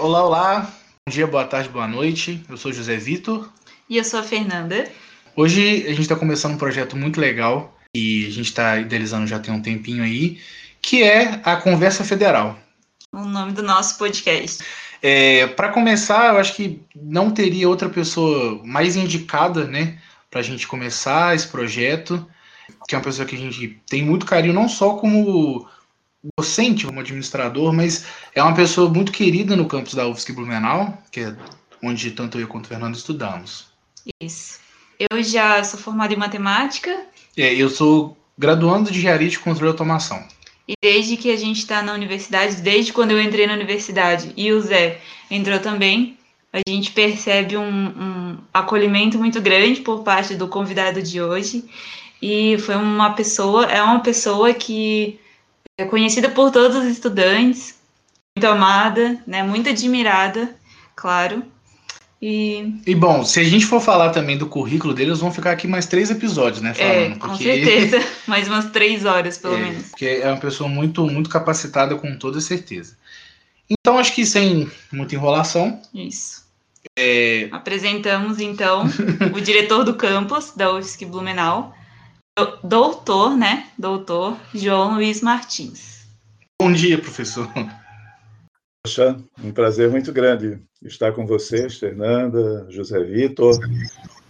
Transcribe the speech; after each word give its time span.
Olá, 0.00 0.24
olá. 0.24 0.60
Bom 1.06 1.12
dia, 1.12 1.26
boa 1.26 1.44
tarde, 1.44 1.68
boa 1.68 1.86
noite. 1.86 2.42
Eu 2.48 2.56
sou 2.56 2.72
José 2.72 2.96
Vitor. 2.96 3.50
E 3.86 3.98
eu 3.98 4.04
sou 4.04 4.18
a 4.18 4.22
Fernanda. 4.22 4.90
Hoje 5.36 5.84
a 5.84 5.90
gente 5.90 6.00
está 6.00 6.16
começando 6.16 6.54
um 6.54 6.58
projeto 6.58 6.96
muito 6.96 7.20
legal 7.20 7.76
e 7.94 8.24
a 8.24 8.30
gente 8.30 8.46
está 8.46 8.78
idealizando 8.78 9.26
já 9.26 9.38
tem 9.38 9.52
um 9.52 9.60
tempinho 9.60 10.02
aí, 10.02 10.40
que 10.80 11.02
é 11.02 11.42
a 11.44 11.54
Conversa 11.56 12.02
Federal. 12.02 12.58
O 13.12 13.26
nome 13.26 13.52
do 13.52 13.62
nosso 13.62 13.98
podcast. 13.98 14.64
É, 15.02 15.46
para 15.48 15.68
começar, 15.68 16.32
eu 16.32 16.40
acho 16.40 16.54
que 16.54 16.80
não 16.96 17.30
teria 17.30 17.68
outra 17.68 17.90
pessoa 17.90 18.58
mais 18.64 18.96
indicada, 18.96 19.66
né, 19.66 19.98
para 20.30 20.40
a 20.40 20.44
gente 20.44 20.66
começar 20.66 21.36
esse 21.36 21.46
projeto, 21.46 22.26
que 22.88 22.94
é 22.94 22.98
uma 22.98 23.04
pessoa 23.04 23.28
que 23.28 23.36
a 23.36 23.38
gente 23.38 23.78
tem 23.86 24.02
muito 24.02 24.24
carinho, 24.24 24.54
não 24.54 24.66
só 24.66 24.94
como 24.94 25.68
docente, 26.36 26.86
como 26.86 27.00
administrador, 27.00 27.72
mas 27.72 28.04
é 28.34 28.42
uma 28.42 28.54
pessoa 28.54 28.90
muito 28.90 29.12
querida 29.12 29.56
no 29.56 29.66
campus 29.66 29.94
da 29.94 30.06
UFSC 30.06 30.32
Blumenau, 30.32 30.98
que 31.10 31.20
é 31.20 31.36
onde 31.82 32.10
tanto 32.10 32.38
eu 32.38 32.46
quanto 32.46 32.66
o 32.66 32.68
Fernando 32.68 32.94
estudamos. 32.94 33.66
Isso. 34.20 34.60
Eu 34.98 35.22
já 35.22 35.62
sou 35.64 35.80
formada 35.80 36.12
em 36.12 36.16
matemática. 36.16 37.06
É, 37.36 37.54
eu 37.54 37.70
sou 37.70 38.16
graduando 38.36 38.90
de 38.90 38.98
engenharia 38.98 39.28
de 39.28 39.38
controle 39.38 39.70
e 39.70 39.72
automação. 39.72 40.22
E 40.68 40.74
desde 40.82 41.16
que 41.16 41.32
a 41.32 41.36
gente 41.36 41.58
está 41.58 41.82
na 41.82 41.92
universidade, 41.92 42.56
desde 42.56 42.92
quando 42.92 43.10
eu 43.12 43.20
entrei 43.20 43.46
na 43.46 43.54
universidade 43.54 44.32
e 44.36 44.52
o 44.52 44.60
Zé 44.60 45.00
entrou 45.30 45.58
também, 45.58 46.16
a 46.52 46.60
gente 46.68 46.90
percebe 46.92 47.56
um, 47.56 47.86
um 47.88 48.38
acolhimento 48.52 49.18
muito 49.18 49.40
grande 49.40 49.80
por 49.80 50.02
parte 50.02 50.34
do 50.34 50.48
convidado 50.48 51.02
de 51.02 51.20
hoje. 51.20 51.64
E 52.20 52.58
foi 52.58 52.76
uma 52.76 53.14
pessoa, 53.14 53.64
é 53.66 53.82
uma 53.82 54.00
pessoa 54.00 54.52
que 54.52 55.18
é 55.80 55.86
conhecida 55.86 56.28
por 56.28 56.50
todos 56.50 56.76
os 56.76 56.84
estudantes, 56.84 57.74
muito 58.36 58.46
amada, 58.46 59.18
né, 59.26 59.42
muito 59.42 59.68
admirada, 59.68 60.54
claro. 60.94 61.42
E... 62.22 62.74
e 62.86 62.94
bom, 62.94 63.24
se 63.24 63.40
a 63.40 63.44
gente 63.44 63.64
for 63.64 63.80
falar 63.80 64.10
também 64.10 64.36
do 64.36 64.46
currículo 64.46 64.92
deles, 64.92 65.20
vão 65.20 65.32
ficar 65.32 65.52
aqui 65.52 65.66
mais 65.66 65.86
três 65.86 66.10
episódios, 66.10 66.60
né? 66.60 66.74
Falando, 66.74 66.94
é, 66.94 67.10
com 67.10 67.28
porque... 67.28 67.44
certeza, 67.44 68.06
mais 68.28 68.46
umas 68.46 68.66
três 68.66 69.06
horas, 69.06 69.38
pelo 69.38 69.54
é, 69.54 69.58
menos. 69.62 69.88
Porque 69.88 70.04
é 70.04 70.26
uma 70.28 70.36
pessoa 70.36 70.68
muito, 70.68 71.06
muito 71.06 71.30
capacitada, 71.30 71.96
com 71.96 72.14
toda 72.18 72.38
certeza. 72.42 72.94
Então, 73.70 73.98
acho 73.98 74.14
que 74.14 74.26
sem 74.26 74.70
muita 74.92 75.14
enrolação. 75.14 75.80
Isso. 75.94 76.44
É... 76.98 77.48
Apresentamos, 77.52 78.38
então, 78.38 78.84
o 79.34 79.40
diretor 79.40 79.82
do 79.82 79.94
campus 79.94 80.52
da 80.54 80.74
UFSC 80.74 81.06
Blumenau, 81.06 81.74
doutor, 82.62 83.36
né? 83.36 83.68
Doutor 83.78 84.36
João 84.54 84.94
Luiz 84.94 85.20
Martins. 85.20 86.06
Bom 86.60 86.72
dia, 86.72 86.98
professor. 86.98 87.48
Poxa, 88.84 89.16
um 89.42 89.52
prazer 89.52 89.90
muito 89.90 90.12
grande 90.12 90.58
estar 90.82 91.12
com 91.12 91.26
vocês, 91.26 91.78
Fernanda, 91.78 92.66
José 92.70 92.98
Vitor. 93.04 93.58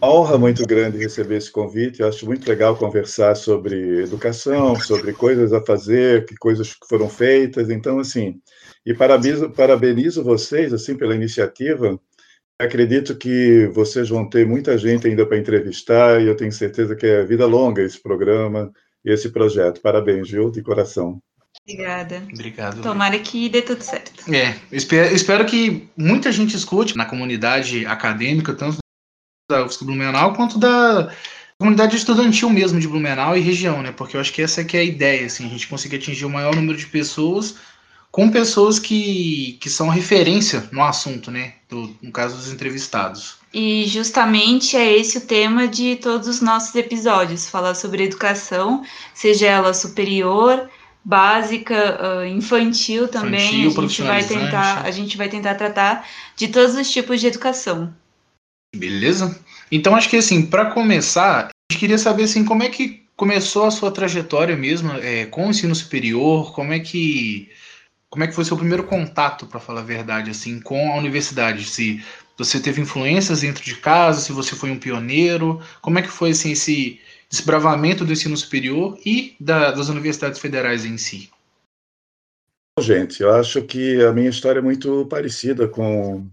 Uma 0.01 0.13
honra 0.13 0.39
muito 0.39 0.67
grande 0.67 0.99
receber 0.99 1.37
esse 1.37 1.53
convite. 1.53 2.01
Eu 2.01 2.09
acho 2.09 2.27
muito 2.27 2.49
legal 2.49 2.77
conversar 2.77 3.37
sobre 3.37 4.03
educação, 4.03 4.75
sobre 4.77 5.13
coisas 5.13 5.53
a 5.53 5.65
fazer, 5.65 6.27
que 6.27 6.35
coisas 6.37 6.75
que 6.75 6.89
foram 6.89 7.09
feitas. 7.09 7.71
Então, 7.71 8.01
assim, 8.01 8.41
e 8.85 8.95
parabenizo, 8.95 9.51
parabenizo 9.51 10.25
vocês 10.25 10.73
assim 10.73 10.97
pela 10.97 11.15
iniciativa. 11.15 12.01
Acredito 12.61 13.17
que 13.17 13.67
vocês 13.69 14.11
vão 14.11 14.29
ter 14.29 14.47
muita 14.47 14.77
gente 14.77 15.07
ainda 15.07 15.25
para 15.25 15.39
entrevistar 15.39 16.21
e 16.21 16.27
eu 16.27 16.37
tenho 16.37 16.53
certeza 16.53 16.95
que 16.95 17.07
é 17.07 17.25
vida 17.25 17.47
longa 17.47 17.83
esse 17.83 17.99
programa 17.99 18.71
e 19.03 19.11
esse 19.11 19.31
projeto. 19.31 19.81
Parabéns, 19.81 20.31
viu, 20.31 20.51
de 20.51 20.61
coração. 20.61 21.19
Obrigada. 21.67 22.23
Obrigado. 22.31 22.83
Tomara 22.83 23.19
que 23.19 23.49
dê 23.49 23.63
tudo 23.63 23.83
certo. 23.83 24.31
É, 24.31 24.55
espero, 24.71 25.15
espero 25.15 25.47
que 25.47 25.89
muita 25.97 26.31
gente 26.31 26.55
escute 26.55 26.99
na 26.99 27.07
comunidade 27.07 27.87
acadêmica, 27.87 28.53
tanto 28.53 28.77
da 29.51 29.65
UFSC 29.65 29.83
Blumenau 29.83 30.35
quanto 30.35 30.59
da 30.59 31.11
comunidade 31.59 31.97
estudantil 31.97 32.51
mesmo 32.51 32.79
de 32.79 32.87
Blumenau 32.87 33.35
e 33.35 33.41
região, 33.41 33.81
né? 33.81 33.91
Porque 33.91 34.19
eu 34.19 34.21
acho 34.21 34.35
que 34.35 34.43
essa 34.43 34.63
que 34.63 34.77
é 34.77 34.81
a 34.81 34.85
ideia, 34.85 35.25
assim, 35.25 35.47
a 35.47 35.49
gente 35.49 35.67
conseguir 35.67 35.97
atingir 35.97 36.27
o 36.27 36.31
maior 36.31 36.55
número 36.55 36.77
de 36.77 36.87
pessoas 36.87 37.57
com 38.11 38.31
pessoas 38.31 38.79
que, 38.79 39.57
que 39.61 39.71
são 39.71 39.89
referência 39.89 40.69
no 40.73 40.83
assunto, 40.83 41.31
né? 41.31 41.55
Do, 41.69 41.97
no 42.03 42.11
caso 42.11 42.37
dos 42.37 42.53
entrevistados. 42.53 43.37
E 43.55 43.85
justamente 43.87 44.77
é 44.77 44.97
esse 44.97 45.19
o 45.19 45.21
tema 45.23 45.69
de 45.69 45.97
todos 45.97 46.29
os 46.29 46.41
nossos 46.41 46.75
episódios, 46.75 47.49
falar 47.49 47.75
sobre 47.75 48.05
educação, 48.05 48.85
seja 49.15 49.47
ela 49.47 49.75
superior, 49.75 50.69
básica, 51.05 51.99
uh, 52.01 52.27
infantil 52.27 53.09
também. 53.09 53.67
Infantil, 53.67 53.83
a 53.83 53.89
gente 53.89 54.03
vai 54.03 54.25
tentar, 54.25 54.83
a 54.83 54.91
gente 54.91 55.17
vai 55.17 55.29
tentar 55.29 55.55
tratar 55.55 56.07
de 56.37 56.49
todos 56.49 56.75
os 56.77 56.91
tipos 56.91 57.21
de 57.21 57.27
educação. 57.27 57.93
Beleza? 58.75 59.39
Então 59.71 59.97
acho 59.97 60.09
que 60.09 60.17
assim, 60.17 60.47
para 60.47 60.67
começar, 60.67 61.47
a 61.47 61.73
gente 61.73 61.81
queria 61.81 61.99
saber 61.99 62.25
assim, 62.25 62.45
como 62.45 62.63
é 62.63 62.69
que 62.69 63.05
começou 63.17 63.65
a 63.65 63.71
sua 63.71 63.91
trajetória 63.91 64.57
mesmo 64.57 64.93
é, 64.93 65.27
com 65.27 65.47
o 65.47 65.51
ensino 65.51 65.75
superior, 65.75 66.53
como 66.53 66.73
é 66.73 66.79
que 66.79 67.51
como 68.11 68.25
é 68.25 68.27
que 68.27 68.35
foi 68.35 68.45
seu 68.45 68.57
primeiro 68.57 68.85
contato, 68.85 69.47
para 69.47 69.61
falar 69.61 69.83
a 69.83 69.85
verdade, 69.85 70.31
assim, 70.31 70.61
com 70.61 70.93
a 70.93 70.97
universidade? 70.97 71.65
Se 71.65 72.05
você 72.37 72.61
teve 72.61 72.81
influências 72.81 73.43
dentro 73.43 73.63
de 73.63 73.77
casa, 73.77 74.21
se 74.21 74.33
você 74.33 74.57
foi 74.57 74.71
um 74.71 74.79
pioneiro, 74.79 75.61
como 75.81 75.99
é 75.99 76.03
que 76.03 76.09
foi 76.09 76.31
assim, 76.31 76.51
esse 76.51 77.01
desbravamento 77.31 78.05
do 78.05 78.13
ensino 78.13 78.37
superior 78.37 78.99
e 79.07 79.37
da, 79.39 79.71
das 79.71 79.89
universidades 79.89 80.41
federais 80.41 80.85
em 80.85 80.99
si? 80.99 81.31
Gente, 82.81 83.23
eu 83.23 83.33
acho 83.33 83.63
que 83.63 84.03
a 84.03 84.13
minha 84.13 84.29
história 84.29 84.59
é 84.59 84.63
muito 84.63 85.07
parecida 85.07 85.69
com 85.69 86.27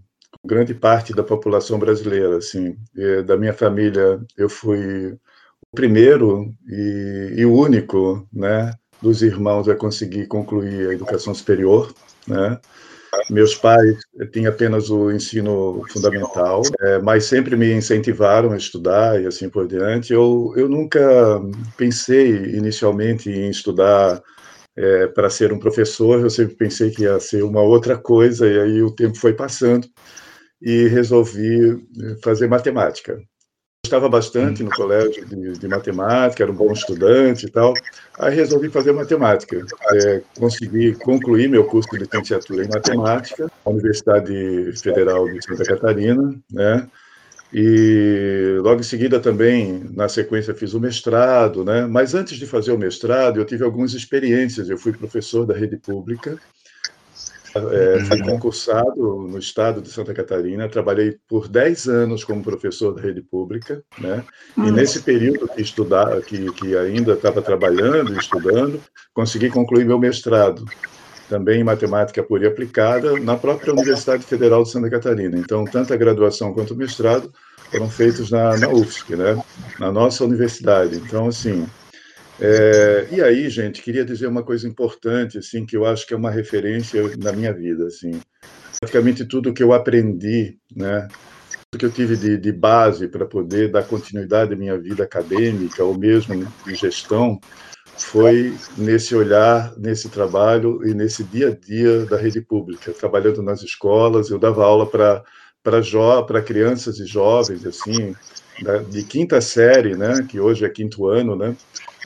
grande 0.44 0.74
parte 0.74 1.12
da 1.12 1.22
população 1.22 1.78
brasileira. 1.78 2.38
Assim, 2.38 2.76
da 3.24 3.36
minha 3.36 3.52
família, 3.52 4.20
eu 4.36 4.48
fui 4.48 5.12
o 5.12 5.76
primeiro 5.76 6.52
e, 6.66 7.34
e 7.36 7.44
o 7.44 7.54
único, 7.54 8.26
né, 8.32 8.72
dos 9.00 9.22
irmãos 9.22 9.68
a 9.68 9.74
conseguir 9.74 10.26
concluir 10.26 10.90
a 10.90 10.94
educação 10.94 11.34
superior, 11.34 11.92
né? 12.26 12.58
Meus 13.30 13.54
pais 13.54 13.98
tinham 14.32 14.52
apenas 14.52 14.90
o 14.90 15.10
ensino 15.10 15.82
fundamental, 15.90 16.62
é, 16.80 16.98
mas 16.98 17.24
sempre 17.24 17.56
me 17.56 17.72
incentivaram 17.72 18.52
a 18.52 18.56
estudar 18.56 19.20
e 19.20 19.26
assim 19.26 19.48
por 19.48 19.66
diante. 19.66 20.12
Eu, 20.12 20.52
eu 20.56 20.68
nunca 20.68 21.00
pensei 21.76 22.30
inicialmente 22.54 23.30
em 23.30 23.48
estudar 23.48 24.22
é, 24.76 25.06
para 25.08 25.30
ser 25.30 25.52
um 25.52 25.58
professor, 25.58 26.20
eu 26.20 26.30
sempre 26.30 26.54
pensei 26.54 26.90
que 26.90 27.02
ia 27.02 27.18
ser 27.18 27.42
uma 27.42 27.62
outra 27.62 27.96
coisa, 27.96 28.46
e 28.46 28.60
aí 28.60 28.82
o 28.82 28.94
tempo 28.94 29.16
foi 29.16 29.32
passando 29.32 29.88
e 30.60 30.86
resolvi 30.88 31.78
fazer 32.22 32.46
matemática 32.46 33.18
gostava 33.88 34.06
bastante 34.06 34.62
no 34.62 34.70
colégio 34.70 35.24
de, 35.24 35.52
de, 35.52 35.66
matemática, 35.66 36.42
era 36.42 36.52
um 36.52 36.54
bom 36.54 36.70
estudante 36.72 37.46
e 37.46 37.50
tal. 37.50 37.72
Aí 38.18 38.34
resolvi 38.34 38.68
fazer 38.68 38.92
matemática. 38.92 39.64
É, 39.94 40.20
consegui 40.38 40.92
concluir 40.92 41.48
meu 41.48 41.64
curso 41.64 41.88
de 41.92 41.98
licenciatura 41.98 42.64
em 42.64 42.68
matemática 42.68 43.50
na 43.64 43.72
Universidade 43.72 44.72
Federal 44.82 45.26
de 45.26 45.42
Santa 45.42 45.64
Catarina, 45.64 46.34
né? 46.52 46.86
E 47.50 48.58
logo 48.60 48.80
em 48.80 48.84
seguida 48.84 49.18
também, 49.18 49.82
na 49.94 50.06
sequência, 50.06 50.54
fiz 50.54 50.74
o 50.74 50.80
mestrado, 50.80 51.64
né? 51.64 51.86
Mas 51.86 52.14
antes 52.14 52.36
de 52.36 52.46
fazer 52.46 52.72
o 52.72 52.78
mestrado, 52.78 53.40
eu 53.40 53.44
tive 53.46 53.64
algumas 53.64 53.94
experiências. 53.94 54.68
Eu 54.68 54.76
fui 54.76 54.92
professor 54.92 55.46
da 55.46 55.54
rede 55.54 55.78
pública 55.78 56.38
é, 57.54 58.00
fui 58.04 58.22
concursado 58.22 59.18
no 59.28 59.38
estado 59.38 59.80
de 59.80 59.88
Santa 59.88 60.12
Catarina, 60.12 60.68
trabalhei 60.68 61.16
por 61.28 61.48
10 61.48 61.88
anos 61.88 62.24
como 62.24 62.42
professor 62.42 62.94
da 62.94 63.00
rede 63.00 63.22
pública, 63.22 63.82
né? 63.98 64.24
E 64.56 64.70
nesse 64.70 65.02
período 65.02 65.48
que 65.48 65.62
estudar, 65.62 66.20
que, 66.22 66.52
que 66.52 66.76
ainda 66.76 67.12
estava 67.12 67.40
trabalhando 67.40 68.14
e 68.14 68.18
estudando, 68.18 68.80
consegui 69.14 69.50
concluir 69.50 69.84
meu 69.84 69.98
mestrado, 69.98 70.64
também 71.28 71.60
em 71.60 71.64
matemática 71.64 72.22
pura 72.22 72.44
e 72.44 72.46
aplicada, 72.48 73.18
na 73.20 73.36
própria 73.36 73.72
Universidade 73.72 74.24
Federal 74.24 74.62
de 74.62 74.70
Santa 74.70 74.90
Catarina. 74.90 75.38
Então, 75.38 75.64
tanto 75.64 75.92
a 75.92 75.96
graduação 75.96 76.52
quanto 76.52 76.74
o 76.74 76.76
mestrado 76.76 77.32
foram 77.70 77.88
feitos 77.88 78.30
na, 78.30 78.56
na 78.56 78.68
UFSC, 78.68 79.14
né? 79.14 79.42
Na 79.78 79.92
nossa 79.92 80.24
universidade. 80.24 80.96
Então, 80.96 81.28
assim, 81.28 81.66
é, 82.40 83.08
e 83.10 83.20
aí, 83.20 83.50
gente, 83.50 83.82
queria 83.82 84.04
dizer 84.04 84.26
uma 84.26 84.42
coisa 84.42 84.68
importante, 84.68 85.38
assim, 85.38 85.66
que 85.66 85.76
eu 85.76 85.84
acho 85.84 86.06
que 86.06 86.14
é 86.14 86.16
uma 86.16 86.30
referência 86.30 87.02
na 87.18 87.32
minha 87.32 87.52
vida, 87.52 87.86
assim. 87.86 88.20
Praticamente 88.80 89.24
tudo 89.24 89.52
que 89.52 89.62
eu 89.62 89.72
aprendi, 89.72 90.56
né, 90.74 91.08
que 91.76 91.84
eu 91.84 91.90
tive 91.90 92.16
de, 92.16 92.38
de 92.38 92.52
base 92.52 93.08
para 93.08 93.26
poder 93.26 93.70
dar 93.70 93.82
continuidade 93.82 94.54
à 94.54 94.56
minha 94.56 94.78
vida 94.78 95.02
acadêmica 95.02 95.84
ou 95.84 95.98
mesmo 95.98 96.46
de 96.64 96.74
gestão, 96.74 97.40
foi 97.96 98.54
nesse 98.76 99.14
olhar, 99.14 99.74
nesse 99.76 100.08
trabalho 100.08 100.80
e 100.86 100.94
nesse 100.94 101.24
dia 101.24 101.48
a 101.48 101.54
dia 101.54 102.06
da 102.06 102.16
rede 102.16 102.40
pública, 102.40 102.92
trabalhando 102.92 103.42
nas 103.42 103.62
escolas, 103.62 104.30
eu 104.30 104.38
dava 104.38 104.64
aula 104.64 104.86
para 104.86 105.22
para 105.60 106.40
crianças 106.40 106.98
e 106.98 107.04
jovens 107.04 107.66
assim, 107.66 108.14
de 108.88 109.02
quinta 109.02 109.38
série, 109.38 109.94
né, 109.96 110.24
que 110.26 110.40
hoje 110.40 110.64
é 110.64 110.68
quinto 110.70 111.06
ano, 111.06 111.36
né, 111.36 111.54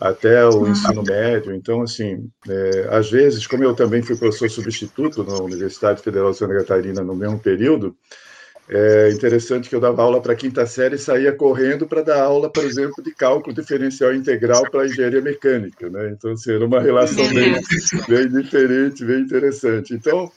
até 0.01 0.45
o 0.47 0.67
ensino 0.67 1.03
médio. 1.03 1.55
Então, 1.55 1.83
assim, 1.83 2.29
é, 2.49 2.89
às 2.91 3.11
vezes, 3.11 3.47
como 3.47 3.65
eu 3.65 3.75
também 3.75 4.03
fui 4.03 4.17
professor 4.17 4.51
substituto 4.51 5.25
na 5.25 5.37
Universidade 5.39 6.03
Federal 6.03 6.31
de 6.31 6.39
Santa 6.39 6.55
Catarina 6.55 7.03
no 7.03 7.15
mesmo 7.15 7.39
período, 7.39 7.97
é 8.69 9.11
interessante 9.11 9.69
que 9.69 9.75
eu 9.75 9.81
dava 9.81 10.03
aula 10.03 10.21
para 10.21 10.33
a 10.33 10.37
quinta 10.37 10.65
série 10.67 10.95
e 10.95 10.99
saía 10.99 11.33
correndo 11.33 11.87
para 11.87 12.03
dar 12.03 12.23
aula, 12.23 12.49
por 12.51 12.65
exemplo, 12.65 13.03
de 13.03 13.15
cálculo 13.15 13.55
diferencial 13.55 14.15
integral 14.15 14.63
para 14.71 14.87
engenharia 14.87 15.21
mecânica. 15.21 15.91
Né? 15.91 16.11
Então, 16.17 16.33
assim, 16.33 16.53
era 16.53 16.65
uma 16.65 16.81
relação 16.81 17.29
bem, 17.35 17.61
bem 18.09 18.29
diferente, 18.29 19.05
bem 19.05 19.21
interessante. 19.21 19.93
Então, 19.93 20.31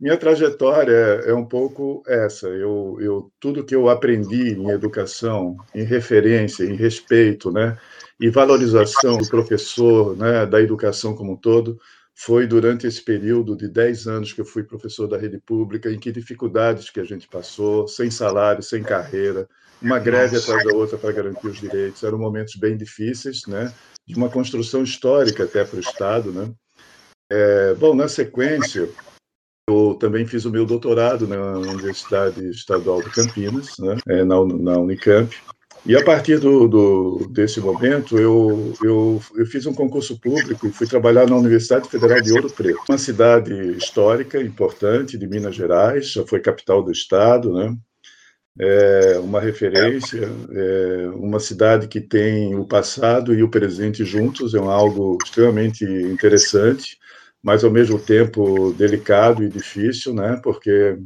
minha 0.00 0.16
trajetória 0.16 1.22
é, 1.26 1.34
um 1.34 1.44
pouco 1.44 2.02
essa. 2.06 2.48
Eu, 2.48 2.96
eu, 3.00 3.30
tudo 3.38 3.64
que 3.64 3.74
eu 3.74 3.88
aprendi 3.88 4.54
em 4.54 4.70
educação, 4.70 5.56
em 5.74 5.82
referência, 5.82 6.64
em 6.64 6.74
respeito, 6.74 7.50
né, 7.50 7.76
e 8.20 8.28
valorização 8.28 9.16
do 9.16 9.26
professor, 9.26 10.14
né, 10.16 10.44
da 10.44 10.60
educação 10.60 11.14
como 11.14 11.32
um 11.32 11.36
todo, 11.36 11.80
foi 12.14 12.46
durante 12.46 12.86
esse 12.86 13.02
período 13.02 13.56
de 13.56 13.66
10 13.66 14.06
anos 14.06 14.32
que 14.32 14.42
eu 14.42 14.44
fui 14.44 14.62
professor 14.62 15.06
da 15.06 15.16
rede 15.16 15.38
pública, 15.38 15.90
em 15.90 15.98
que 15.98 16.12
dificuldades 16.12 16.90
que 16.90 17.00
a 17.00 17.04
gente 17.04 17.26
passou, 17.26 17.88
sem 17.88 18.10
salário, 18.10 18.62
sem 18.62 18.82
carreira, 18.82 19.48
uma 19.80 19.98
greve 19.98 20.36
atrás 20.36 20.62
da 20.64 20.74
outra 20.74 20.98
para 20.98 21.12
garantir 21.12 21.46
os 21.46 21.58
direitos. 21.58 22.02
Eram 22.02 22.18
momentos 22.18 22.56
bem 22.56 22.76
difíceis, 22.76 23.46
né? 23.46 23.72
de 24.06 24.14
uma 24.16 24.28
construção 24.28 24.82
histórica 24.82 25.44
até 25.44 25.64
para 25.64 25.78
o 25.78 25.80
Estado. 25.80 26.30
Né? 26.30 26.52
É, 27.30 27.74
bom, 27.74 27.94
na 27.94 28.06
sequência, 28.06 28.86
eu 29.66 29.96
também 29.98 30.26
fiz 30.26 30.44
o 30.44 30.50
meu 30.50 30.66
doutorado 30.66 31.26
na 31.26 31.52
Universidade 31.52 32.50
Estadual 32.50 33.00
de 33.02 33.08
Campinas, 33.08 33.78
né? 33.78 33.96
é, 34.08 34.24
na, 34.24 34.44
na 34.44 34.78
Unicamp, 34.78 35.34
e 35.86 35.96
a 35.96 36.04
partir 36.04 36.38
do, 36.38 36.68
do, 36.68 37.28
desse 37.30 37.60
momento, 37.60 38.18
eu, 38.18 38.74
eu, 38.82 39.22
eu, 39.34 39.46
fiz 39.46 39.64
um 39.66 39.72
concurso 39.72 40.18
público 40.20 40.66
e 40.66 40.72
fui 40.72 40.86
trabalhar 40.86 41.26
na 41.26 41.36
Universidade 41.36 41.88
Federal 41.88 42.20
de 42.20 42.32
Ouro 42.32 42.50
Preto, 42.50 42.80
uma 42.88 42.98
cidade 42.98 43.54
histórica 43.76 44.40
importante 44.40 45.16
de 45.16 45.26
Minas 45.26 45.54
Gerais, 45.54 46.12
já 46.12 46.26
foi 46.26 46.40
capital 46.40 46.82
do 46.82 46.92
estado, 46.92 47.52
né? 47.54 47.74
É 48.58 49.18
uma 49.20 49.40
referência, 49.40 50.28
é 50.50 51.08
uma 51.14 51.40
cidade 51.40 51.88
que 51.88 52.00
tem 52.00 52.54
o 52.54 52.66
passado 52.66 53.32
e 53.32 53.42
o 53.42 53.48
presente 53.48 54.04
juntos, 54.04 54.54
é 54.54 54.58
algo 54.58 55.16
extremamente 55.24 55.84
interessante, 55.84 56.98
mas 57.42 57.64
ao 57.64 57.70
mesmo 57.70 57.98
tempo 57.98 58.72
delicado 58.74 59.42
e 59.42 59.48
difícil, 59.48 60.12
né? 60.12 60.38
Porque 60.42 60.98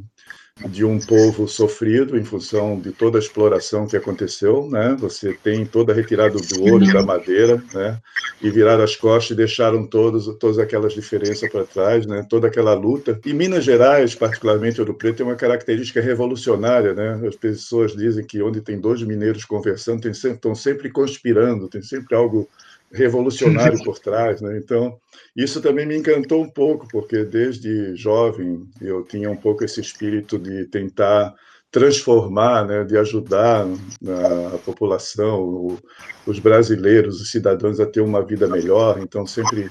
de 0.69 0.85
um 0.85 0.97
povo 0.97 1.49
sofrido 1.49 2.17
em 2.17 2.23
função 2.23 2.79
de 2.79 2.91
toda 2.91 3.17
a 3.17 3.19
exploração 3.19 3.85
que 3.85 3.97
aconteceu, 3.97 4.69
né? 4.69 4.95
Você 4.99 5.33
tem 5.33 5.65
toda 5.65 5.91
a 5.91 5.95
retirada 5.95 6.37
do 6.37 6.63
ouro 6.63 6.85
da 6.85 7.03
madeira, 7.03 7.61
né? 7.73 7.99
E 8.41 8.49
viraram 8.49 8.81
as 8.81 8.95
costas 8.95 9.31
e 9.31 9.35
deixaram 9.35 9.85
todos, 9.85 10.33
todas 10.37 10.57
aquelas 10.57 10.93
diferenças 10.93 11.51
para 11.51 11.65
trás, 11.65 12.05
né? 12.05 12.25
Toda 12.29 12.47
aquela 12.47 12.73
luta. 12.73 13.19
E 13.25 13.33
Minas 13.33 13.65
Gerais, 13.65 14.15
particularmente 14.15 14.79
Ouro 14.79 14.93
Preto, 14.93 15.17
tem 15.17 15.25
uma 15.25 15.35
característica 15.35 15.99
revolucionária, 15.99 16.93
né? 16.93 17.27
As 17.27 17.35
pessoas 17.35 17.93
dizem 17.93 18.25
que 18.25 18.41
onde 18.41 18.61
tem 18.61 18.79
dois 18.79 19.03
mineiros 19.03 19.43
conversando, 19.43 20.01
tem 20.03 20.13
sempre, 20.13 20.37
estão 20.37 20.55
sempre 20.55 20.89
conspirando, 20.89 21.67
tem 21.67 21.81
sempre 21.81 22.15
algo 22.15 22.47
revolucionário 22.91 23.77
por 23.83 23.99
trás, 23.99 24.41
né? 24.41 24.57
Então, 24.57 24.97
isso 25.35 25.61
também 25.61 25.85
me 25.85 25.97
encantou 25.97 26.41
um 26.41 26.49
pouco, 26.49 26.87
porque 26.89 27.23
desde 27.23 27.95
jovem 27.95 28.67
eu 28.81 29.03
tinha 29.03 29.29
um 29.29 29.35
pouco 29.35 29.63
esse 29.63 29.81
espírito 29.81 30.39
de 30.39 30.65
tentar 30.65 31.33
transformar, 31.75 32.65
né, 32.65 32.85
de 32.85 32.97
ajudar 32.97 33.67
a, 33.67 34.57
população, 34.59 35.77
os 36.25 36.39
brasileiros, 36.39 37.19
os 37.19 37.29
cidadãos 37.29 37.81
a 37.81 37.85
ter 37.85 37.99
uma 37.99 38.23
vida 38.23 38.47
melhor. 38.47 38.97
Então, 39.01 39.27
sempre 39.27 39.69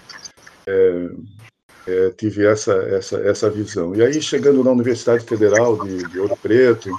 é, 0.66 1.08
é, 1.86 2.10
tive 2.10 2.46
essa, 2.46 2.74
essa, 2.74 3.16
essa 3.20 3.48
visão. 3.48 3.94
E 3.94 4.02
aí, 4.02 4.20
chegando 4.20 4.62
na 4.62 4.70
Universidade 4.70 5.24
Federal 5.24 5.82
de, 5.82 6.06
de 6.08 6.20
Ouro 6.20 6.36
Preto, 6.36 6.90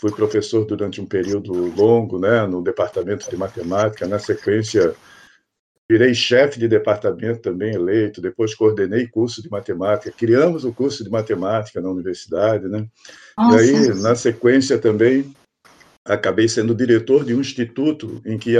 fui 0.00 0.10
professor 0.10 0.64
durante 0.64 1.00
um 1.00 1.06
período 1.06 1.52
longo, 1.52 2.18
né, 2.18 2.44
no 2.44 2.60
departamento 2.60 3.30
de 3.30 3.36
matemática. 3.36 4.08
Na 4.08 4.18
sequência, 4.18 4.92
Virei 5.90 6.14
chefe 6.14 6.58
de 6.58 6.68
departamento 6.68 7.40
também 7.40 7.74
eleito, 7.74 8.20
depois 8.20 8.54
coordenei 8.54 9.06
curso 9.06 9.42
de 9.42 9.50
matemática, 9.50 10.14
criamos 10.14 10.64
o 10.64 10.72
curso 10.72 11.02
de 11.02 11.08
matemática 11.08 11.80
na 11.80 11.88
universidade, 11.88 12.68
né? 12.68 12.86
Nossa. 13.36 13.64
E 13.64 13.74
aí, 13.74 13.94
na 14.00 14.14
sequência 14.14 14.78
também, 14.78 15.34
acabei 16.04 16.46
sendo 16.46 16.74
diretor 16.74 17.24
de 17.24 17.34
um 17.34 17.40
instituto 17.40 18.20
em 18.26 18.38
que 18.38 18.52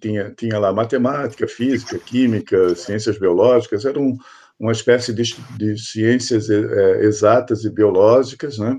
tinha, 0.00 0.30
tinha 0.30 0.58
lá 0.58 0.72
matemática, 0.72 1.46
física, 1.46 1.98
química, 1.98 2.74
ciências 2.74 3.18
biológicas, 3.18 3.84
era 3.84 3.98
um, 3.98 4.16
uma 4.58 4.72
espécie 4.72 5.12
de, 5.12 5.22
de 5.58 5.78
ciências 5.78 6.48
é, 6.48 7.04
exatas 7.04 7.64
e 7.64 7.70
biológicas, 7.70 8.58
né? 8.58 8.78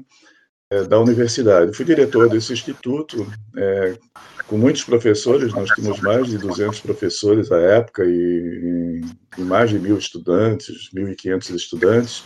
É, 0.71 0.83
da 0.83 0.97
universidade. 0.99 1.75
Fui 1.75 1.83
diretor 1.83 2.29
desse 2.29 2.53
instituto, 2.53 3.27
é, 3.57 3.97
com 4.51 4.57
muitos 4.57 4.83
professores, 4.83 5.53
nós 5.53 5.69
tínhamos 5.69 6.01
mais 6.01 6.27
de 6.27 6.37
200 6.37 6.81
professores 6.81 7.49
à 7.53 7.57
época 7.57 8.03
e, 8.03 9.01
e 9.37 9.41
mais 9.43 9.69
de 9.69 9.79
mil 9.79 9.97
estudantes, 9.97 10.89
1.500 10.93 11.55
estudantes, 11.55 12.23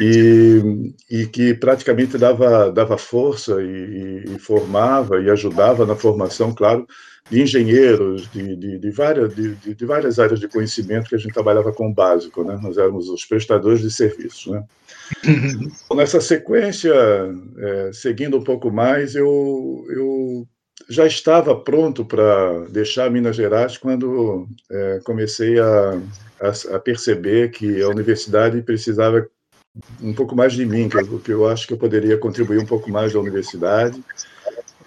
e, 0.00 0.94
e, 1.10 1.26
que 1.26 1.52
praticamente 1.52 2.16
dava, 2.16 2.70
dava 2.70 2.96
força 2.96 3.60
e, 3.60 4.22
e, 4.24 4.38
formava 4.38 5.20
e 5.20 5.28
ajudava 5.28 5.84
na 5.84 5.96
formação, 5.96 6.54
claro, 6.54 6.86
de 7.28 7.42
engenheiros, 7.42 8.30
de, 8.30 8.54
de, 8.54 8.78
de 8.78 8.90
várias, 8.92 9.34
de, 9.34 9.56
de, 9.56 9.84
várias 9.84 10.20
áreas 10.20 10.38
de 10.38 10.46
conhecimento 10.46 11.08
que 11.08 11.16
a 11.16 11.18
gente 11.18 11.34
trabalhava 11.34 11.72
com 11.72 11.88
o 11.88 11.92
básico, 11.92 12.44
né? 12.44 12.56
nós 12.62 12.78
éramos 12.78 13.08
os 13.08 13.24
prestadores 13.24 13.80
de 13.80 13.90
serviços. 13.90 14.46
Né? 14.46 14.62
Nessa 15.92 16.20
sequência, 16.20 16.94
é, 17.58 17.90
seguindo 17.92 18.38
um 18.38 18.44
pouco 18.44 18.70
mais, 18.70 19.16
eu, 19.16 19.84
eu 19.90 20.46
já 20.88 21.06
estava 21.06 21.56
pronto 21.56 22.04
para 22.04 22.64
deixar 22.70 23.10
Minas 23.10 23.36
Gerais 23.36 23.76
quando 23.76 24.48
é, 24.70 25.00
comecei 25.04 25.58
a, 25.58 26.00
a, 26.40 26.76
a, 26.76 26.78
perceber 26.78 27.50
que 27.50 27.82
a 27.82 27.88
universidade 27.88 28.60
precisava 28.62 29.26
um 30.02 30.12
pouco 30.12 30.36
mais 30.36 30.52
de 30.52 30.64
mim, 30.64 30.88
que 30.88 30.96
eu, 30.96 31.20
que 31.20 31.32
eu 31.32 31.48
acho 31.48 31.66
que 31.66 31.72
eu 31.72 31.78
poderia 31.78 32.16
contribuir 32.16 32.58
um 32.58 32.66
pouco 32.66 32.90
mais 32.90 33.12
da 33.12 33.18
universidade. 33.18 34.02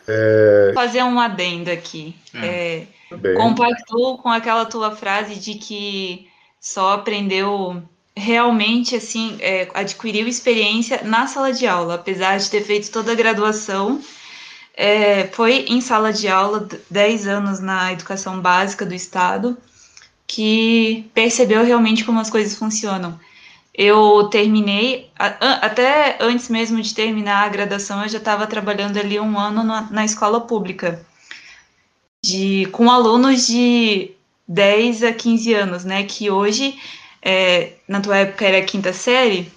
É... 0.07 0.71
Fazer 0.73 1.03
um 1.03 1.19
adendo 1.19 1.69
aqui. 1.69 2.15
É, 2.33 2.83
é 3.11 3.33
compactuo 3.33 4.17
com 4.19 4.29
aquela 4.29 4.65
tua 4.65 4.95
frase 4.95 5.35
de 5.35 5.55
que 5.55 6.27
só 6.59 6.93
aprendeu 6.93 7.83
realmente 8.15 8.95
assim 8.95 9.37
é, 9.39 9.69
adquiriu 9.73 10.27
experiência 10.27 11.01
na 11.03 11.27
sala 11.27 11.53
de 11.53 11.67
aula, 11.67 11.95
apesar 11.95 12.37
de 12.37 12.49
ter 12.49 12.61
feito 12.61 12.91
toda 12.91 13.11
a 13.11 13.15
graduação. 13.15 14.01
É, 14.79 15.25
foi 15.29 15.65
em 15.67 15.81
sala 15.81 16.13
de 16.13 16.27
aula 16.27 16.67
10 16.91 17.27
anos 17.27 17.59
na 17.59 17.91
educação 17.91 18.39
básica 18.39 18.85
do 18.85 18.93
estado 18.93 19.57
que 20.27 21.09
percebeu 21.15 21.63
realmente 21.63 22.05
como 22.05 22.19
as 22.19 22.29
coisas 22.29 22.55
funcionam. 22.55 23.19
Eu 23.73 24.27
terminei, 24.29 25.09
até 25.17 26.17
antes 26.19 26.49
mesmo 26.49 26.79
de 26.81 26.93
terminar 26.93 27.45
a 27.45 27.49
graduação, 27.49 28.03
eu 28.03 28.09
já 28.09 28.19
estava 28.19 28.45
trabalhando 28.45 28.97
ali 28.97 29.19
um 29.19 29.39
ano 29.39 29.63
na, 29.63 29.81
na 29.89 30.05
escola 30.05 30.41
pública, 30.41 31.03
de, 32.23 32.67
com 32.71 32.91
alunos 32.91 33.47
de 33.47 34.11
10 34.47 35.03
a 35.03 35.13
15 35.13 35.53
anos, 35.53 35.85
né? 35.85 36.03
Que 36.03 36.29
hoje 36.29 36.77
é, 37.21 37.73
na 37.87 38.01
tua 38.01 38.17
época 38.17 38.45
era 38.45 38.65
quinta 38.65 38.93
série, 38.93 39.51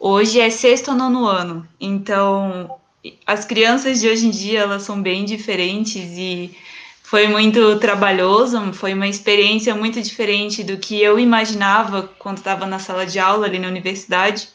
hoje 0.00 0.40
é 0.40 0.50
sexto 0.50 0.88
ou 0.88 0.96
nono 0.96 1.26
ano. 1.26 1.68
Então, 1.80 2.78
as 3.26 3.44
crianças 3.44 4.00
de 4.00 4.08
hoje 4.08 4.26
em 4.26 4.30
dia, 4.30 4.60
elas 4.60 4.82
são 4.82 5.00
bem 5.00 5.24
diferentes 5.24 6.10
e 6.16 6.56
foi 7.02 7.26
muito 7.26 7.78
trabalhoso, 7.78 8.72
foi 8.74 8.92
uma 8.92 9.08
experiência 9.08 9.74
muito 9.74 10.00
diferente 10.02 10.62
do 10.62 10.76
que 10.76 11.00
eu 11.00 11.18
imaginava 11.18 12.02
quando 12.18 12.36
estava 12.36 12.66
na 12.66 12.78
sala 12.78 13.06
de 13.06 13.18
aula 13.18 13.46
ali 13.46 13.58
na 13.58 13.68
universidade. 13.68 14.48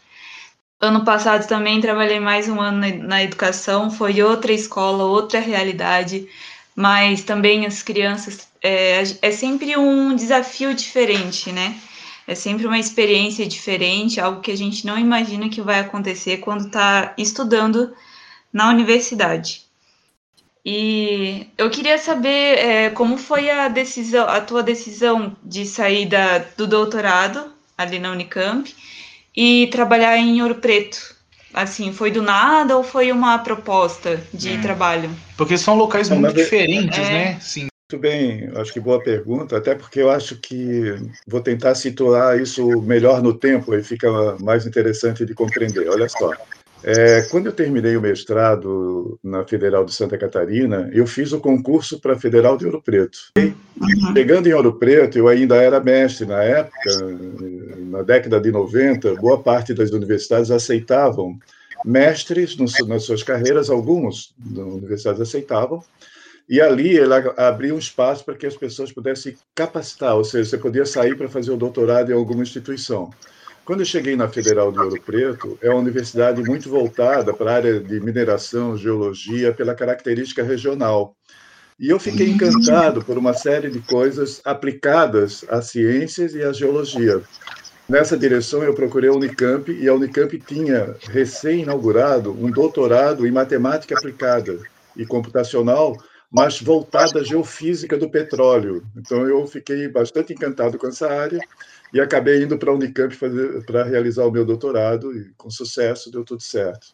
Ano 0.79 1.03
passado 1.03 1.48
também 1.48 1.81
trabalhei 1.81 2.19
mais 2.19 2.48
um 2.48 2.62
ano 2.62 2.86
na, 3.07 3.24
educação, 3.24 3.89
foi 3.89 4.22
outra 4.22 4.51
escola, 4.51 5.03
outra 5.03 5.39
realidade, 5.39 6.27
mas 6.75 7.24
também 7.24 7.65
as 7.65 7.81
crianças 7.81 8.48
é, 8.62 9.01
é 9.22 9.31
sempre 9.31 9.75
um 9.75 10.15
desafio 10.15 10.74
diferente, 10.75 11.51
né? 11.51 11.75
É 12.27 12.36
sempre 12.36 12.67
uma 12.67 12.77
experiência 12.77 13.48
diferente, 13.48 14.19
algo 14.19 14.41
que 14.41 14.51
a 14.51 14.57
gente 14.57 14.86
não 14.86 14.98
imagina 14.98 15.50
que 15.50 15.62
vai 15.62 15.79
acontecer 15.79 16.38
quando 16.38 16.67
está 16.67 17.13
estudando 17.17 17.93
na 18.53 18.69
universidade. 18.69 19.63
E 20.65 21.48
eu 21.57 21.69
queria 21.69 21.98
saber 21.98 22.57
é, 22.57 22.89
como 22.91 23.17
foi 23.17 23.50
a 23.50 23.67
decisão, 23.67 24.29
a 24.29 24.39
tua 24.39 24.63
decisão 24.63 25.36
de 25.43 25.65
sair 25.65 26.05
da, 26.05 26.38
do 26.55 26.65
doutorado 26.65 27.51
ali 27.77 28.00
na 28.00 28.12
Unicamp 28.12 28.74
e 29.36 29.67
trabalhar 29.67 30.17
em 30.17 30.41
Ouro 30.41 30.55
Preto. 30.55 31.13
Assim, 31.53 31.91
foi 31.91 32.10
do 32.10 32.22
nada 32.22 32.77
ou 32.77 32.83
foi 32.83 33.12
uma 33.12 33.38
proposta 33.39 34.24
de 34.33 34.53
é. 34.53 34.62
trabalho? 34.62 35.10
Porque 35.38 35.57
são 35.57 35.75
locais 35.75 36.10
muito 36.10 36.33
diferentes, 36.33 36.98
é. 36.98 37.12
né? 37.12 37.39
Sim, 37.41 37.67
Muito 37.91 38.01
bem, 38.01 38.50
acho 38.55 38.74
que 38.74 38.79
boa 38.79 39.03
pergunta, 39.03 39.57
até 39.57 39.75
porque 39.75 40.00
eu 40.00 40.10
acho 40.10 40.38
que 40.38 40.95
vou 41.27 41.41
tentar 41.41 41.75
situar 41.75 42.39
isso 42.39 42.81
melhor 42.81 43.22
no 43.22 43.33
tempo 43.33 43.75
e 43.75 43.83
fica 43.83 44.10
mais 44.39 44.65
interessante 44.65 45.25
de 45.25 45.36
compreender. 45.36 45.88
Olha 45.89 46.10
só, 46.10 46.31
é, 46.84 47.22
quando 47.24 47.48
eu 47.48 47.52
terminei 47.52 47.96
o 47.96 48.02
mestrado 48.02 49.20
na 49.24 49.46
Federal 49.46 49.86
de 49.86 49.94
Santa 49.94 50.18
Catarina, 50.18 50.90
eu 50.94 51.08
fiz 51.08 51.32
o 51.32 51.40
concurso 51.40 52.00
para 52.00 52.13
a 52.13 52.20
Federal 52.20 52.58
de 52.58 52.66
Ouro 52.66 52.82
Preto. 52.82 53.18
Chegando 54.16 54.48
em 54.48 54.54
Ouro 54.54 54.74
Preto, 54.74 55.18
eu 55.18 55.28
ainda 55.28 55.56
era 55.56 55.80
mestre 55.80 56.25
na 56.25 56.44
época, 56.44 56.78
na 57.80 58.02
década 58.02 58.40
de 58.40 58.52
90, 58.52 59.16
boa 59.16 59.42
parte 59.42 59.74
das 59.74 59.92
universidades 59.92 60.52
aceitavam 60.52 61.38
mestres 61.84 62.58
nas 62.58 63.04
suas 63.04 63.24
carreiras, 63.24 63.70
algumas 63.70 64.34
universidades 64.46 65.22
aceitavam, 65.22 65.84
e 66.48 66.62
ali 66.62 66.98
ele 66.98 67.13
abria 67.38 67.74
um 67.74 67.80
espaço 67.80 68.24
para 68.24 68.36
que 68.36 68.46
as 68.46 68.56
pessoas 68.56 68.92
pudessem 68.92 69.36
capacitar, 69.56 70.16
ou 70.16 70.24
seja, 70.24 70.50
você 70.50 70.58
podia 70.58 70.86
sair 70.86 71.16
para 71.16 71.30
fazer 71.30 71.52
o 71.52 71.58
doutorado 71.58 72.12
em 72.12 72.16
alguma 72.16 72.44
instituição. 72.44 73.12
Quando 73.65 73.79
eu 73.79 73.86
cheguei 73.86 74.17
na 74.17 74.27
Federal 74.27 74.74
de 74.74 74.79
Ouro 74.79 75.01
Preto, 75.01 75.58
é 75.62 75.70
uma 75.70 75.79
universidade 75.79 76.43
muito 76.43 76.70
voltada 76.70 77.34
para 77.34 77.51
a 77.51 77.55
área 77.55 77.79
de 77.79 77.98
mineração, 78.01 78.77
geologia, 78.77 79.53
pela 79.53 79.74
característica 79.74 80.43
regional. 80.43 81.15
E 81.79 81.89
eu 81.89 81.98
fiquei 81.98 82.29
encantado 82.29 83.03
por 83.05 83.17
uma 83.17 83.34
série 83.34 83.70
de 83.70 83.79
coisas 83.79 84.41
aplicadas 84.43 85.46
às 85.48 85.67
ciências 85.67 86.36
e 86.36 86.43
à 86.43 86.51
geologia. 86.51 87.22
Nessa 87.88 88.17
direção, 88.17 88.63
eu 88.63 88.74
procurei 88.74 89.10
a 89.10 89.13
Unicamp 89.13 89.72
e 89.72 89.88
a 89.88 89.93
Unicamp 89.93 90.38
tinha 90.39 90.96
recém-inaugurado 91.10 92.32
um 92.32 92.51
doutorado 92.51 93.25
em 93.25 93.32
matemática 93.32 93.96
aplicada 93.98 94.60
e 94.96 95.05
computacional 95.05 95.96
mas 96.36 96.60
voltada 96.60 97.20
à 97.20 97.24
geofísica 97.24 97.96
do 97.96 98.10
petróleo. 98.10 98.84
Então, 98.98 99.27
eu 99.27 99.46
fiquei 99.46 99.88
bastante 99.88 100.34
encantado 100.34 100.79
com 100.79 100.88
essa 100.88 101.08
área 101.08 101.39
e 101.93 102.01
acabei 102.01 102.43
indo 102.43 102.57
para 102.57 102.71
a 102.71 102.73
Unicamp 102.73 103.15
para 103.65 103.83
realizar 103.83 104.25
o 104.25 104.31
meu 104.31 104.43
doutorado 104.43 105.15
e, 105.15 105.31
com 105.38 105.50
sucesso, 105.50 106.12
deu 106.12 106.25
tudo 106.25 106.41
certo. 106.41 106.88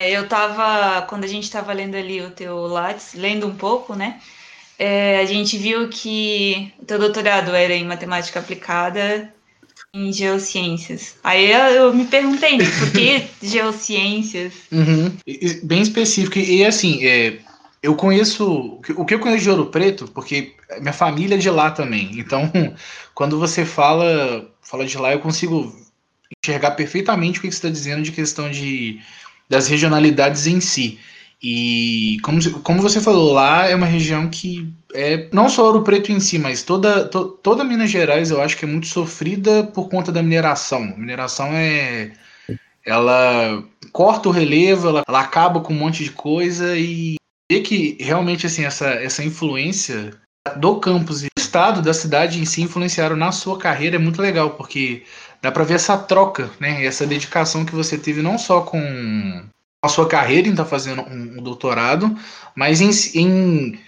É, 0.00 0.16
eu 0.16 0.24
estava, 0.24 1.02
quando 1.02 1.24
a 1.24 1.28
gente 1.28 1.44
estava 1.44 1.72
lendo 1.72 1.96
ali 1.96 2.22
o 2.22 2.30
teu 2.30 2.56
Lattes, 2.56 3.14
lendo 3.14 3.46
um 3.46 3.54
pouco, 3.54 3.94
né? 3.94 4.20
É, 4.78 5.18
a 5.18 5.24
gente 5.24 5.58
viu 5.58 5.88
que 5.88 6.72
o 6.78 6.84
teu 6.86 6.98
doutorado 6.98 7.54
era 7.54 7.74
em 7.74 7.84
matemática 7.84 8.38
aplicada 8.38 9.34
em 9.92 10.12
geociências. 10.12 11.16
Aí 11.22 11.50
eu 11.50 11.92
me 11.92 12.06
perguntei, 12.06 12.56
né, 12.56 12.64
por 12.78 12.92
que 12.92 13.26
geociências? 13.46 14.54
Uhum. 14.70 15.16
Bem 15.64 15.82
específico. 15.82 16.38
E 16.38 16.64
assim, 16.64 17.04
é, 17.04 17.38
eu 17.82 17.94
conheço. 17.94 18.80
O 18.96 19.04
que 19.04 19.14
eu 19.14 19.20
conheço 19.20 19.44
de 19.44 19.50
Ouro 19.50 19.66
Preto, 19.66 20.08
porque 20.08 20.54
minha 20.80 20.92
família 20.92 21.36
é 21.36 21.38
de 21.38 21.50
lá 21.50 21.70
também. 21.70 22.10
Então, 22.18 22.50
quando 23.14 23.38
você 23.38 23.64
fala, 23.64 24.50
fala 24.60 24.84
de 24.84 24.98
lá, 24.98 25.12
eu 25.12 25.20
consigo 25.20 25.74
enxergar 26.42 26.72
perfeitamente 26.72 27.38
o 27.38 27.42
que 27.42 27.50
você 27.50 27.56
está 27.56 27.68
dizendo 27.68 28.02
de 28.02 28.12
questão 28.12 28.50
de, 28.50 29.00
das 29.48 29.68
regionalidades 29.68 30.46
em 30.46 30.60
si. 30.60 30.98
E 31.40 32.18
como, 32.22 32.60
como 32.62 32.82
você 32.82 33.00
falou, 33.00 33.32
lá 33.32 33.68
é 33.68 33.74
uma 33.74 33.86
região 33.86 34.28
que 34.28 34.72
é 34.92 35.28
não 35.32 35.48
só 35.48 35.66
Ouro 35.66 35.82
Preto 35.82 36.10
em 36.10 36.18
si, 36.18 36.36
mas 36.36 36.64
toda, 36.64 37.04
to, 37.04 37.28
toda 37.42 37.62
Minas 37.62 37.90
Gerais 37.90 38.30
eu 38.30 38.42
acho 38.42 38.56
que 38.56 38.64
é 38.64 38.68
muito 38.68 38.88
sofrida 38.88 39.62
por 39.62 39.88
conta 39.88 40.10
da 40.10 40.22
mineração. 40.22 40.82
A 40.82 40.98
mineração 40.98 41.48
é. 41.52 42.12
Ela 42.84 43.62
corta 43.92 44.30
o 44.30 44.32
relevo, 44.32 44.88
ela, 44.88 45.02
ela 45.06 45.20
acaba 45.20 45.60
com 45.60 45.74
um 45.74 45.76
monte 45.76 46.02
de 46.02 46.10
coisa 46.10 46.76
e 46.76 47.17
ver 47.50 47.62
que 47.62 47.96
realmente 48.00 48.46
assim 48.46 48.64
essa, 48.64 48.88
essa 48.88 49.24
influência 49.24 50.14
do 50.56 50.78
campus 50.80 51.22
e 51.22 51.26
do 51.26 51.40
estado 51.40 51.82
da 51.82 51.94
cidade 51.94 52.40
em 52.40 52.44
si 52.44 52.62
influenciaram 52.62 53.16
na 53.16 53.32
sua 53.32 53.58
carreira 53.58 53.96
é 53.96 53.98
muito 53.98 54.20
legal 54.20 54.50
porque 54.50 55.02
dá 55.40 55.50
para 55.50 55.64
ver 55.64 55.74
essa 55.74 55.96
troca, 55.96 56.50
né? 56.60 56.84
Essa 56.84 57.06
dedicação 57.06 57.64
que 57.64 57.74
você 57.74 57.96
teve 57.96 58.22
não 58.22 58.38
só 58.38 58.60
com 58.62 59.44
a 59.82 59.88
sua 59.88 60.08
carreira 60.08 60.48
em 60.48 60.50
estar 60.50 60.64
tá 60.64 60.70
fazendo 60.70 61.02
um, 61.02 61.38
um, 61.38 61.42
doutorado, 61.42 62.16
mas 62.54 62.80
em, 62.80 62.90
em 63.14 63.78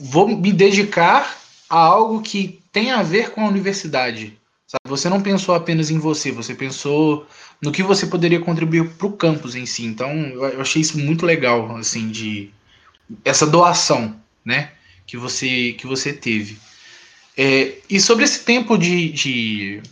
vou 0.00 0.28
me 0.28 0.52
dedicar 0.52 1.38
a 1.68 1.78
algo 1.78 2.20
que 2.20 2.60
tem 2.72 2.90
a 2.90 3.02
ver 3.02 3.30
com 3.30 3.42
a 3.42 3.48
universidade. 3.48 4.38
Sabe? 4.66 4.82
Você 4.88 5.08
não 5.08 5.22
pensou 5.22 5.54
apenas 5.54 5.90
em 5.90 5.98
você, 5.98 6.32
você 6.32 6.54
pensou 6.54 7.26
no 7.62 7.70
que 7.70 7.82
você 7.82 8.06
poderia 8.06 8.40
contribuir 8.40 8.90
para 8.90 9.06
o 9.06 9.12
campus 9.12 9.54
em 9.54 9.64
si. 9.64 9.84
Então, 9.84 10.10
eu 10.10 10.60
achei 10.60 10.82
isso 10.82 10.98
muito 10.98 11.24
legal, 11.24 11.76
assim, 11.76 12.08
de 12.08 12.50
essa 13.24 13.46
doação, 13.46 14.16
né, 14.44 14.70
que 15.06 15.16
você 15.16 15.72
que 15.72 15.86
você 15.86 16.12
teve. 16.12 16.58
É, 17.36 17.74
e 17.88 18.00
sobre 18.00 18.24
esse 18.24 18.44
tempo 18.44 18.78
de, 18.78 19.10
de, 19.10 19.82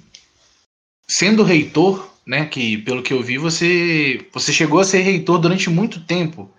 sendo 1.06 1.42
reitor, 1.42 2.11
né, 2.26 2.47
que 2.47 2.78
pelo 2.78 3.02
que 3.02 3.12
eu 3.12 3.23
vi 3.23 3.37
você 3.38 4.26
você 4.33 4.52
chegou 4.52 4.80
a 4.80 4.85
ser 4.85 5.00
reitor 5.00 5.38
durante 5.38 5.68
muito 5.68 6.00
tempo 6.00 6.50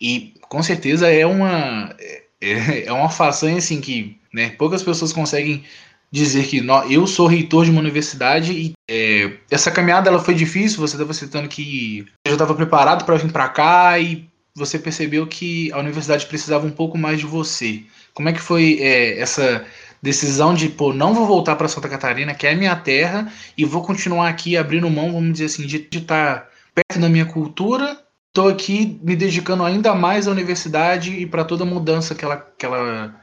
e 0.00 0.34
com 0.42 0.62
certeza 0.62 1.08
é 1.08 1.26
uma 1.26 1.94
é, 2.40 2.84
é 2.86 2.92
uma 2.92 3.10
façanha 3.10 3.58
assim 3.58 3.80
que 3.80 4.16
né, 4.32 4.50
poucas 4.50 4.82
pessoas 4.82 5.12
conseguem 5.12 5.64
dizer 6.12 6.46
que 6.46 6.60
não, 6.60 6.84
eu 6.90 7.06
sou 7.06 7.26
reitor 7.26 7.64
de 7.64 7.70
uma 7.70 7.80
universidade 7.80 8.52
e 8.52 8.72
é, 8.88 9.32
essa 9.50 9.70
caminhada 9.70 10.10
ela 10.10 10.22
foi 10.22 10.34
difícil. 10.34 10.78
Você 10.80 10.94
estava 10.94 11.14
citando 11.14 11.48
que 11.48 12.04
eu 12.26 12.30
já 12.30 12.34
estava 12.34 12.54
preparado 12.54 13.06
para 13.06 13.16
vir 13.16 13.32
para 13.32 13.48
cá 13.48 13.98
e 13.98 14.28
você 14.56 14.78
percebeu 14.78 15.26
que 15.26 15.72
a 15.72 15.78
universidade 15.78 16.26
precisava 16.26 16.66
um 16.66 16.70
pouco 16.70 16.98
mais 16.98 17.18
de 17.18 17.26
você. 17.26 17.82
Como 18.12 18.28
é 18.28 18.32
que 18.32 18.40
foi 18.40 18.78
é, 18.80 19.18
essa 19.18 19.64
decisão 20.02 20.52
de, 20.52 20.68
pô, 20.68 20.92
não 20.92 21.14
vou 21.14 21.26
voltar 21.26 21.56
para 21.56 21.68
Santa 21.68 21.88
Catarina, 21.88 22.34
que 22.34 22.46
é 22.46 22.54
minha 22.54 22.76
terra, 22.76 23.32
e 23.56 23.64
vou 23.64 23.82
continuar 23.82 24.28
aqui 24.28 24.56
abrindo 24.56 24.90
mão, 24.90 25.12
vamos 25.12 25.32
dizer 25.32 25.46
assim, 25.46 25.66
de 25.66 25.88
estar 25.92 26.50
perto 26.74 27.00
da 27.00 27.08
minha 27.08 27.24
cultura, 27.24 27.98
estou 28.28 28.48
aqui 28.48 28.98
me 29.02 29.14
dedicando 29.14 29.62
ainda 29.62 29.94
mais 29.94 30.26
à 30.26 30.30
universidade 30.30 31.12
e 31.12 31.26
para 31.26 31.44
toda 31.44 31.62
a 31.62 31.66
mudança 31.66 32.14
que 32.14 32.24
ela, 32.24 32.36
que 32.36 32.66
ela 32.66 33.14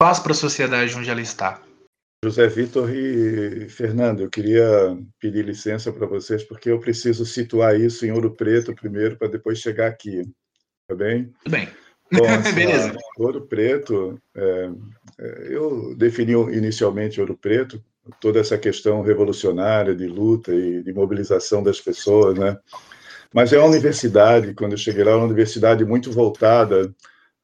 faz 0.00 0.20
para 0.20 0.32
a 0.32 0.34
sociedade 0.34 0.96
onde 0.96 1.10
ela 1.10 1.20
está. 1.20 1.60
José 2.24 2.48
Vitor 2.48 2.90
e 2.92 3.68
Fernando, 3.68 4.22
eu 4.22 4.30
queria 4.30 4.98
pedir 5.20 5.44
licença 5.44 5.92
para 5.92 6.06
vocês, 6.06 6.42
porque 6.42 6.68
eu 6.68 6.80
preciso 6.80 7.24
situar 7.24 7.78
isso 7.78 8.04
em 8.04 8.10
Ouro 8.10 8.34
Preto 8.34 8.74
primeiro, 8.74 9.16
para 9.16 9.28
depois 9.28 9.58
chegar 9.58 9.86
aqui. 9.86 10.22
Tá 10.88 10.94
bem? 10.94 11.30
Tudo 11.44 11.52
bem. 11.52 11.68
Bom, 12.10 12.24
assim, 12.40 12.54
Beleza. 12.54 12.96
Ouro 13.18 13.42
Preto, 13.42 14.18
é, 14.34 14.70
é, 15.18 15.46
eu 15.50 15.94
defini 15.94 16.32
inicialmente 16.32 17.20
Ouro 17.20 17.36
Preto, 17.36 17.82
toda 18.18 18.40
essa 18.40 18.56
questão 18.56 19.02
revolucionária 19.02 19.94
de 19.94 20.06
luta 20.06 20.54
e 20.54 20.82
de 20.82 20.92
mobilização 20.94 21.62
das 21.62 21.78
pessoas, 21.78 22.38
né? 22.38 22.56
Mas 23.34 23.52
é 23.52 23.58
uma 23.58 23.68
universidade, 23.68 24.54
quando 24.54 24.72
eu 24.72 24.78
cheguei 24.78 25.04
lá, 25.04 25.14
uma 25.14 25.26
universidade 25.26 25.84
muito 25.84 26.10
voltada 26.10 26.90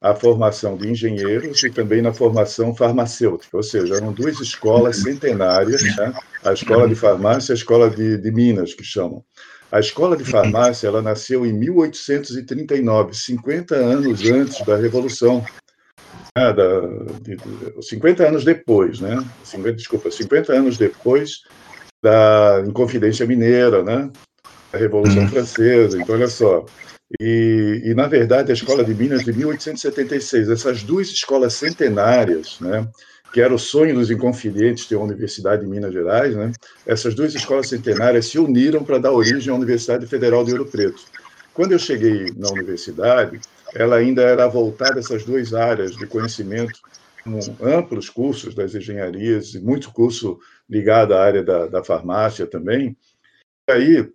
à 0.01 0.15
formação 0.15 0.75
de 0.75 0.89
engenheiros 0.89 1.61
e 1.63 1.69
também 1.69 2.01
na 2.01 2.11
formação 2.11 2.75
farmacêutica, 2.75 3.55
ou 3.55 3.61
seja, 3.61 3.97
eram 3.97 4.11
duas 4.11 4.39
escolas 4.39 4.97
centenárias, 5.03 5.83
né? 5.95 6.11
a 6.43 6.53
escola 6.53 6.87
de 6.87 6.95
farmácia 6.95 7.51
e 7.51 7.53
a 7.53 7.55
escola 7.55 7.91
de, 7.91 8.17
de 8.17 8.31
Minas, 8.31 8.73
que 8.73 8.83
chamam. 8.83 9.23
A 9.75 9.79
escola 9.81 10.15
de 10.15 10.23
farmácia 10.23 10.87
ela 10.87 11.01
nasceu 11.01 11.45
em 11.45 11.51
1839, 11.51 13.13
50 13.13 13.75
anos 13.75 14.23
antes 14.23 14.65
da 14.65 14.77
Revolução. 14.77 15.43
Né, 16.37 16.53
da, 16.53 16.79
de, 17.21 17.35
de, 17.35 17.85
50 17.85 18.25
anos 18.25 18.45
depois, 18.45 19.01
né? 19.01 19.21
50, 19.43 19.73
desculpa, 19.73 20.09
50 20.09 20.53
anos 20.53 20.77
depois 20.77 21.41
da 22.01 22.63
Inconfidência 22.65 23.25
Mineira, 23.25 23.83
né? 23.83 24.09
Da 24.71 24.79
Revolução 24.79 25.23
uhum. 25.23 25.27
Francesa. 25.27 26.01
Então, 26.01 26.15
olha 26.15 26.29
só. 26.29 26.65
E, 27.19 27.81
e, 27.83 27.93
na 27.93 28.07
verdade, 28.07 28.51
a 28.51 28.53
Escola 28.53 28.81
de 28.81 28.95
Minas 28.95 29.25
de 29.25 29.33
1876, 29.33 30.49
essas 30.51 30.83
duas 30.83 31.09
escolas 31.09 31.53
centenárias, 31.53 32.61
né? 32.61 32.87
Que 33.35 33.41
era 33.41 33.53
o 33.53 33.59
sonho 33.59 33.95
dos 33.95 34.09
Inconfidentes 34.09 34.85
ter 34.85 34.95
uma 34.95 35.03
universidade 35.03 35.65
em 35.65 35.67
Minas 35.67 35.91
Gerais, 35.91 36.33
né? 36.33 36.53
essas 36.87 37.13
duas 37.13 37.35
escolas 37.35 37.67
centenárias 37.67 38.27
se 38.27 38.39
uniram 38.39 38.81
para 38.81 38.97
dar 38.97 39.11
origem 39.11 39.51
à 39.51 39.57
Universidade 39.57 40.07
Federal 40.07 40.45
de 40.45 40.53
Ouro 40.53 40.65
Preto. 40.65 41.03
Quando 41.53 41.73
eu 41.73 41.77
cheguei 41.77 42.31
na 42.37 42.49
universidade, 42.51 43.41
ela 43.73 43.97
ainda 43.97 44.21
era 44.21 44.47
voltada 44.47 44.95
a 44.95 44.99
essas 44.99 45.25
duas 45.25 45.53
áreas 45.53 45.97
de 45.97 46.07
conhecimento, 46.07 46.79
com 47.25 47.67
amplos 47.67 48.09
cursos 48.09 48.55
das 48.55 48.73
engenharias 48.73 49.53
e 49.53 49.59
muito 49.59 49.91
curso 49.91 50.39
ligado 50.69 51.13
à 51.13 51.21
área 51.21 51.43
da, 51.43 51.67
da 51.67 51.83
farmácia 51.83 52.47
também. 52.47 52.95
E 53.67 53.71
aí, 53.73 54.13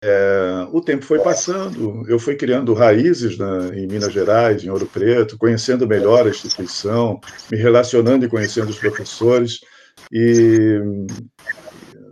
é, 0.00 0.68
o 0.72 0.80
tempo 0.80 1.04
foi 1.04 1.18
passando, 1.18 2.04
eu 2.08 2.18
fui 2.18 2.36
criando 2.36 2.72
raízes 2.72 3.36
né, 3.36 3.70
em 3.74 3.86
Minas 3.86 4.12
Gerais, 4.12 4.62
em 4.62 4.70
Ouro 4.70 4.86
Preto, 4.86 5.36
conhecendo 5.36 5.88
melhor 5.88 6.26
a 6.26 6.30
instituição, 6.30 7.20
me 7.50 7.58
relacionando 7.58 8.24
e 8.24 8.28
conhecendo 8.28 8.68
os 8.68 8.78
professores. 8.78 9.60
E 10.12 10.80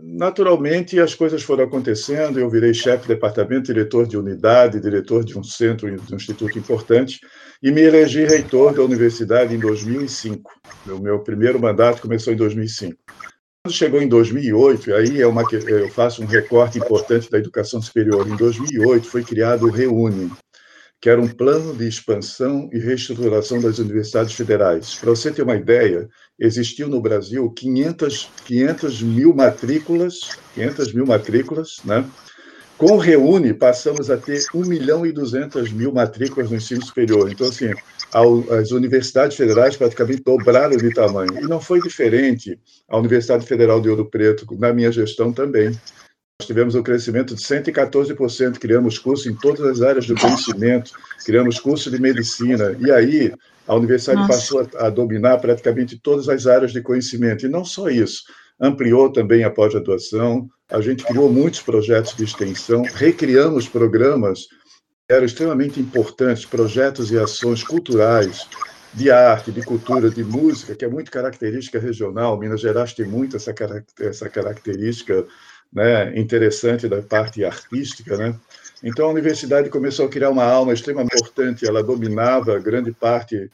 naturalmente, 0.03 0.99
as 0.99 1.15
coisas 1.15 1.43
foram 1.43 1.63
acontecendo. 1.63 2.37
Eu 2.37 2.49
virei 2.49 2.73
chefe 2.73 3.03
de 3.03 3.13
departamento, 3.13 3.71
diretor 3.71 4.05
de 4.05 4.17
unidade, 4.17 4.81
diretor 4.81 5.23
de 5.23 5.39
um 5.39 5.43
centro, 5.43 5.89
de 5.89 6.13
um 6.13 6.17
instituto 6.17 6.59
importante, 6.59 7.21
e 7.63 7.71
me 7.71 7.81
elegi 7.81 8.25
reitor 8.25 8.73
da 8.73 8.81
universidade 8.81 9.55
em 9.55 9.59
2005. 9.59 10.51
O 10.89 10.99
meu 10.99 11.19
primeiro 11.19 11.57
mandato 11.57 12.01
começou 12.01 12.33
em 12.33 12.37
2005. 12.37 12.97
Quando 13.67 13.75
chegou 13.75 14.01
em 14.01 14.07
2008, 14.07 14.93
aí 14.93 15.21
é 15.21 15.27
uma, 15.27 15.43
eu 15.67 15.89
faço 15.89 16.23
um 16.23 16.25
recorte 16.25 16.77
importante 16.77 17.29
da 17.29 17.37
educação 17.37 17.81
superior. 17.81 18.25
Em 18.25 18.37
2008 18.37 19.05
foi 19.05 19.25
criado 19.25 19.65
o 19.65 19.69
Reúne, 19.69 20.31
que 21.01 21.09
era 21.09 21.19
um 21.19 21.27
plano 21.27 21.75
de 21.75 21.85
expansão 21.85 22.69
e 22.71 22.79
reestruturação 22.79 23.59
das 23.59 23.77
universidades 23.77 24.33
federais. 24.33 24.95
Para 24.95 25.09
você 25.09 25.33
ter 25.33 25.41
uma 25.41 25.57
ideia, 25.57 26.07
existiu 26.39 26.87
no 26.87 27.01
Brasil 27.01 27.51
500, 27.51 28.29
500 28.45 29.01
mil 29.01 29.35
matrículas, 29.35 30.37
500 30.55 30.93
mil 30.93 31.05
matrículas, 31.05 31.81
né? 31.83 32.09
Com 32.77 32.91
o 32.91 32.97
Reúne, 32.97 33.55
passamos 33.55 34.11
a 34.11 34.17
ter 34.17 34.45
1 34.53 34.65
milhão 34.65 35.03
e 35.03 35.11
200 35.11 35.71
mil 35.71 35.91
matrículas 35.91 36.51
no 36.51 36.57
ensino 36.57 36.85
superior. 36.85 37.31
Então, 37.31 37.47
assim, 37.47 37.71
as 38.51 38.71
universidades 38.71 39.35
federais 39.35 39.75
praticamente 39.75 40.21
dobraram 40.23 40.77
de 40.77 40.93
tamanho. 40.93 41.39
E 41.39 41.47
não 41.47 41.59
foi 41.59 41.81
diferente 41.81 42.59
a 42.87 42.97
Universidade 42.97 43.47
Federal 43.47 43.81
de 43.81 43.89
Ouro 43.89 44.05
Preto, 44.05 44.45
na 44.59 44.71
minha 44.71 44.91
gestão 44.91 45.33
também. 45.33 45.71
Nós 46.39 46.45
tivemos 46.45 46.75
um 46.75 46.83
crescimento 46.83 47.33
de 47.33 47.41
114%, 47.41 48.59
criamos 48.59 48.99
cursos 48.99 49.25
em 49.25 49.33
todas 49.33 49.65
as 49.65 49.81
áreas 49.81 50.05
do 50.05 50.13
conhecimento, 50.13 50.91
criamos 51.25 51.59
curso 51.59 51.89
de 51.89 51.99
medicina, 51.99 52.77
e 52.79 52.91
aí 52.91 53.33
a 53.65 53.73
universidade 53.73 54.19
Nossa. 54.19 54.33
passou 54.33 54.69
a, 54.75 54.85
a 54.85 54.89
dominar 54.91 55.39
praticamente 55.39 55.99
todas 55.99 56.29
as 56.29 56.45
áreas 56.45 56.71
de 56.71 56.81
conhecimento. 56.81 57.43
E 57.43 57.49
não 57.49 57.65
só 57.65 57.89
isso, 57.89 58.21
ampliou 58.61 59.11
também 59.11 59.43
a 59.43 59.49
pós-graduação, 59.49 60.47
a 60.69 60.81
gente 60.81 61.03
criou 61.03 61.31
muitos 61.31 61.61
projetos 61.61 62.15
de 62.15 62.23
extensão, 62.23 62.83
recriamos 62.93 63.67
programas 63.67 64.47
que 65.07 65.13
eram 65.13 65.25
extremamente 65.25 65.79
importantes, 65.79 66.45
projetos 66.45 67.11
e 67.11 67.17
ações 67.17 67.63
culturais, 67.63 68.47
de 68.93 69.11
arte, 69.11 69.51
de 69.51 69.61
cultura, 69.61 70.09
de 70.09 70.23
música, 70.23 70.75
que 70.75 70.83
é 70.83 70.87
muito 70.87 71.11
característica 71.11 71.79
regional. 71.79 72.37
Minas 72.37 72.61
Gerais 72.61 72.93
tem 72.93 73.05
muito 73.05 73.35
essa, 73.35 73.53
essa 73.99 74.29
característica 74.29 75.25
né, 75.71 76.17
interessante 76.17 76.87
da 76.87 77.01
parte 77.01 77.43
artística, 77.45 78.17
né? 78.17 78.35
Então 78.83 79.07
a 79.07 79.11
universidade 79.11 79.69
começou 79.69 80.05
a 80.05 80.09
criar 80.09 80.29
uma 80.29 80.43
alma 80.43 80.73
extremamente 80.73 81.15
importante. 81.15 81.67
Ela 81.67 81.83
dominava 81.83 82.59
grande 82.59 82.91
parte, 82.91 83.49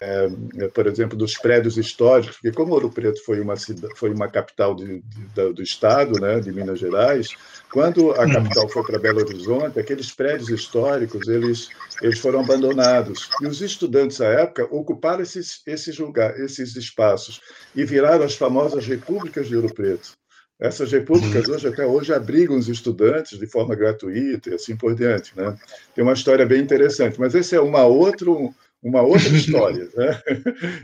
é, 0.00 0.68
por 0.68 0.86
exemplo, 0.86 1.16
dos 1.16 1.34
prédios 1.38 1.78
históricos, 1.78 2.36
porque 2.36 2.52
como 2.52 2.74
Ouro 2.74 2.90
Preto 2.90 3.24
foi 3.24 3.40
uma 3.40 3.54
foi 3.96 4.10
uma 4.10 4.28
capital 4.28 4.74
de, 4.74 5.02
de, 5.34 5.52
do 5.52 5.62
estado, 5.62 6.20
né, 6.20 6.40
de 6.40 6.52
Minas 6.52 6.78
Gerais, 6.78 7.28
quando 7.72 8.10
a 8.12 8.30
capital 8.30 8.68
foi 8.68 8.82
para 8.84 8.98
Belo 8.98 9.20
Horizonte, 9.20 9.78
aqueles 9.78 10.12
prédios 10.12 10.50
históricos 10.50 11.26
eles 11.26 11.68
eles 12.02 12.18
foram 12.18 12.40
abandonados 12.40 13.30
e 13.42 13.46
os 13.46 13.62
estudantes 13.62 14.20
à 14.20 14.26
época 14.26 14.68
ocuparam 14.70 15.22
esses 15.22 15.62
esses 15.66 15.98
lugares, 15.98 16.38
esses 16.38 16.76
espaços 16.76 17.40
e 17.74 17.84
viraram 17.84 18.24
as 18.24 18.34
famosas 18.34 18.86
repúblicas 18.86 19.48
de 19.48 19.56
Ouro 19.56 19.72
Preto. 19.72 20.12
Essas 20.60 20.90
repúblicas 20.90 21.46
uhum. 21.46 21.54
hoje 21.54 21.68
até 21.68 21.86
hoje 21.86 22.12
abrigam 22.12 22.58
os 22.58 22.68
estudantes 22.68 23.38
de 23.38 23.46
forma 23.46 23.76
gratuita 23.76 24.50
e 24.50 24.54
assim 24.54 24.76
por 24.76 24.92
diante, 24.92 25.32
né? 25.36 25.56
Tem 25.94 26.02
uma 26.02 26.14
história 26.14 26.44
bem 26.44 26.60
interessante, 26.60 27.18
mas 27.18 27.32
esse 27.34 27.54
é 27.54 27.60
uma 27.60 27.84
outro 27.84 28.52
uma 28.82 29.02
outra 29.02 29.28
história, 29.36 29.88
né? 29.94 30.22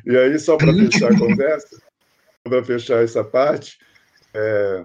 E 0.06 0.16
aí 0.16 0.38
só 0.38 0.56
para 0.56 0.72
fechar 0.72 1.12
a 1.12 1.18
conversa, 1.18 1.82
para 2.42 2.64
fechar 2.64 3.02
essa 3.02 3.24
parte, 3.24 3.78
é, 4.32 4.82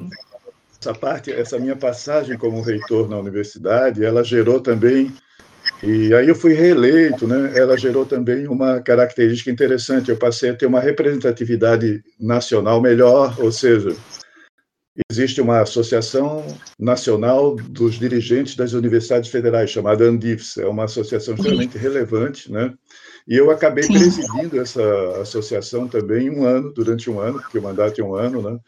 essa 0.79 0.93
parte, 0.93 1.31
essa 1.31 1.59
minha 1.59 1.75
passagem 1.75 2.37
como 2.37 2.61
reitor 2.61 3.09
na 3.09 3.17
universidade, 3.17 4.03
ela 4.03 4.23
gerou 4.23 4.59
também 4.61 5.13
e 5.81 6.13
aí 6.13 6.27
eu 6.27 6.35
fui 6.35 6.53
reeleito, 6.53 7.25
né? 7.25 7.51
Ela 7.55 7.77
gerou 7.77 8.05
também 8.05 8.47
uma 8.47 8.81
característica 8.81 9.49
interessante. 9.49 10.09
Eu 10.09 10.17
passei 10.17 10.49
a 10.49 10.55
ter 10.55 10.65
uma 10.65 10.79
representatividade 10.79 12.03
nacional 12.19 12.81
melhor, 12.81 13.35
ou 13.39 13.51
seja, 13.51 13.95
existe 15.09 15.41
uma 15.41 15.61
associação 15.61 16.45
nacional 16.77 17.55
dos 17.55 17.95
dirigentes 17.95 18.55
das 18.55 18.73
universidades 18.73 19.29
federais, 19.29 19.69
chamada 19.69 20.03
Andifs, 20.03 20.57
é 20.57 20.65
uma 20.65 20.85
associação 20.85 21.35
extremamente 21.35 21.77
relevante, 21.77 22.51
né? 22.51 22.73
E 23.27 23.35
eu 23.35 23.51
acabei 23.51 23.83
Sim. 23.83 23.93
presidindo 23.93 24.59
essa 24.59 25.21
associação 25.21 25.87
também 25.87 26.29
um 26.29 26.45
ano, 26.45 26.73
durante 26.73 27.09
um 27.09 27.19
ano, 27.19 27.39
porque 27.39 27.59
o 27.59 27.61
mandato 27.61 28.01
é 28.01 28.03
um 28.03 28.15
ano, 28.15 28.41
né? 28.41 28.59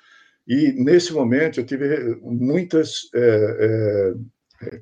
E 0.48 0.72
nesse 0.74 1.14
momento 1.14 1.60
eu 1.60 1.66
tive 1.66 2.16
muitas 2.22 3.10
é, 3.14 3.20
é, 3.60 4.14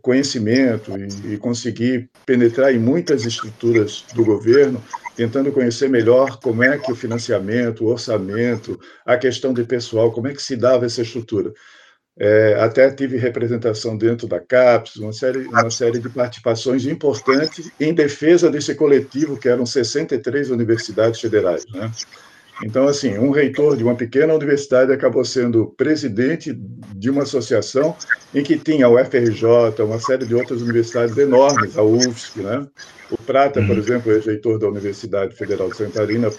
conhecimento 0.02 0.92
e, 0.98 1.34
e 1.34 1.38
consegui 1.38 2.10
penetrar 2.26 2.74
em 2.74 2.80
muitas 2.80 3.26
estruturas 3.26 4.04
do 4.14 4.24
governo 4.24 4.84
tentando 5.16 5.52
conhecer 5.52 5.90
melhor 5.90 6.40
como 6.40 6.64
é 6.64 6.78
que 6.78 6.92
o 6.92 6.96
financiamento, 6.96 7.84
o 7.84 7.88
orçamento, 7.88 8.80
a 9.06 9.18
questão 9.18 9.54
de 9.54 9.66
pessoal, 9.66 10.14
como 10.14 10.28
é 10.28 10.34
que 10.34 10.42
se 10.42 10.56
dava 10.56 10.86
essa 10.86 11.02
estrutura. 11.02 11.54
É, 12.18 12.56
até 12.60 12.90
tive 12.92 13.18
representação 13.18 13.98
dentro 13.98 14.28
da 14.28 14.40
CAPES, 14.40 14.96
uma 14.98 15.12
série, 15.12 15.40
uma 15.40 15.70
série 15.70 16.00
de 16.00 16.10
participações 16.10 16.86
importantes 16.86 17.72
em 17.80 17.94
defesa 17.94 18.50
desse 18.50 18.76
coletivo, 18.76 19.38
que 19.38 19.50
eram 19.50 19.66
63 19.66 20.52
universidades 20.52 21.20
federais. 21.20 21.66
Né? 21.68 21.92
Então, 22.64 22.88
assim, 22.88 23.18
um 23.18 23.32
reitor 23.32 23.78
de 23.78 23.84
uma 23.84 23.96
pequena 23.96 24.34
universidade 24.34 24.92
acabou 24.92 25.24
sendo 25.24 25.68
presidente 25.78 26.54
de 26.96 27.10
uma 27.10 27.24
associação 27.24 27.96
em 28.34 28.44
que 28.44 28.58
tinha 28.58 28.88
o 28.90 28.98
FRJ, 29.04 29.82
uma 29.84 30.00
série 30.00 30.26
de 30.26 30.36
outras 30.36 30.62
universidades 30.62 31.18
enormes, 31.18 31.78
a 31.78 31.84
UFSC, 31.84 32.42
né? 32.42 32.68
O 33.10 33.18
Prata, 33.18 33.62
por 33.62 33.72
uhum. 33.72 33.78
exemplo, 33.78 34.12
é 34.12 34.20
reitor 34.20 34.60
da 34.60 34.68
Universidade 34.68 35.36
Federal 35.36 35.70
de 35.70 35.78
Santa 35.78 35.94
Catarina, 35.94 36.30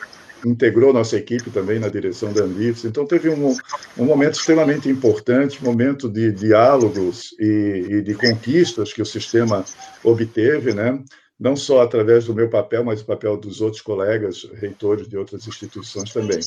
integrou 0.45 0.93
nossa 0.93 1.17
equipe 1.17 1.51
também 1.51 1.79
na 1.79 1.89
direção 1.89 2.33
da 2.33 2.45
Andifes. 2.45 2.85
Então, 2.85 3.07
teve 3.07 3.29
um, 3.29 3.57
um 3.99 4.05
momento 4.05 4.35
extremamente 4.35 4.89
importante, 4.89 5.63
momento 5.63 6.09
de 6.09 6.33
diálogos 6.33 7.35
e, 7.39 7.87
e 7.89 8.03
de 8.03 8.15
conquistas 8.15 8.93
que 8.93 9.03
o 9.03 9.07
sistema 9.07 9.65
obteve, 10.05 10.73
né? 10.73 11.03
Não 11.41 11.57
só 11.57 11.81
através 11.81 12.27
do 12.27 12.35
meu 12.35 12.51
papel, 12.51 12.85
mas 12.85 13.01
o 13.01 13.07
papel 13.07 13.35
dos 13.39 13.63
outros 13.63 13.81
colegas, 13.81 14.47
reitores 14.61 15.09
de 15.09 15.17
outras 15.17 15.49
instituições 15.49 16.13
também. 16.13 16.39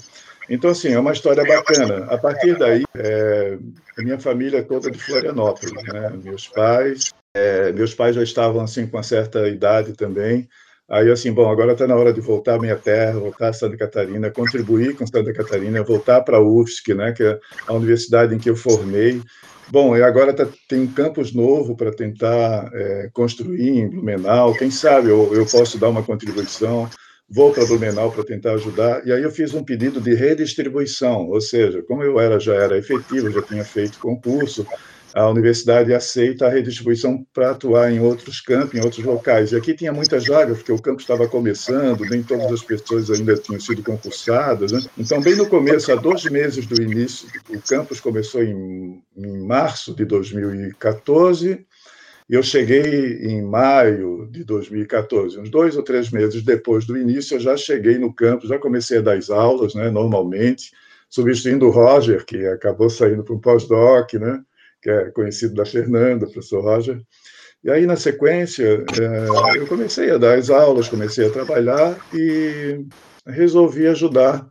Então, 0.48 0.70
assim, 0.70 0.90
é 0.90 1.00
uma 1.00 1.12
história 1.12 1.44
bacana. 1.44 2.06
A 2.06 2.18
partir 2.18 2.56
daí, 2.60 2.84
é, 2.96 3.58
a 3.98 4.02
minha 4.04 4.20
família 4.20 4.60
é 4.60 4.62
toda 4.62 4.92
de 4.92 5.00
Florianópolis, 5.00 5.74
né? 5.92 6.12
Meus 6.24 6.48
pais, 6.48 7.12
é, 7.34 7.72
meus 7.72 7.96
pais 7.96 8.16
já 8.16 8.22
estavam 8.22 8.62
assim 8.62 8.86
com 8.86 8.98
uma 8.98 9.04
certa 9.04 9.48
idade 9.48 9.94
também. 9.94 10.48
Aí, 10.88 11.10
assim, 11.10 11.32
bom, 11.32 11.50
agora 11.50 11.72
está 11.72 11.88
na 11.88 11.96
hora 11.96 12.14
de 12.14 12.22
voltar 12.22 12.56
à 12.56 12.60
minha 12.60 12.76
terra, 12.76 13.18
voltar 13.18 13.50
a 13.50 13.54
Santa 13.54 13.76
Catarina, 13.76 14.30
contribuir 14.30 14.96
com 14.96 15.08
Santa 15.08 15.34
Catarina, 15.34 15.82
voltar 15.82 16.22
para 16.22 16.38
a 16.38 16.42
UFSC, 16.42 16.94
né, 16.94 17.14
que 17.14 17.24
é 17.24 17.40
a 17.66 17.74
universidade 17.74 18.36
em 18.36 18.38
que 18.38 18.50
eu 18.50 18.56
formei, 18.56 19.20
Bom, 19.70 19.96
e 19.96 20.04
agora 20.04 20.34
tá, 20.34 20.48
tem 20.68 20.82
um 20.82 20.88
campus 20.88 21.34
novo 21.34 21.76
para 21.76 21.92
tentar 21.92 22.70
é, 22.74 23.10
construir 23.14 23.70
em 23.70 23.90
Blumenau. 23.90 24.54
Quem 24.54 24.70
sabe 24.70 25.10
eu, 25.10 25.34
eu 25.34 25.46
posso 25.46 25.78
dar 25.78 25.90
uma 25.90 26.04
contribuição. 26.04 26.90
Vou 27.30 27.52
para 27.52 27.66
Blumenau 27.66 28.12
para 28.12 28.24
tentar 28.24 28.54
ajudar. 28.54 29.06
E 29.08 29.12
aí 29.12 29.24
eu 29.24 29.32
fiz 29.32 29.54
um 29.54 29.64
pedido 29.64 30.00
de 30.00 30.14
redistribuição, 30.14 31.28
ou 31.30 31.42
seja, 31.42 31.82
como 31.84 32.04
eu 32.04 32.20
era 32.20 32.40
já 32.40 32.54
era 32.54 32.78
efetivo, 32.78 33.32
já 33.32 33.42
tinha 33.42 33.64
feito 33.64 33.98
concurso, 34.00 34.68
a 35.14 35.30
universidade 35.30 35.94
aceita 35.94 36.48
a 36.48 36.50
redistribuição 36.50 37.26
para 37.32 37.52
atuar 37.52 37.92
em 37.92 38.00
outros 38.00 38.42
campos, 38.42 38.74
em 38.74 38.84
outros 38.84 39.06
locais. 39.06 39.52
E 39.52 39.56
aqui 39.56 39.76
tinha 39.76 39.94
muitas 39.94 40.26
vagas, 40.26 40.58
porque 40.58 40.72
o 40.72 40.82
campo 40.82 41.02
estava 41.02 41.28
começando, 41.28 42.02
nem 42.10 42.24
todas 42.24 42.52
as 42.52 42.64
pessoas 42.64 43.12
ainda 43.12 43.36
tinham 43.36 43.60
sido 43.60 43.84
concursadas. 43.84 44.72
Né? 44.72 44.82
Então, 44.98 45.22
bem 45.22 45.36
no 45.36 45.48
começo, 45.48 45.92
há 45.92 45.96
dois 45.96 46.24
meses 46.26 46.66
do 46.66 46.82
início, 46.82 47.28
o 47.50 47.62
campus 47.62 48.00
começou 48.00 48.42
em, 48.44 49.04
em 49.16 49.38
março 49.46 49.94
de 49.94 50.04
2014, 50.04 51.64
eu 52.28 52.42
cheguei 52.42 53.20
em 53.22 53.44
maio 53.44 54.28
de 54.32 54.44
2014, 54.44 55.40
uns 55.40 55.50
dois 55.52 55.76
ou 55.76 55.84
três 55.84 56.10
meses 56.10 56.42
depois 56.42 56.86
do 56.86 56.98
início, 56.98 57.36
eu 57.36 57.40
já 57.40 57.56
cheguei 57.56 58.00
no 58.00 58.12
campus, 58.12 58.50
já 58.50 58.58
comecei 58.58 58.98
a 58.98 59.02
dar 59.02 59.18
as 59.18 59.30
aulas, 59.30 59.76
né, 59.76 59.92
normalmente, 59.92 60.72
substituindo 61.08 61.68
o 61.68 61.70
Roger, 61.70 62.26
que 62.26 62.48
acabou 62.48 62.90
saindo 62.90 63.24
para 63.24 63.36
um 63.36 63.40
pós-doc, 63.40 64.14
né? 64.14 64.42
Que 64.84 64.90
é 64.90 65.10
conhecido 65.12 65.56
da 65.56 65.66
Fernanda, 65.66 66.28
professor 66.28 66.62
Roger. 66.62 67.02
E 67.64 67.72
aí, 67.72 67.86
na 67.86 67.96
sequência, 67.96 68.84
é, 69.00 69.58
eu 69.58 69.66
comecei 69.66 70.12
a 70.12 70.18
dar 70.18 70.38
as 70.38 70.50
aulas, 70.50 70.90
comecei 70.90 71.26
a 71.26 71.32
trabalhar 71.32 71.98
e 72.14 72.86
resolvi 73.26 73.88
ajudar 73.88 74.46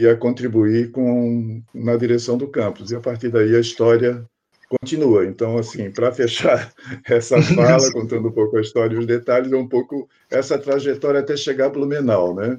e 0.00 0.08
a 0.08 0.16
contribuir 0.16 0.90
com, 0.90 1.62
na 1.72 1.96
direção 1.96 2.36
do 2.36 2.48
campus. 2.48 2.90
E 2.90 2.96
a 2.96 3.00
partir 3.00 3.28
daí 3.28 3.54
a 3.54 3.60
história 3.60 4.28
continua. 4.68 5.24
Então, 5.24 5.56
assim, 5.56 5.88
para 5.92 6.10
fechar 6.10 6.72
essa 7.06 7.40
fala, 7.40 7.92
contando 7.92 8.26
um 8.26 8.32
pouco 8.32 8.56
a 8.56 8.60
história 8.60 8.96
e 8.96 8.98
os 8.98 9.06
detalhes, 9.06 9.52
é 9.52 9.56
um 9.56 9.68
pouco 9.68 10.08
essa 10.28 10.58
trajetória 10.58 11.20
até 11.20 11.36
chegar 11.36 11.66
a 11.66 11.70
Blumenau, 11.70 12.34
né? 12.34 12.58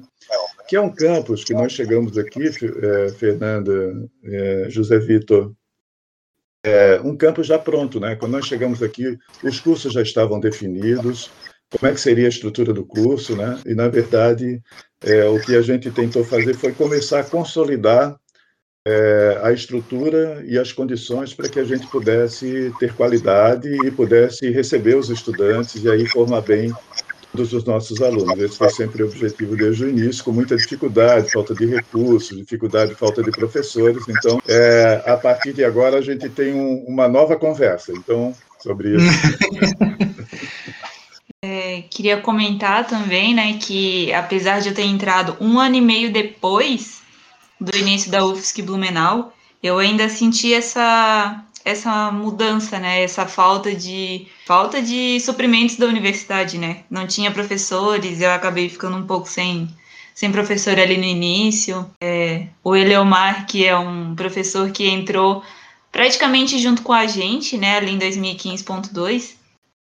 Que 0.66 0.76
é 0.76 0.80
um 0.80 0.90
campus 0.90 1.44
que 1.44 1.52
nós 1.52 1.72
chegamos 1.72 2.16
aqui, 2.16 2.46
é, 2.46 3.08
Fernanda, 3.10 4.08
é, 4.24 4.66
José 4.70 4.98
Vitor, 4.98 5.52
é, 6.66 7.00
um 7.04 7.16
campus 7.16 7.46
já 7.46 7.58
pronto, 7.58 8.00
né? 8.00 8.16
Quando 8.16 8.32
nós 8.32 8.46
chegamos 8.46 8.82
aqui, 8.82 9.16
os 9.42 9.60
cursos 9.60 9.92
já 9.92 10.02
estavam 10.02 10.40
definidos, 10.40 11.30
como 11.70 11.90
é 11.90 11.94
que 11.94 12.00
seria 12.00 12.26
a 12.26 12.28
estrutura 12.28 12.72
do 12.72 12.84
curso, 12.84 13.36
né? 13.36 13.60
E 13.64 13.72
na 13.72 13.86
verdade, 13.86 14.60
é, 15.04 15.24
o 15.26 15.40
que 15.40 15.54
a 15.54 15.62
gente 15.62 15.90
tentou 15.92 16.24
fazer 16.24 16.54
foi 16.54 16.72
começar 16.72 17.20
a 17.20 17.24
consolidar 17.24 18.16
é, 18.84 19.40
a 19.42 19.52
estrutura 19.52 20.42
e 20.44 20.58
as 20.58 20.72
condições 20.72 21.32
para 21.32 21.48
que 21.48 21.60
a 21.60 21.64
gente 21.64 21.86
pudesse 21.86 22.72
ter 22.80 22.92
qualidade 22.94 23.68
e 23.86 23.90
pudesse 23.92 24.50
receber 24.50 24.96
os 24.96 25.08
estudantes 25.08 25.84
e 25.84 25.88
aí 25.88 26.04
formar 26.06 26.40
bem 26.40 26.72
todos 27.36 27.52
os 27.52 27.64
nossos 27.64 28.00
alunos. 28.00 28.38
Esse 28.38 28.56
foi 28.56 28.70
sempre 28.70 29.02
o 29.02 29.06
objetivo 29.06 29.56
desde 29.56 29.84
o 29.84 29.88
início, 29.90 30.24
com 30.24 30.32
muita 30.32 30.56
dificuldade, 30.56 31.30
falta 31.30 31.54
de 31.54 31.66
recursos, 31.66 32.36
dificuldade, 32.36 32.94
falta 32.94 33.22
de 33.22 33.30
professores. 33.30 34.02
Então, 34.08 34.40
é, 34.48 35.02
a 35.06 35.16
partir 35.16 35.52
de 35.52 35.62
agora, 35.62 35.98
a 35.98 36.00
gente 36.00 36.28
tem 36.30 36.54
um, 36.54 36.84
uma 36.88 37.06
nova 37.06 37.36
conversa. 37.36 37.92
Então, 37.92 38.34
sobre 38.58 38.96
isso. 38.96 39.06
É, 41.44 41.82
queria 41.90 42.20
comentar 42.20 42.86
também, 42.88 43.32
né, 43.32 43.58
que 43.60 44.12
apesar 44.12 44.60
de 44.60 44.70
eu 44.70 44.74
ter 44.74 44.82
entrado 44.82 45.36
um 45.38 45.60
ano 45.60 45.76
e 45.76 45.80
meio 45.80 46.12
depois 46.12 47.02
do 47.60 47.76
início 47.76 48.10
da 48.10 48.24
UFSC 48.24 48.62
Blumenau, 48.62 49.32
eu 49.62 49.78
ainda 49.78 50.08
senti 50.08 50.52
essa 50.52 51.44
essa 51.66 52.12
mudança, 52.12 52.78
né? 52.78 53.02
Essa 53.02 53.26
falta 53.26 53.74
de 53.74 54.28
falta 54.46 54.80
de 54.80 55.18
suprimentos 55.18 55.74
da 55.74 55.86
universidade, 55.86 56.58
né? 56.58 56.84
Não 56.88 57.08
tinha 57.08 57.32
professores, 57.32 58.20
eu 58.20 58.30
acabei 58.30 58.68
ficando 58.68 58.96
um 58.96 59.04
pouco 59.04 59.28
sem 59.28 59.68
sem 60.14 60.30
professor 60.30 60.78
ali 60.78 60.96
no 60.96 61.04
início. 61.04 61.90
É, 62.00 62.46
o 62.62 62.76
Eleomar, 62.76 63.46
que 63.46 63.66
é 63.66 63.76
um 63.76 64.14
professor 64.14 64.70
que 64.70 64.88
entrou 64.88 65.42
praticamente 65.90 66.56
junto 66.60 66.82
com 66.82 66.92
a 66.92 67.06
gente, 67.06 67.58
né? 67.58 67.78
Ali 67.78 67.90
em 67.90 67.98
2015.2, 67.98 69.34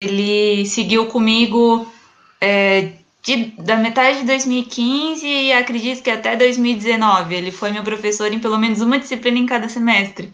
ele 0.02 0.66
seguiu 0.66 1.08
comigo 1.08 1.92
é, 2.40 2.94
de, 3.22 3.48
da 3.60 3.76
metade 3.76 4.20
de 4.20 4.26
2015 4.26 5.28
e 5.28 5.52
acredito 5.52 6.02
que 6.02 6.10
até 6.10 6.38
2019. 6.38 7.36
Ele 7.36 7.52
foi 7.52 7.72
meu 7.72 7.84
professor 7.84 8.32
em 8.32 8.40
pelo 8.40 8.58
menos 8.58 8.80
uma 8.80 8.98
disciplina 8.98 9.38
em 9.38 9.46
cada 9.46 9.68
semestre. 9.68 10.32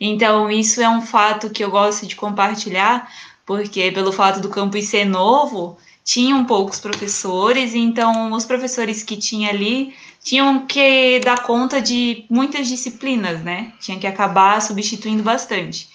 Então, 0.00 0.50
isso 0.50 0.80
é 0.80 0.88
um 0.88 1.02
fato 1.02 1.50
que 1.50 1.64
eu 1.64 1.70
gosto 1.70 2.06
de 2.06 2.16
compartilhar, 2.16 3.10
porque 3.46 3.90
pelo 3.92 4.12
fato 4.12 4.40
do 4.40 4.48
campus 4.48 4.88
ser 4.88 5.04
novo, 5.04 5.78
tinham 6.04 6.44
poucos 6.44 6.80
professores, 6.80 7.74
então 7.74 8.32
os 8.32 8.44
professores 8.44 9.02
que 9.02 9.16
tinha 9.16 9.48
ali 9.48 9.94
tinham 10.22 10.66
que 10.66 11.20
dar 11.20 11.42
conta 11.42 11.80
de 11.80 12.24
muitas 12.28 12.68
disciplinas, 12.68 13.42
né? 13.42 13.72
Tinha 13.80 13.98
que 13.98 14.06
acabar 14.06 14.60
substituindo 14.60 15.22
bastante. 15.22 15.88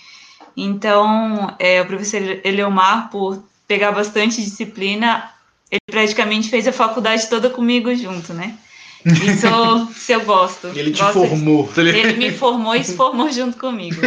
Então, 0.57 1.55
é, 1.59 1.81
o 1.81 1.85
professor 1.85 2.21
Eleomar, 2.43 3.09
por 3.09 3.43
pegar 3.67 3.91
bastante 3.91 4.41
disciplina, 4.41 5.31
ele 5.69 5.79
praticamente 5.89 6.49
fez 6.49 6.67
a 6.67 6.73
faculdade 6.73 7.29
toda 7.29 7.49
comigo 7.49 7.93
junto, 7.95 8.33
né? 8.33 8.57
Isso, 9.05 9.93
se 9.93 10.11
eu 10.11 10.25
gosto. 10.25 10.67
Ele 10.67 10.91
te 10.91 11.01
gosto 11.01 11.25
formou. 11.25 11.67
De... 11.73 11.81
Ele 11.81 12.13
me 12.13 12.31
formou 12.35 12.75
e 12.75 12.83
se 12.83 12.95
formou 12.95 13.31
junto 13.31 13.57
comigo. 13.57 14.01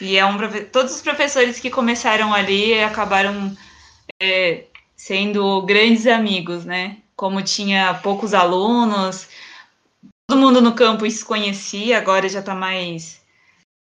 E 0.00 0.16
é 0.16 0.26
um 0.26 0.36
todos 0.70 0.94
os 0.94 1.00
professores 1.00 1.58
que 1.58 1.70
começaram 1.70 2.34
ali 2.34 2.78
acabaram 2.82 3.56
é, 4.22 4.64
sendo 4.94 5.62
grandes 5.62 6.06
amigos, 6.06 6.64
né? 6.64 6.98
Como 7.16 7.42
tinha 7.42 7.94
poucos 7.94 8.34
alunos, 8.34 9.28
todo 10.28 10.38
mundo 10.38 10.60
no 10.60 10.74
campus 10.74 11.14
se 11.14 11.24
conhecia, 11.24 11.96
agora 11.96 12.28
já 12.28 12.40
está 12.40 12.54
mais 12.54 13.24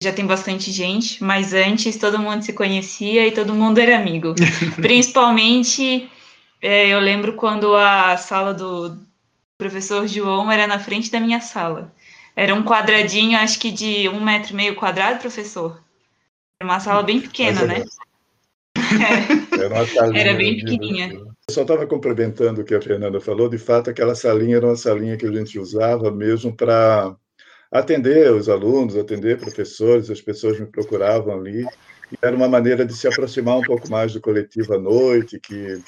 já 0.02 0.12
tem 0.12 0.26
bastante 0.26 0.72
gente, 0.72 1.22
mas 1.22 1.54
antes 1.54 1.96
todo 1.96 2.18
mundo 2.18 2.42
se 2.42 2.52
conhecia 2.52 3.26
e 3.26 3.30
todo 3.30 3.54
mundo 3.54 3.78
era 3.78 3.96
amigo. 3.96 4.34
Principalmente, 4.76 6.10
é, 6.60 6.88
eu 6.88 6.98
lembro 6.98 7.34
quando 7.34 7.76
a 7.76 8.16
sala 8.16 8.52
do 8.52 8.98
professor 9.62 10.06
João 10.08 10.50
era 10.50 10.66
na 10.66 10.78
frente 10.78 11.10
da 11.10 11.20
minha 11.20 11.40
sala. 11.40 11.92
Era 12.34 12.54
um 12.54 12.64
quadradinho, 12.64 13.38
acho 13.38 13.60
que 13.60 13.70
de 13.70 14.08
um 14.08 14.22
metro 14.22 14.52
e 14.52 14.56
meio 14.56 14.74
quadrado, 14.74 15.20
professor. 15.20 15.80
Era 16.60 16.68
uma 16.68 16.80
sala 16.80 17.02
bem 17.02 17.20
pequena, 17.20 17.64
né? 17.64 17.84
É. 18.76 19.42
Era, 19.62 19.68
uma 19.68 20.18
era 20.18 20.34
bem 20.34 20.56
pequenininha. 20.56 21.12
Eu 21.12 21.34
só 21.48 21.62
estava 21.62 21.86
complementando 21.86 22.62
o 22.62 22.64
que 22.64 22.74
a 22.74 22.80
Fernanda 22.80 23.20
falou. 23.20 23.48
De 23.48 23.58
fato, 23.58 23.90
aquela 23.90 24.14
salinha 24.14 24.56
era 24.56 24.66
uma 24.66 24.76
salinha 24.76 25.16
que 25.16 25.26
a 25.26 25.30
gente 25.30 25.58
usava 25.58 26.10
mesmo 26.10 26.52
para 26.52 27.14
atender 27.70 28.32
os 28.32 28.48
alunos, 28.48 28.96
atender 28.96 29.38
professores, 29.38 30.10
as 30.10 30.20
pessoas 30.20 30.58
me 30.58 30.66
procuravam 30.66 31.34
ali. 31.34 31.64
E 32.10 32.16
era 32.20 32.34
uma 32.34 32.48
maneira 32.48 32.84
de 32.84 32.94
se 32.94 33.06
aproximar 33.06 33.58
um 33.58 33.62
pouco 33.62 33.88
mais 33.88 34.12
do 34.12 34.20
coletivo 34.20 34.74
à 34.74 34.78
noite, 34.78 35.38
que 35.38 35.80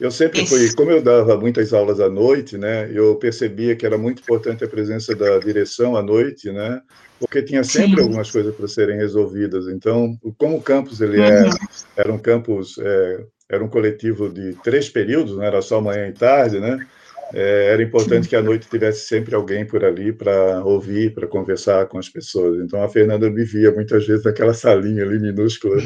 eu 0.00 0.10
sempre 0.10 0.46
fui, 0.46 0.72
como 0.74 0.90
eu 0.90 1.02
dava 1.02 1.38
muitas 1.38 1.72
aulas 1.72 2.00
à 2.00 2.08
noite, 2.08 2.58
né, 2.58 2.90
eu 2.92 3.16
percebia 3.16 3.74
que 3.74 3.86
era 3.86 3.96
muito 3.96 4.20
importante 4.20 4.62
a 4.64 4.68
presença 4.68 5.14
da 5.14 5.38
direção 5.38 5.96
à 5.96 6.02
noite, 6.02 6.50
né, 6.50 6.80
porque 7.18 7.42
tinha 7.42 7.64
sempre 7.64 7.96
Sim. 7.96 8.02
algumas 8.02 8.30
coisas 8.30 8.54
para 8.54 8.68
serem 8.68 8.98
resolvidas. 8.98 9.68
Então, 9.68 10.18
como 10.36 10.56
o 10.56 10.62
campus 10.62 11.00
ele 11.00 11.20
é, 11.20 11.44
uhum. 11.44 11.50
era 11.96 12.12
um 12.12 12.18
campus, 12.18 12.76
é, 12.78 13.24
era 13.50 13.64
um 13.64 13.68
coletivo 13.68 14.28
de 14.28 14.52
três 14.62 14.88
períodos, 14.88 15.32
não 15.32 15.40
né, 15.40 15.46
era 15.46 15.62
só 15.62 15.80
manhã 15.80 16.08
e 16.08 16.12
tarde, 16.12 16.60
né, 16.60 16.86
é, 17.32 17.70
era 17.72 17.82
importante 17.82 18.28
que 18.28 18.36
à 18.36 18.42
noite 18.42 18.68
tivesse 18.68 19.06
sempre 19.06 19.34
alguém 19.34 19.66
por 19.66 19.84
ali 19.84 20.12
para 20.12 20.62
ouvir, 20.64 21.12
para 21.12 21.26
conversar 21.26 21.86
com 21.86 21.98
as 21.98 22.08
pessoas. 22.08 22.60
Então 22.62 22.82
a 22.82 22.88
Fernanda 22.88 23.28
me 23.30 23.44
via 23.44 23.72
muitas 23.72 24.06
vezes 24.06 24.24
naquela 24.24 24.54
salinha 24.54 25.02
ali 25.02 25.18
minúscula. 25.18 25.78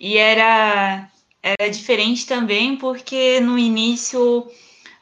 E 0.00 0.16
era, 0.16 1.08
era 1.42 1.68
diferente 1.68 2.26
também 2.26 2.76
porque 2.76 3.40
no 3.40 3.58
início 3.58 4.46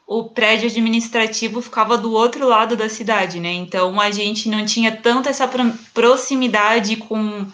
o 0.07 0.25
prédio 0.25 0.67
administrativo 0.67 1.61
ficava 1.61 1.97
do 1.97 2.11
outro 2.11 2.47
lado 2.47 2.75
da 2.75 2.89
cidade, 2.89 3.39
né? 3.39 3.53
Então 3.53 4.01
a 4.01 4.11
gente 4.11 4.49
não 4.49 4.65
tinha 4.65 4.95
tanto 4.95 5.29
essa 5.29 5.49
proximidade 5.93 6.97
com 6.97 7.47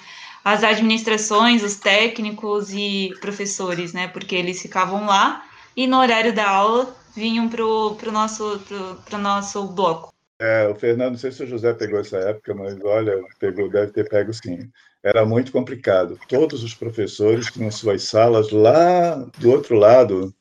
as 0.44 0.64
administrações, 0.64 1.62
os 1.62 1.76
técnicos 1.76 2.74
e 2.74 3.14
professores, 3.20 3.94
né? 3.94 4.08
Porque 4.08 4.34
eles 4.34 4.62
ficavam 4.62 5.06
lá 5.06 5.46
e 5.76 5.86
no 5.86 6.00
horário 6.00 6.34
da 6.34 6.50
aula 6.50 6.96
vinham 7.16 7.50
para 7.50 7.64
o 7.64 8.12
nosso, 8.12 8.60
pro, 8.68 8.96
pro 9.06 9.18
nosso 9.18 9.68
bloco. 9.68 10.14
É, 10.40 10.68
o 10.68 10.76
Fernando, 10.76 11.12
não 11.12 11.18
sei 11.18 11.32
se 11.32 11.44
o 11.44 11.48
José 11.48 11.74
pegou 11.74 12.00
essa 12.00 12.18
época, 12.18 12.54
mas 12.54 12.80
olha, 12.84 13.24
pegou, 13.40 13.70
deve 13.70 13.92
ter 13.92 14.08
pego 14.08 14.32
sim. 14.34 14.70
Era 15.08 15.26
muito 15.26 15.54
complicado. 15.54 16.20
Todos 16.28 16.66
os 16.66 16.74
professores 16.74 17.46
tinham 17.46 17.72
suas 17.72 18.04
salas 18.04 18.52
lá 18.52 19.16
do 19.38 19.50
outro 19.50 19.74
lado, 19.74 20.36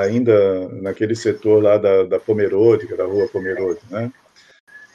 ainda 0.00 0.66
naquele 0.80 1.14
setor 1.14 1.62
lá 1.62 1.76
da, 1.76 2.04
da 2.04 2.18
Pomerode, 2.18 2.86
que 2.86 2.94
era 2.94 3.04
a 3.04 3.06
rua 3.06 3.28
Pomerode, 3.28 3.80
né? 3.90 4.10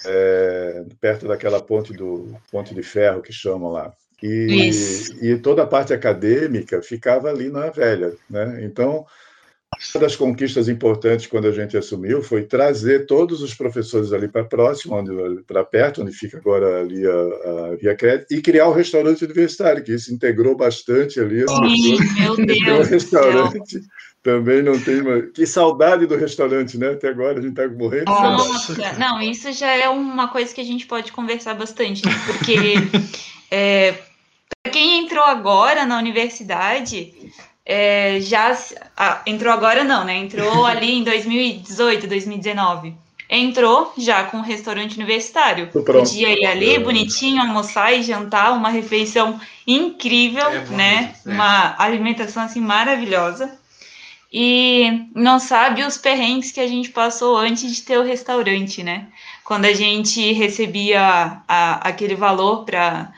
É, 0.03 0.83
perto 0.99 1.27
daquela 1.27 1.61
ponte 1.61 1.93
do 1.93 2.35
ponte 2.51 2.73
de 2.73 2.81
ferro 2.81 3.21
que 3.21 3.31
chamam 3.31 3.71
lá. 3.71 3.93
E, 4.23 4.71
e 5.21 5.37
toda 5.37 5.61
a 5.61 5.67
parte 5.67 5.93
acadêmica 5.93 6.81
ficava 6.81 7.29
ali 7.29 7.49
na 7.49 7.69
velha, 7.69 8.15
né? 8.27 8.63
Então, 8.63 9.05
uma 9.93 10.01
das 10.01 10.15
conquistas 10.15 10.69
importantes 10.69 11.27
quando 11.27 11.47
a 11.47 11.51
gente 11.51 11.77
assumiu 11.77 12.21
foi 12.21 12.43
trazer 12.43 13.05
todos 13.05 13.41
os 13.41 13.53
professores 13.53 14.13
ali 14.13 14.27
para 14.27 14.43
próximo, 14.43 14.95
para 15.45 15.63
perto, 15.63 16.01
onde 16.01 16.11
fica 16.11 16.37
agora 16.37 16.81
ali 16.81 17.05
a, 17.05 17.11
a 17.11 17.75
Via 17.75 17.95
Crédito, 17.95 18.33
e 18.33 18.41
criar 18.41 18.67
o 18.67 18.73
restaurante 18.73 19.25
universitário, 19.25 19.83
que 19.83 19.93
isso 19.93 20.13
integrou 20.13 20.55
bastante 20.55 21.19
ali. 21.19 21.45
Sim, 21.47 21.97
meu 22.19 22.35
Deus. 22.37 22.87
O 22.87 22.89
restaurante 22.89 23.81
também 24.23 24.63
não 24.63 24.79
tem. 24.79 25.01
Uma... 25.01 25.21
Que 25.21 25.45
saudade 25.45 26.05
do 26.05 26.15
restaurante, 26.15 26.77
né? 26.77 26.91
Até 26.91 27.09
agora 27.09 27.39
a 27.39 27.41
gente 27.41 27.59
está 27.59 27.67
morrendo. 27.67 28.05
Nossa, 28.05 28.93
não, 28.97 29.21
isso 29.21 29.51
já 29.51 29.75
é 29.75 29.89
uma 29.89 30.29
coisa 30.29 30.53
que 30.53 30.61
a 30.61 30.65
gente 30.65 30.87
pode 30.87 31.11
conversar 31.11 31.53
bastante, 31.53 32.05
né? 32.05 32.13
porque 32.25 32.55
é, 33.51 33.93
para 34.63 34.71
quem 34.71 35.03
entrou 35.03 35.23
agora 35.23 35.85
na 35.85 35.97
universidade, 35.97 37.13
é, 37.69 38.21
já 38.21 38.57
ah, 38.95 39.21
entrou 39.25 39.51
agora 39.51 39.83
não, 39.83 40.05
né? 40.05 40.15
Entrou 40.15 40.63
ali 40.65 40.99
em 40.99 41.03
2018, 41.03 42.07
2019. 42.07 42.93
Entrou 43.29 43.93
já 43.97 44.23
com 44.23 44.37
o 44.37 44.41
restaurante 44.41 44.95
universitário. 44.95 45.67
Podia 45.67 46.31
ir 46.31 46.45
ali, 46.45 46.75
é. 46.75 46.79
bonitinho, 46.79 47.41
almoçar 47.41 47.91
e 47.91 48.01
jantar, 48.01 48.53
uma 48.53 48.69
refeição 48.69 49.37
incrível, 49.67 50.49
é 50.49 50.59
né? 50.67 51.13
É. 51.25 51.29
Uma 51.29 51.75
alimentação 51.77 52.41
assim 52.41 52.61
maravilhosa. 52.61 53.59
E 54.31 55.09
não 55.13 55.37
sabe 55.37 55.83
os 55.83 55.97
perrengues 55.97 56.51
que 56.51 56.61
a 56.61 56.67
gente 56.67 56.89
passou 56.89 57.35
antes 57.35 57.75
de 57.75 57.81
ter 57.81 57.97
o 57.97 58.03
restaurante, 58.03 58.81
né? 58.81 59.07
Quando 59.43 59.65
a 59.65 59.73
gente 59.73 60.31
recebia 60.31 61.41
a, 61.45 61.87
aquele 61.89 62.15
valor 62.15 62.63
para 62.63 63.11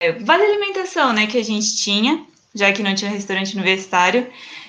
é, 0.00 0.12
vale 0.12 0.44
alimentação, 0.44 1.12
né, 1.12 1.26
que 1.26 1.36
a 1.36 1.44
gente 1.44 1.76
tinha 1.76 2.24
já 2.58 2.72
que 2.72 2.82
não 2.82 2.94
tinha 2.94 3.10
restaurante 3.10 3.54
universitário. 3.54 4.26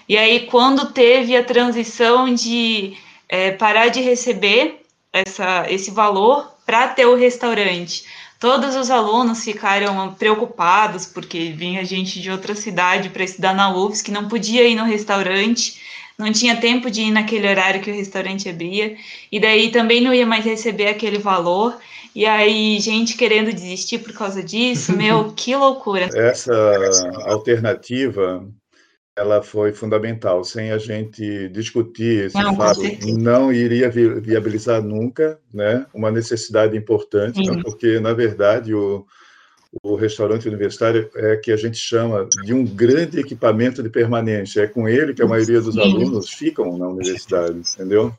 E 0.08 0.18
aí, 0.18 0.48
quando 0.48 0.92
teve 0.92 1.36
a 1.36 1.44
transição 1.44 2.34
de 2.34 2.94
é, 3.28 3.52
parar 3.52 3.90
de 3.90 4.02
receber 4.02 4.82
essa, 5.12 5.66
esse 5.70 5.92
valor 5.92 6.52
para 6.66 6.88
ter 6.88 7.06
o 7.06 7.16
restaurante, 7.16 8.04
Todos 8.40 8.74
os 8.78 8.90
alunos 8.90 9.44
ficaram 9.44 10.14
preocupados 10.14 11.06
porque 11.06 11.52
vinha 11.52 11.84
gente 11.84 12.22
de 12.22 12.32
outra 12.32 12.56
cidade 12.56 13.10
para 13.10 13.26
estudar 13.26 13.54
na 13.54 13.70
UFS 13.70 14.02
que 14.02 14.12
não 14.12 14.30
podia 14.30 14.66
ir 14.66 14.76
no 14.76 14.86
restaurante, 14.86 15.78
não 16.18 16.32
tinha 16.32 16.56
tempo 16.56 16.90
de 16.90 17.02
ir 17.02 17.12
naquele 17.12 17.50
horário 17.50 17.82
que 17.82 17.92
o 17.92 17.94
restaurante 17.94 18.48
abria, 18.48 18.96
e 19.30 19.42
daí 19.42 19.72
também 19.72 20.00
não 20.00 20.14
ia 20.14 20.26
mais 20.26 20.46
receber 20.46 20.88
aquele 20.88 21.18
valor. 21.18 21.78
E 22.16 22.26
aí, 22.26 22.80
gente 22.80 23.16
querendo 23.16 23.54
desistir 23.54 24.00
por 24.00 24.14
causa 24.14 24.44
disso, 24.44 24.96
meu, 24.96 25.32
que 25.36 25.56
loucura. 25.56 26.10
Essa 26.14 26.54
alternativa 27.26 28.46
ela 29.20 29.42
foi 29.42 29.74
fundamental. 29.74 30.44
Sem 30.44 30.72
a 30.72 30.78
gente 30.78 31.50
discutir 31.50 32.26
esse 32.26 32.42
não, 32.42 32.56
fato, 32.56 32.82
não 33.18 33.52
iria 33.52 33.90
viabilizar 33.90 34.82
nunca 34.82 35.38
né, 35.54 35.86
uma 35.94 36.10
necessidade 36.10 36.78
importante, 36.78 37.40
né, 37.40 37.62
porque, 37.62 38.00
na 38.00 38.14
verdade, 38.14 38.74
o, 38.74 39.06
o 39.84 39.96
restaurante 39.96 40.48
universitário 40.48 41.10
é 41.16 41.36
que 41.36 41.52
a 41.52 41.58
gente 41.58 41.78
chama 41.78 42.28
de 42.44 42.54
um 42.54 42.66
grande 42.66 43.20
equipamento 43.20 43.84
de 43.84 43.90
permanência. 43.90 44.62
É 44.62 44.68
com 44.68 44.88
ele 44.88 45.14
que 45.14 45.22
a 45.22 45.28
maioria 45.28 45.62
dos 45.62 45.76
Sim. 45.76 45.82
alunos 45.82 46.30
ficam 46.30 46.78
na 46.78 46.88
universidade, 46.88 47.60
entendeu? 47.60 48.14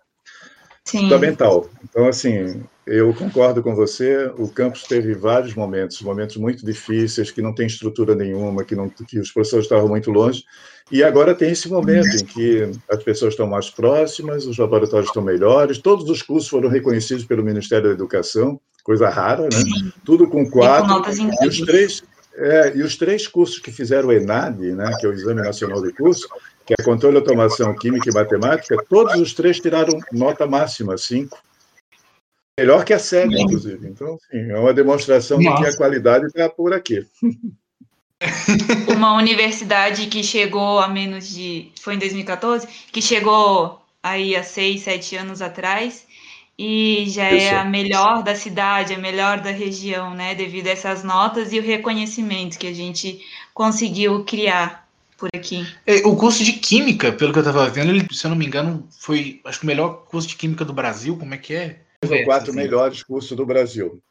Sim. 0.91 1.03
Fundamental. 1.03 1.71
Então, 1.89 2.09
assim, 2.09 2.63
eu 2.85 3.15
concordo 3.15 3.63
com 3.63 3.77
você. 3.77 4.29
O 4.37 4.49
campus 4.49 4.83
teve 4.83 5.15
vários 5.15 5.55
momentos, 5.55 6.03
momentos 6.03 6.37
muito 6.37 6.67
difíceis, 6.67 7.31
que 7.31 7.41
não 7.41 7.55
tem 7.55 7.67
estrutura 7.67 8.17
nenhuma, 8.17 8.65
que, 8.65 8.75
não, 8.75 8.89
que 8.89 9.21
os 9.21 9.31
professores 9.31 9.67
estavam 9.67 9.89
muito 9.89 10.11
longe. 10.11 10.43
E 10.91 11.05
agora 11.05 11.33
tem 11.33 11.53
esse 11.53 11.69
momento 11.69 12.09
em 12.09 12.25
que 12.25 12.69
as 12.91 13.01
pessoas 13.05 13.35
estão 13.35 13.47
mais 13.47 13.71
próximas, 13.71 14.45
os 14.47 14.59
laboratórios 14.59 15.09
estão 15.09 15.23
melhores, 15.23 15.79
todos 15.79 16.11
os 16.11 16.21
cursos 16.23 16.49
foram 16.49 16.69
reconhecidos 16.69 17.25
pelo 17.25 17.45
Ministério 17.45 17.87
da 17.87 17.95
Educação, 17.95 18.61
coisa 18.83 19.09
rara, 19.09 19.45
né? 19.45 19.51
Sim. 19.53 19.93
Tudo 20.05 20.27
com 20.27 20.51
quatro. 20.51 21.01
E, 21.43 21.47
os 21.47 21.61
três, 21.61 22.03
é, 22.35 22.77
e 22.77 22.83
os 22.83 22.97
três 22.97 23.29
cursos 23.29 23.61
que 23.61 23.71
fizeram 23.71 24.09
o 24.09 24.13
ENAD, 24.13 24.73
né, 24.73 24.91
que 24.99 25.07
é 25.07 25.09
o 25.09 25.13
Exame 25.13 25.43
Nacional 25.43 25.81
de 25.81 25.93
Curso, 25.93 26.27
que 26.67 26.75
é 26.79 26.85
Controle, 26.85 27.17
Automação, 27.17 27.75
Química 27.75 28.11
e 28.11 28.15
Matemática, 28.15 28.77
todos 28.89 29.19
os 29.21 29.35
três 29.35 29.59
tiraram 29.59 29.99
nota 30.13 30.47
máxima, 30.47 30.97
cinco. 30.97 31.39
Melhor 32.59 32.85
que 32.85 32.93
a 32.93 32.99
SEB, 32.99 33.41
inclusive. 33.41 33.89
Então, 33.89 34.19
sim, 34.31 34.51
é 34.51 34.59
uma 34.59 34.75
demonstração 34.75 35.41
Nossa. 35.41 35.57
de 35.57 35.63
que 35.63 35.75
a 35.75 35.77
qualidade 35.77 36.27
está 36.27 36.49
por 36.49 36.75
aqui. 36.75 37.07
uma 38.95 39.17
universidade 39.17 40.07
que 40.07 40.23
chegou 40.23 40.79
a 40.79 40.87
menos 40.87 41.29
de. 41.31 41.73
Foi 41.81 41.95
em 41.95 41.99
2014? 41.99 42.67
Que 42.93 43.01
chegou 43.01 43.81
aí 44.03 44.37
há 44.37 44.43
seis, 44.43 44.83
sete 44.83 45.17
anos 45.17 45.41
atrás 45.41 46.07
e 46.63 47.07
já 47.09 47.33
Isso. 47.33 47.47
é 47.47 47.57
a 47.57 47.65
melhor 47.65 48.23
da 48.23 48.35
cidade, 48.35 48.93
a 48.93 48.99
melhor 48.99 49.41
da 49.41 49.51
região, 49.51 50.13
né? 50.13 50.35
Devido 50.35 50.67
a 50.67 50.73
essas 50.73 51.03
notas 51.03 51.55
e 51.55 51.59
o 51.59 51.63
reconhecimento 51.63 52.59
que 52.59 52.67
a 52.67 52.75
gente 52.75 53.19
conseguiu 53.55 54.23
criar 54.25 54.87
por 55.21 55.29
aqui. 55.35 55.67
É, 55.87 55.97
o 56.07 56.17
curso 56.17 56.43
de 56.43 56.55
Química, 56.55 57.13
pelo 57.13 57.33
que 57.33 57.39
eu 57.39 57.43
estava 57.43 57.69
vendo, 57.69 57.91
ele, 57.91 58.07
se 58.11 58.27
eu 58.27 58.31
não 58.31 58.37
me 58.37 58.47
engano, 58.47 58.89
foi 58.99 59.41
acho 59.45 59.61
que 59.61 59.65
o 59.65 59.69
melhor 59.69 60.07
curso 60.07 60.27
de 60.27 60.37
Química 60.37 60.65
do 60.65 60.73
Brasil. 60.73 61.17
Como 61.17 61.35
é 61.35 61.39
que 61.39 61.55
é? 61.55 61.81
Os 62.03 62.25
quatro 62.25 62.51
assim. 62.51 62.59
melhores 62.59 63.03
cursos 63.03 63.37
do 63.37 63.45
Brasil. 63.45 64.03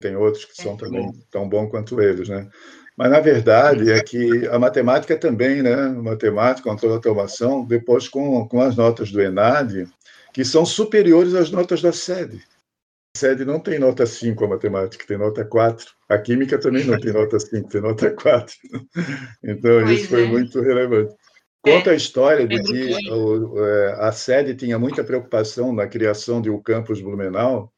Tem 0.00 0.14
outros 0.14 0.44
que 0.44 0.54
são 0.54 0.74
é. 0.74 0.76
também 0.76 1.12
tão 1.30 1.48
bons 1.48 1.68
quanto 1.68 2.00
eles, 2.00 2.28
né? 2.28 2.48
Mas, 2.96 3.10
na 3.10 3.20
verdade, 3.20 3.90
é 3.90 4.00
que 4.02 4.46
a 4.48 4.58
matemática 4.58 5.16
também, 5.16 5.62
né? 5.62 5.88
Matemática, 5.88 6.68
controle 6.68 6.92
de 6.92 7.08
automação, 7.08 7.64
depois 7.64 8.06
com, 8.06 8.46
com 8.46 8.60
as 8.60 8.76
notas 8.76 9.10
do 9.10 9.20
ENAD, 9.20 9.88
que 10.32 10.44
são 10.44 10.64
superiores 10.64 11.34
às 11.34 11.50
notas 11.50 11.82
da 11.82 11.92
sede. 11.92 12.40
A 13.14 13.18
sede 13.18 13.44
não 13.44 13.60
tem 13.60 13.78
nota 13.78 14.06
5 14.06 14.44
a 14.44 14.48
matemática, 14.48 15.04
tem 15.06 15.18
nota 15.18 15.44
4. 15.44 15.86
A 16.08 16.18
química 16.18 16.58
também 16.58 16.84
não 16.84 16.98
tem 16.98 17.12
nota 17.12 17.38
5, 17.38 17.68
tem 17.68 17.80
nota 17.80 18.10
4. 18.10 18.54
Então, 19.44 19.82
pois 19.82 20.00
isso 20.00 20.08
foi 20.08 20.24
é. 20.24 20.26
muito 20.26 20.60
relevante. 20.60 21.14
Conta 21.60 21.90
a 21.90 21.94
história 21.94 22.46
de 22.48 22.60
que 22.62 22.92
é, 22.92 23.96
a 24.00 24.10
sede 24.12 24.54
tinha 24.54 24.78
muita 24.78 25.04
preocupação 25.04 25.72
na 25.72 25.86
criação 25.86 26.40
de 26.40 26.50
um 26.50 26.60
campus 26.60 27.00
Blumenau, 27.00 27.72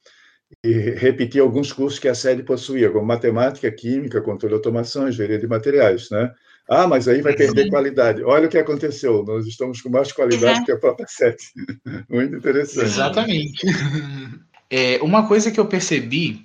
e 0.63 0.73
repetir 0.73 1.41
alguns 1.41 1.73
cursos 1.73 1.99
que 1.99 2.09
a 2.09 2.15
sede 2.15 2.43
possuía, 2.43 2.91
como 2.91 3.05
matemática, 3.05 3.71
química, 3.71 4.21
controle 4.21 4.53
de 4.53 4.59
automação, 4.59 5.09
engenharia 5.09 5.39
de 5.39 5.47
materiais, 5.47 6.11
né? 6.11 6.33
Ah, 6.69 6.87
mas 6.87 7.09
aí 7.09 7.21
vai 7.21 7.35
perder 7.35 7.69
qualidade. 7.69 8.23
Olha 8.23 8.47
o 8.47 8.51
que 8.51 8.57
aconteceu, 8.57 9.23
nós 9.25 9.47
estamos 9.47 9.83
com 9.83 9.91
mais 9.91 10.13
qualidade 10.13 10.61
uhum. 10.61 10.65
que 10.65 10.73
a 10.73 10.79
própria 10.79 11.07
sede. 11.09 11.45
Muito 12.09 12.37
interessante. 12.37 12.87
Exatamente. 12.87 13.67
É, 14.77 15.01
uma 15.01 15.29
coisa 15.29 15.53
que 15.53 15.61
eu 15.61 15.67
percebi 15.67 16.45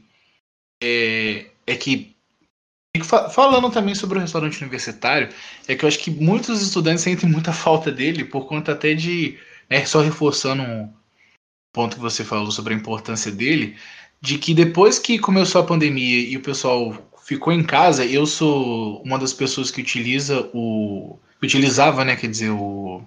é, 0.83 1.47
é 1.65 1.75
que, 1.75 2.15
falando 3.33 3.71
também 3.71 3.95
sobre 3.95 4.19
o 4.19 4.21
restaurante 4.21 4.61
universitário, 4.61 5.29
é 5.67 5.75
que 5.75 5.83
eu 5.83 5.87
acho 5.89 5.97
que 5.97 6.11
muitos 6.11 6.61
estudantes 6.61 7.03
sentem 7.03 7.27
muita 7.27 7.51
falta 7.51 7.91
dele 7.91 8.23
por 8.23 8.45
conta 8.45 8.73
até 8.73 8.93
de, 8.93 9.39
né, 9.67 9.83
só 9.83 10.01
reforçando 10.01 10.61
um 10.61 10.93
ponto 11.73 11.95
que 11.95 12.01
você 12.03 12.23
falou 12.23 12.51
sobre 12.51 12.75
a 12.75 12.77
importância 12.77 13.31
dele, 13.31 13.75
de 14.21 14.37
que 14.37 14.53
depois 14.53 14.99
que 14.99 15.17
começou 15.17 15.61
a 15.61 15.65
pandemia 15.65 16.19
e 16.19 16.37
o 16.37 16.41
pessoal 16.43 16.95
ficou 17.25 17.51
em 17.51 17.63
casa, 17.63 18.05
eu 18.05 18.27
sou 18.27 19.01
uma 19.01 19.17
das 19.17 19.33
pessoas 19.33 19.71
que 19.71 19.81
utiliza 19.81 20.47
o 20.53 21.17
utilizava, 21.41 22.05
né, 22.05 22.15
quer 22.15 22.27
dizer, 22.27 22.51
o 22.51 23.01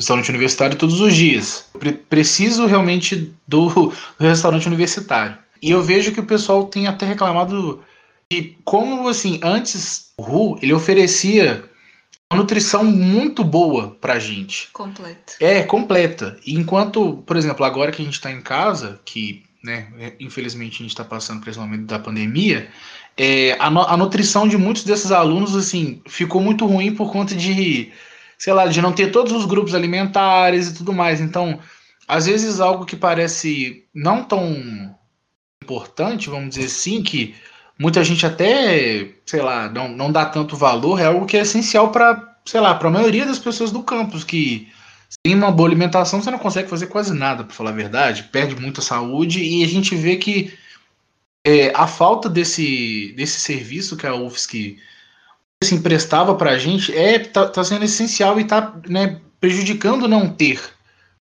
restaurante 0.00 0.30
universitário 0.30 0.78
todos 0.78 0.98
os 1.00 1.14
dias. 1.14 1.66
Pre 1.78 1.92
preciso 1.92 2.66
realmente 2.66 3.32
do, 3.46 3.68
do, 3.68 3.94
restaurante 4.18 4.66
universitário. 4.66 5.36
E 5.62 5.70
eu 5.70 5.82
vejo 5.82 6.12
que 6.12 6.20
o 6.20 6.26
pessoal 6.26 6.64
tem 6.64 6.86
até 6.86 7.04
reclamado 7.04 7.84
de 8.32 8.56
como 8.64 9.08
assim, 9.08 9.38
antes 9.42 10.12
o 10.16 10.22
RU, 10.22 10.58
ele 10.62 10.72
oferecia 10.72 11.64
uma 12.32 12.40
nutrição 12.40 12.82
muito 12.82 13.44
boa 13.44 13.96
pra 14.00 14.18
gente. 14.18 14.68
Completa. 14.72 15.34
É, 15.38 15.62
completa. 15.62 16.38
enquanto, 16.46 17.22
por 17.26 17.36
exemplo, 17.36 17.64
agora 17.64 17.92
que 17.92 18.00
a 18.00 18.04
gente 18.04 18.14
está 18.14 18.30
em 18.30 18.40
casa, 18.40 19.00
que 19.04 19.42
né, 19.62 20.14
infelizmente 20.18 20.76
a 20.76 20.82
gente 20.82 20.90
está 20.90 21.04
passando 21.04 21.40
por 21.40 21.50
esse 21.50 21.58
momento 21.58 21.84
da 21.84 21.98
pandemia, 21.98 22.70
é, 23.16 23.52
a, 23.58 23.66
a, 23.66 23.96
nutrição 23.98 24.48
de 24.48 24.56
muitos 24.56 24.84
desses 24.84 25.12
alunos 25.12 25.54
assim 25.54 26.00
ficou 26.06 26.40
muito 26.40 26.64
ruim 26.64 26.94
por 26.94 27.12
conta 27.12 27.34
de, 27.34 27.92
sei 28.40 28.54
lá, 28.54 28.66
de 28.66 28.80
não 28.80 28.92
ter 28.92 29.12
todos 29.12 29.34
os 29.34 29.44
grupos 29.44 29.74
alimentares 29.74 30.68
e 30.68 30.74
tudo 30.74 30.94
mais. 30.94 31.20
Então, 31.20 31.60
às 32.08 32.24
vezes 32.24 32.58
algo 32.58 32.86
que 32.86 32.96
parece 32.96 33.84
não 33.94 34.24
tão 34.24 34.96
importante, 35.62 36.30
vamos 36.30 36.54
dizer 36.54 36.64
assim, 36.64 37.02
que 37.02 37.34
muita 37.78 38.02
gente 38.02 38.24
até, 38.24 39.10
sei 39.26 39.42
lá, 39.42 39.68
não, 39.68 39.88
não 39.88 40.10
dá 40.10 40.24
tanto 40.24 40.56
valor, 40.56 40.98
é 40.98 41.04
algo 41.04 41.26
que 41.26 41.36
é 41.36 41.42
essencial 41.42 41.92
para, 41.92 42.34
sei 42.46 42.60
lá, 42.60 42.74
para 42.74 42.88
a 42.88 42.90
maioria 42.92 43.26
das 43.26 43.38
pessoas 43.38 43.70
do 43.70 43.82
campus 43.82 44.24
que 44.24 44.68
sem 45.26 45.34
uma 45.34 45.52
boa 45.52 45.68
alimentação, 45.68 46.22
você 46.22 46.30
não 46.30 46.38
consegue 46.38 46.70
fazer 46.70 46.86
quase 46.86 47.12
nada, 47.12 47.44
para 47.44 47.54
falar 47.54 47.70
a 47.70 47.74
verdade. 47.74 48.22
Perde 48.32 48.58
muita 48.58 48.80
saúde 48.80 49.42
e 49.42 49.62
a 49.62 49.68
gente 49.68 49.94
vê 49.94 50.16
que 50.16 50.56
é, 51.44 51.72
a 51.74 51.86
falta 51.86 52.28
desse, 52.28 53.12
desse 53.16 53.38
serviço 53.40 53.98
que 53.98 54.06
a 54.06 54.14
UFSC 54.14 54.78
assim, 55.62 55.80
prestava 55.80 56.34
para 56.34 56.52
a 56.52 56.58
gente 56.58 56.96
é 56.96 57.18
tá, 57.18 57.46
tá, 57.46 57.62
sendo 57.62 57.84
essencial 57.84 58.38
e 58.38 58.42
está 58.42 58.74
né, 58.88 59.20
prejudicando 59.38 60.08
não 60.08 60.28
ter. 60.28 60.60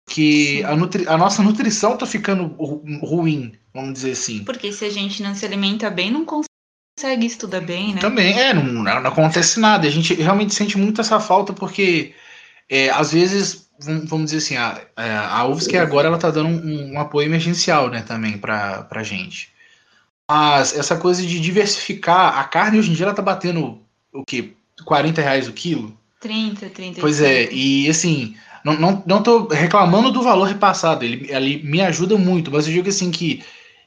Que 0.10 0.64
a, 0.64 0.76
nutri 0.76 1.08
a, 1.08 1.18
nossa 1.18 1.42
nutrição 1.42 1.94
está 1.94 2.06
ficando 2.06 2.48
ruim, 3.02 3.54
vamos 3.74 3.94
dizer 3.94 4.12
assim. 4.12 4.44
Porque 4.44 4.72
se 4.72 4.86
a 4.86 4.90
gente 4.90 5.24
não 5.24 5.34
se 5.34 5.46
alimenta 5.46 5.90
bem, 5.90 6.12
não 6.12 6.26
consegue 6.26 7.26
estudar 7.26 7.62
bem, 7.62 7.94
né? 7.94 8.02
Também, 8.02 8.38
é, 8.38 8.54
não, 8.54 8.64
não 8.64 8.92
acontece 8.92 9.60
nada. 9.60 9.88
A 9.88 9.92
gente 9.92 10.14
realmente 10.14 10.54
sente 10.54 10.78
muito 10.78 11.00
essa 11.00 11.20
falta 11.20 11.54
porque 11.54 12.14
é, 12.70 12.90
às 12.90 13.14
vezes 13.14 13.64
vamos 13.80 14.32
dizer 14.32 14.38
assim, 14.38 14.56
a, 14.56 14.82
é, 14.96 15.16
a 15.16 15.46
UFSC 15.46 15.78
agora 15.78 16.08
ela 16.08 16.18
tá 16.18 16.30
dando 16.30 16.48
um, 16.48 16.94
um 16.94 17.00
apoio 17.00 17.28
emergencial, 17.28 17.90
né, 17.90 18.02
também 18.02 18.38
para 18.38 18.88
a 18.90 19.04
gente. 19.04 19.52
Mas 20.30 20.78
essa 20.78 20.96
coisa 20.96 21.22
de 21.22 21.40
diversificar, 21.40 22.38
a 22.38 22.44
carne 22.46 22.80
hoje 22.80 22.92
em 22.92 22.94
dia 22.94 23.06
ela 23.06 23.16
tá 23.16 23.22
batendo 23.22 23.83
o 24.13 24.23
quê? 24.23 24.54
40 24.86 25.21
reais 25.21 25.47
o 25.47 25.54
quilo? 25.54 25.97
30, 26.19 26.69
30. 26.69 27.02
Pois 27.02 27.21
é, 27.21 27.52
e 27.52 27.89
assim, 27.89 28.36
não, 28.63 28.73
não, 28.80 29.04
não 29.06 29.23
tô 29.23 29.47
reclamando 29.47 30.12
do 30.12 30.21
valor 30.21 30.45
repassado, 30.45 31.04
ele, 31.04 31.28
ele 31.30 31.62
me 31.63 31.82
ajuda 31.82 32.17
muito, 32.17 32.49
mas 32.49 32.65
eu 32.65 32.73
digo 32.73 32.89
assim 32.89 33.12
que 33.12 33.43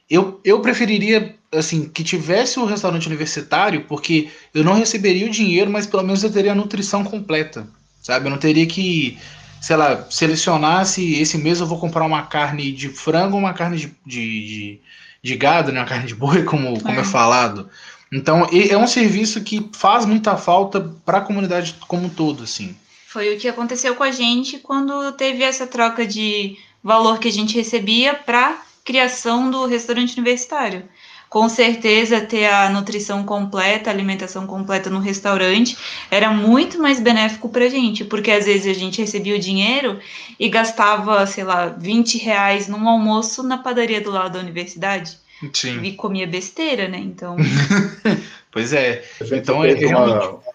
eu, 0.09 0.39
eu 0.43 0.61
preferiria 0.61 1.35
assim 1.51 1.89
que 1.89 2.03
tivesse 2.03 2.59
o 2.59 2.65
restaurante 2.65 3.07
universitário, 3.07 3.85
porque 3.87 4.29
eu 4.53 4.63
não 4.63 4.73
receberia 4.73 5.25
o 5.25 5.31
dinheiro, 5.31 5.71
mas 5.71 5.87
pelo 5.87 6.03
menos 6.03 6.23
eu 6.23 6.31
teria 6.31 6.51
a 6.51 6.55
nutrição 6.55 7.03
completa, 7.03 7.67
sabe? 8.01 8.27
Eu 8.27 8.31
não 8.31 8.37
teria 8.37 8.65
que 8.65 9.17
sei 9.59 9.75
lá, 9.75 10.05
selecionasse 10.09 11.19
esse 11.19 11.37
mês 11.37 11.59
eu 11.59 11.67
vou 11.67 11.79
comprar 11.79 12.05
uma 12.05 12.23
carne 12.23 12.71
de 12.71 12.89
frango 12.89 13.35
ou 13.35 13.39
uma 13.39 13.53
carne 13.53 13.77
de, 13.77 13.87
de, 14.05 14.47
de, 14.47 14.81
de, 15.23 15.35
gado, 15.35 15.71
né? 15.71 15.79
Uma 15.79 15.87
carne 15.87 16.07
de 16.07 16.15
boi, 16.15 16.43
como, 16.45 16.79
como 16.81 16.99
é. 16.99 17.01
é 17.01 17.03
falado. 17.03 17.69
Então, 18.11 18.47
é 18.51 18.77
um 18.77 18.87
serviço 18.87 19.43
que 19.43 19.69
faz 19.73 20.05
muita 20.05 20.37
falta 20.37 20.93
para 21.05 21.17
a 21.17 21.21
comunidade 21.21 21.75
como 21.87 22.05
um 22.05 22.09
todo, 22.09 22.43
assim. 22.43 22.75
Foi 23.07 23.35
o 23.35 23.37
que 23.37 23.47
aconteceu 23.47 23.95
com 23.95 24.03
a 24.03 24.11
gente 24.11 24.59
quando 24.59 25.11
teve 25.13 25.43
essa 25.43 25.67
troca 25.67 26.05
de 26.05 26.57
valor 26.83 27.19
que 27.19 27.27
a 27.27 27.31
gente 27.31 27.55
recebia 27.55 28.13
para 28.13 28.61
criação 28.85 29.51
do 29.51 29.65
restaurante 29.65 30.13
universitário. 30.13 30.87
com 31.29 31.49
certeza 31.49 32.21
ter 32.21 32.45
a 32.45 32.69
nutrição 32.69 33.23
completa, 33.23 33.89
a 33.89 33.93
alimentação 33.93 34.47
completa 34.47 34.89
no 34.89 34.99
restaurante 34.99 35.77
era 36.09 36.31
muito 36.31 36.79
mais 36.81 36.99
benéfico 36.99 37.49
para 37.49 37.65
a 37.65 37.69
gente, 37.69 38.05
porque 38.05 38.31
às 38.31 38.45
vezes 38.45 38.67
a 38.67 38.79
gente 38.79 39.01
recebia 39.01 39.35
o 39.35 39.39
dinheiro 39.39 39.99
e 40.39 40.47
gastava, 40.47 41.25
sei 41.27 41.43
lá, 41.43 41.67
20 41.67 42.17
reais 42.17 42.67
num 42.67 42.87
almoço 42.87 43.43
na 43.43 43.57
padaria 43.57 43.99
do 43.99 44.11
lado 44.11 44.33
da 44.33 44.39
universidade. 44.39 45.17
Sim. 45.53 45.81
E 45.83 45.95
comia 45.95 46.27
besteira, 46.27 46.87
né? 46.87 46.97
Então. 46.97 47.35
pois 48.51 48.73
é. 48.73 49.03
Então 49.31 49.63
é 49.63 49.73
realmente. 49.73 50.45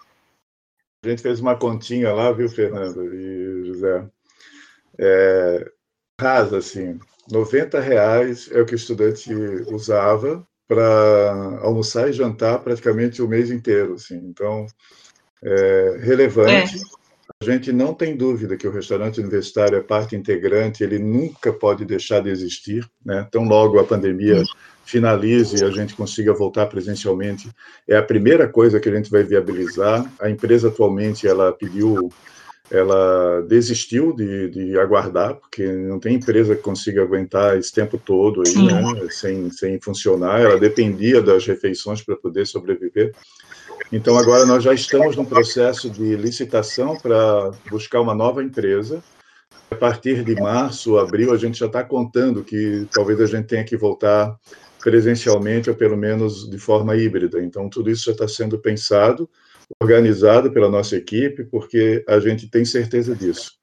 A 1.03 1.09
gente 1.09 1.21
fez 1.21 1.39
uma 1.39 1.55
continha 1.55 2.13
lá, 2.13 2.31
viu, 2.31 2.47
Fernando 2.47 3.13
e 3.13 3.65
José? 3.65 4.05
É, 4.97 5.71
casa, 6.17 6.57
assim, 6.59 6.97
90 7.29 7.79
reais 7.79 8.49
é 8.51 8.61
o 8.61 8.65
que 8.65 8.73
o 8.73 8.75
estudante 8.75 9.33
usava 9.67 10.45
para 10.67 11.59
almoçar 11.61 12.09
e 12.09 12.13
jantar 12.13 12.59
praticamente 12.59 13.21
o 13.21 13.27
mês 13.27 13.51
inteiro, 13.51 13.95
assim. 13.95 14.15
Então, 14.15 14.65
é 15.43 15.97
relevante. 16.01 16.77
É. 16.77 17.03
A 17.41 17.45
gente 17.45 17.73
não 17.73 17.93
tem 17.93 18.15
dúvida 18.15 18.55
que 18.55 18.67
o 18.67 18.71
restaurante 18.71 19.19
universitário 19.19 19.77
é 19.77 19.81
parte 19.81 20.15
integrante, 20.15 20.83
ele 20.83 20.99
nunca 20.99 21.51
pode 21.51 21.83
deixar 21.83 22.21
de 22.21 22.29
existir, 22.29 22.89
né? 23.05 23.27
Tão 23.29 23.43
logo 23.43 23.79
a 23.79 23.83
pandemia 23.83 24.41
finalize 24.85 25.55
e 25.55 25.63
a 25.63 25.69
gente 25.69 25.95
consiga 25.95 26.33
voltar 26.33 26.67
presencialmente, 26.67 27.49
é 27.87 27.95
a 27.95 28.03
primeira 28.03 28.47
coisa 28.47 28.79
que 28.79 28.89
a 28.89 28.95
gente 28.95 29.09
vai 29.09 29.23
viabilizar. 29.23 30.09
A 30.19 30.29
empresa 30.29 30.67
atualmente 30.67 31.27
ela 31.27 31.51
pediu, 31.51 32.11
ela 32.69 33.41
desistiu 33.47 34.13
de, 34.13 34.49
de 34.49 34.79
aguardar, 34.79 35.35
porque 35.35 35.65
não 35.65 35.99
tem 35.99 36.15
empresa 36.15 36.55
que 36.55 36.61
consiga 36.61 37.01
aguentar 37.01 37.57
esse 37.57 37.73
tempo 37.73 37.97
todo 37.97 38.43
aí, 38.45 38.55
né, 38.65 39.07
sem, 39.09 39.49
sem 39.51 39.79
funcionar. 39.79 40.41
Ela 40.41 40.59
dependia 40.59 41.21
das 41.21 41.45
refeições 41.45 42.01
para 42.01 42.15
poder 42.15 42.45
sobreviver. 42.45 43.13
Então 43.91 44.17
agora 44.17 44.45
nós 44.45 44.63
já 44.63 44.73
estamos 44.73 45.15
num 45.15 45.25
processo 45.25 45.89
de 45.89 46.15
licitação 46.15 46.97
para 46.97 47.51
buscar 47.69 48.01
uma 48.01 48.15
nova 48.15 48.43
empresa. 48.43 49.03
A 49.69 49.75
partir 49.75 50.23
de 50.23 50.35
março, 50.35 50.99
abril, 50.99 51.33
a 51.33 51.37
gente 51.37 51.57
já 51.57 51.65
está 51.65 51.83
contando 51.83 52.43
que 52.43 52.87
talvez 52.91 53.19
a 53.19 53.25
gente 53.25 53.47
tenha 53.47 53.63
que 53.63 53.75
voltar 53.75 54.35
presencialmente 54.83 55.69
ou 55.69 55.75
pelo 55.75 55.95
menos 55.95 56.49
de 56.49 56.57
forma 56.57 56.95
híbrida. 56.95 57.41
Então, 57.41 57.69
tudo 57.69 57.89
isso 57.89 58.05
já 58.05 58.11
está 58.11 58.27
sendo 58.27 58.59
pensado, 58.59 59.29
organizado 59.81 60.51
pela 60.51 60.69
nossa 60.69 60.97
equipe, 60.97 61.45
porque 61.45 62.03
a 62.07 62.19
gente 62.19 62.49
tem 62.49 62.65
certeza 62.65 63.15
disso. 63.15 63.53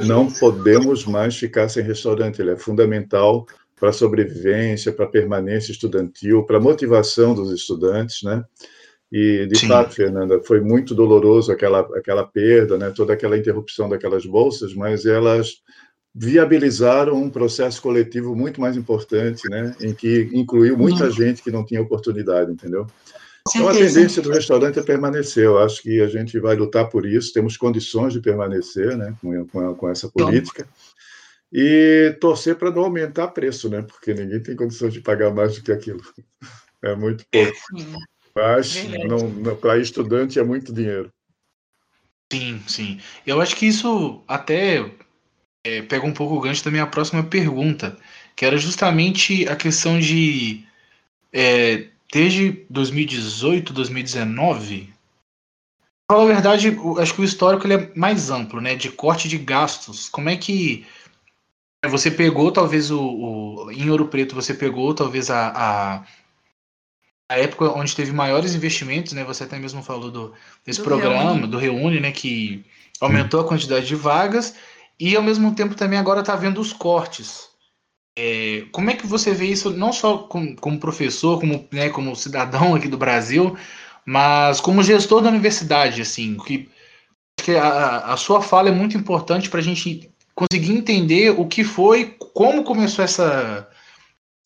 Não 0.00 0.26
podemos 0.26 1.06
mais 1.06 1.34
ficar 1.34 1.70
sem 1.70 1.82
restaurante, 1.82 2.42
ele 2.42 2.50
é 2.50 2.56
fundamental 2.56 3.46
para 3.74 3.88
a 3.88 3.92
sobrevivência, 3.92 4.92
para 4.92 5.06
a 5.06 5.10
permanência 5.10 5.72
estudantil, 5.72 6.44
para 6.44 6.58
a 6.58 6.60
motivação 6.60 7.34
dos 7.34 7.50
estudantes, 7.50 8.22
né? 8.22 8.44
E, 9.10 9.46
de 9.46 9.58
Sim. 9.58 9.68
fato, 9.68 9.94
Fernanda, 9.94 10.42
foi 10.42 10.60
muito 10.60 10.94
doloroso 10.94 11.52
aquela, 11.52 11.80
aquela 11.96 12.26
perda, 12.26 12.76
né? 12.76 12.92
toda 12.94 13.12
aquela 13.12 13.38
interrupção 13.38 13.88
daquelas 13.88 14.26
bolsas, 14.26 14.74
mas 14.74 15.06
elas 15.06 15.62
viabilizaram 16.18 17.22
um 17.22 17.28
processo 17.28 17.82
coletivo 17.82 18.34
muito 18.34 18.58
mais 18.58 18.74
importante, 18.74 19.46
né, 19.50 19.76
em 19.82 19.92
que 19.92 20.30
incluiu 20.32 20.74
muita 20.74 21.10
gente 21.10 21.42
que 21.42 21.50
não 21.50 21.62
tinha 21.62 21.82
oportunidade, 21.82 22.50
entendeu? 22.50 22.86
Então, 23.48 23.68
a 23.68 23.72
tendência 23.74 24.22
do 24.22 24.30
restaurante 24.30 24.78
é 24.78 24.82
permanecer. 24.82 25.44
Eu 25.44 25.58
acho 25.58 25.82
que 25.82 26.00
a 26.00 26.08
gente 26.08 26.36
vai 26.40 26.56
lutar 26.56 26.88
por 26.88 27.06
isso. 27.06 27.32
Temos 27.32 27.56
condições 27.56 28.12
de 28.12 28.20
permanecer, 28.20 28.96
né, 28.96 29.14
com, 29.20 29.46
com, 29.46 29.74
com 29.74 29.88
essa 29.88 30.08
política. 30.08 30.66
E 31.52 32.16
torcer 32.18 32.56
para 32.56 32.72
não 32.72 32.84
aumentar 32.84 33.28
preço, 33.28 33.68
né, 33.68 33.82
porque 33.82 34.14
ninguém 34.14 34.42
tem 34.42 34.56
condições 34.56 34.94
de 34.94 35.00
pagar 35.00 35.32
mais 35.32 35.54
do 35.54 35.62
que 35.62 35.70
aquilo. 35.70 36.00
É 36.82 36.96
muito 36.96 37.24
pouco. 37.30 37.56
Mas 38.34 38.74
para 39.60 39.78
estudante 39.78 40.38
é 40.38 40.42
muito 40.42 40.72
dinheiro. 40.72 41.12
Sim, 42.32 42.60
sim. 42.66 43.00
Eu 43.24 43.40
acho 43.40 43.54
que 43.54 43.66
isso 43.66 44.24
até 44.26 44.90
é, 45.66 45.82
pega 45.82 46.06
um 46.06 46.12
pouco 46.12 46.36
o 46.36 46.40
gancho 46.40 46.64
da 46.64 46.70
minha 46.70 46.86
próxima 46.86 47.24
pergunta, 47.24 47.98
que 48.36 48.44
era 48.44 48.56
justamente 48.56 49.48
a 49.48 49.56
questão 49.56 49.98
de 49.98 50.64
é, 51.32 51.88
desde 52.12 52.64
2018, 52.70 53.72
2019. 53.72 54.94
Pra 56.08 56.16
falar 56.16 56.30
a 56.30 56.34
verdade, 56.34 56.76
acho 57.00 57.14
que 57.14 57.20
o 57.20 57.24
histórico 57.24 57.66
ele 57.66 57.74
é 57.74 57.92
mais 57.96 58.30
amplo, 58.30 58.60
né? 58.60 58.76
De 58.76 58.90
corte 58.90 59.28
de 59.28 59.38
gastos. 59.38 60.08
Como 60.08 60.28
é 60.28 60.36
que 60.36 60.86
você 61.88 62.12
pegou 62.12 62.52
talvez 62.52 62.92
o, 62.92 63.00
o 63.00 63.72
em 63.72 63.90
Ouro 63.90 64.06
Preto 64.06 64.36
você 64.36 64.54
pegou 64.54 64.94
talvez 64.94 65.30
a, 65.30 65.48
a, 65.48 66.04
a, 67.28 67.38
época 67.38 67.70
onde 67.72 67.94
teve 67.94 68.12
maiores 68.12 68.54
investimentos, 68.54 69.14
né? 69.14 69.24
Você 69.24 69.42
até 69.42 69.58
mesmo 69.58 69.82
falou 69.82 70.12
do, 70.12 70.32
desse 70.64 70.78
do 70.78 70.84
programa, 70.84 71.32
Reúne. 71.32 71.46
do 71.48 71.58
Reúne, 71.58 72.00
né? 72.00 72.12
Que 72.12 72.64
aumentou 73.00 73.40
a 73.40 73.48
quantidade 73.48 73.86
de 73.86 73.96
vagas 73.96 74.54
e 74.98 75.16
ao 75.16 75.22
mesmo 75.22 75.54
tempo 75.54 75.74
também 75.74 75.98
agora 75.98 76.20
está 76.20 76.34
vendo 76.36 76.60
os 76.60 76.72
cortes. 76.72 77.48
É, 78.18 78.64
como 78.72 78.90
é 78.90 78.94
que 78.94 79.06
você 79.06 79.32
vê 79.32 79.46
isso, 79.46 79.70
não 79.70 79.92
só 79.92 80.18
como, 80.18 80.56
como 80.56 80.80
professor, 80.80 81.38
como, 81.38 81.68
né, 81.70 81.90
como 81.90 82.16
cidadão 82.16 82.74
aqui 82.74 82.88
do 82.88 82.96
Brasil, 82.96 83.56
mas 84.06 84.60
como 84.60 84.82
gestor 84.82 85.20
da 85.20 85.28
universidade, 85.28 86.00
assim, 86.00 86.36
que, 86.38 86.70
que 87.36 87.56
a, 87.56 87.98
a 88.12 88.16
sua 88.16 88.40
fala 88.40 88.70
é 88.70 88.72
muito 88.72 88.96
importante 88.96 89.50
para 89.50 89.60
a 89.60 89.62
gente 89.62 90.10
conseguir 90.34 90.72
entender 90.72 91.30
o 91.30 91.46
que 91.46 91.64
foi, 91.64 92.16
como 92.32 92.64
começou 92.64 93.04
essa, 93.04 93.68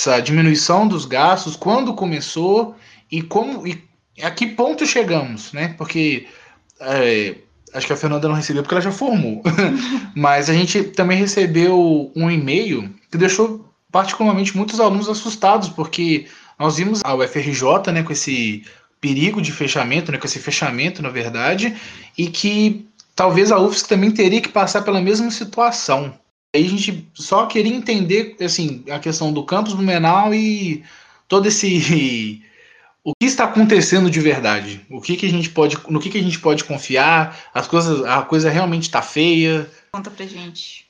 essa 0.00 0.20
diminuição 0.20 0.88
dos 0.88 1.04
gastos, 1.04 1.56
quando 1.56 1.94
começou 1.94 2.74
e 3.10 3.22
como 3.22 3.66
e 3.66 3.88
a 4.22 4.30
que 4.30 4.46
ponto 4.46 4.86
chegamos, 4.86 5.52
né? 5.52 5.74
Porque 5.76 6.26
é, 6.80 7.36
acho 7.74 7.86
que 7.86 7.92
a 7.92 7.96
Fernanda 7.96 8.28
não 8.28 8.34
recebeu 8.34 8.62
porque 8.62 8.74
ela 8.74 8.82
já 8.82 8.92
formou. 8.92 9.42
Mas 10.14 10.50
a 10.50 10.54
gente 10.54 10.82
também 10.82 11.18
recebeu 11.18 12.10
um 12.14 12.30
e-mail 12.30 12.92
que 13.10 13.18
deixou 13.18 13.64
particularmente 13.90 14.56
muitos 14.56 14.80
alunos 14.80 15.08
assustados, 15.08 15.68
porque 15.68 16.26
nós 16.58 16.76
vimos 16.76 17.00
a 17.04 17.14
UFRJ 17.14 17.92
né, 17.92 18.02
com 18.02 18.12
esse 18.12 18.64
perigo 19.00 19.40
de 19.40 19.50
fechamento, 19.50 20.12
né, 20.12 20.18
com 20.18 20.26
esse 20.26 20.38
fechamento, 20.38 21.02
na 21.02 21.08
verdade, 21.08 21.74
e 22.16 22.28
que 22.28 22.86
talvez 23.16 23.50
a 23.50 23.58
UFSC 23.58 23.88
também 23.88 24.10
teria 24.10 24.40
que 24.40 24.48
passar 24.48 24.82
pela 24.82 25.00
mesma 25.00 25.30
situação. 25.30 26.14
Aí 26.54 26.66
a 26.66 26.68
gente 26.68 27.08
só 27.14 27.46
queria 27.46 27.74
entender 27.74 28.36
assim, 28.40 28.84
a 28.90 28.98
questão 28.98 29.32
do 29.32 29.44
campus 29.44 29.72
Blumenau 29.72 30.34
e 30.34 30.82
todo 31.28 31.46
esse 31.46 32.42
o 33.10 33.14
que 33.18 33.26
está 33.26 33.44
acontecendo 33.44 34.08
de 34.08 34.20
verdade? 34.20 34.86
O 34.88 35.00
que, 35.00 35.16
que 35.16 35.26
a 35.26 35.28
gente 35.28 35.50
pode, 35.50 35.76
no 35.88 35.98
que, 35.98 36.10
que 36.10 36.18
a 36.18 36.22
gente 36.22 36.38
pode 36.38 36.62
confiar? 36.64 37.50
As 37.52 37.66
coisas, 37.66 38.04
a 38.04 38.22
coisa 38.22 38.48
realmente 38.48 38.84
está 38.84 39.02
feia? 39.02 39.68
Conta 39.90 40.10
pra 40.10 40.24
gente. 40.24 40.88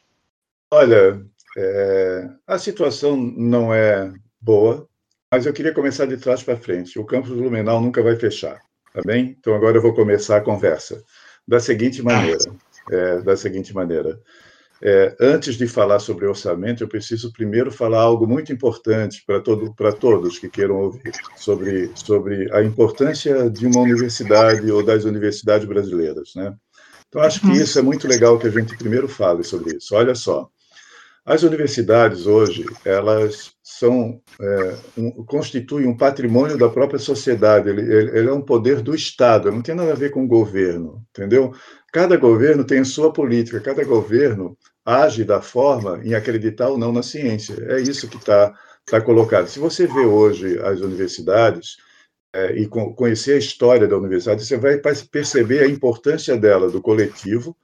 Olha, 0.71 1.25
é, 1.57 2.29
a 2.47 2.59
situação 2.59 3.17
não 3.17 3.73
é 3.73 4.13
boa, 4.41 4.87
mas 5.33 5.47
eu 5.47 5.53
queria 5.53 5.73
começar 5.73 6.05
de 6.07 6.19
trás 6.19 6.43
para 6.43 6.59
frente. 6.59 6.99
O 6.99 7.07
campus 7.07 7.31
Blumenau 7.31 7.81
nunca 7.81 8.03
vai 8.03 8.17
fechar, 8.17 8.61
tá 8.93 9.01
bem? 9.05 9.37
Então 9.39 9.55
agora 9.55 9.79
eu 9.79 9.83
vou 9.83 9.95
começar 9.95 10.37
a 10.37 10.43
conversa 10.43 11.03
da 11.49 11.59
seguinte 11.59 12.03
maneira, 12.03 12.39
é, 12.91 13.23
da 13.23 13.37
seguinte 13.37 13.75
maneira. 13.75 14.21
É, 14.83 15.15
antes 15.21 15.57
de 15.57 15.67
falar 15.67 15.99
sobre 15.99 16.27
orçamento, 16.27 16.83
eu 16.83 16.89
preciso 16.89 17.33
primeiro 17.33 17.71
falar 17.71 18.01
algo 18.01 18.27
muito 18.27 18.51
importante 18.51 19.23
para 19.27 19.41
todo, 19.41 19.75
todos 19.99 20.39
que 20.39 20.49
queiram 20.49 20.77
ouvir, 20.77 21.13
sobre, 21.37 21.91
sobre 21.95 22.51
a 22.53 22.63
importância 22.63 23.51
de 23.51 23.67
uma 23.67 23.81
universidade 23.81 24.71
ou 24.73 24.83
das 24.83 25.05
universidades 25.05 25.69
brasileiras. 25.69 26.33
Né? 26.35 26.55
Então, 27.09 27.21
acho 27.21 27.41
que 27.41 27.49
uhum. 27.49 27.53
isso 27.53 27.79
é 27.79 27.83
muito 27.83 28.09
legal 28.09 28.39
que 28.39 28.47
a 28.47 28.51
gente 28.51 28.77
primeiro 28.77 29.07
fale 29.07 29.45
sobre 29.45 29.77
isso. 29.77 29.95
Olha 29.95 30.15
só, 30.15 30.49
as 31.25 31.43
universidades 31.43 32.27
hoje, 32.27 32.65
elas 32.85 33.53
são, 33.63 34.21
é, 34.41 34.77
um, 34.97 35.25
constituem 35.25 35.87
um 35.87 35.97
patrimônio 35.97 36.57
da 36.57 36.69
própria 36.69 36.99
sociedade, 36.99 37.69
ele, 37.69 37.83
ele, 37.83 38.19
ele, 38.19 38.29
é 38.29 38.33
um 38.33 38.41
poder 38.41 38.81
do 38.81 38.95
Estado, 38.95 39.53
não 39.53 39.61
tem 39.61 39.75
nada 39.75 39.93
a 39.93 39.97
ver 39.97 40.11
com 40.11 40.25
o 40.25 40.29
governo, 40.29 41.05
entendeu? 41.11 41.53
Cada 41.93 42.17
governo 42.17 42.65
tem 42.65 42.85
sua 42.85 43.13
política, 43.13 43.61
cada 43.61 43.85
governo 43.85 44.57
age 44.85 45.25
da 45.25 45.41
forma 45.43 46.01
em 46.05 46.15
acreditar 46.15 46.69
ou 46.69 46.79
não 46.79 46.93
na 46.93 47.03
ciência. 47.03 47.55
É 47.69 47.81
isso 47.81 48.09
que 48.09 48.17
está 48.17 48.55
tá 48.87 49.01
colocado. 49.01 49.49
Se 49.49 49.59
você 49.59 49.87
vê 49.87 50.01
hoje 50.01 50.59
as 50.61 50.81
universidades 50.81 51.77
é, 52.33 52.53
e 52.53 52.69
conhecer 52.69 53.33
a 53.33 53.39
história 53.39 53.89
da 53.89 53.97
universidade, 53.97 54.45
você 54.45 54.57
vai 54.57 54.81
perceber 55.11 55.65
a 55.65 55.69
importância 55.69 56.37
dela, 56.37 56.71
do 56.71 56.81
coletivo, 56.81 57.57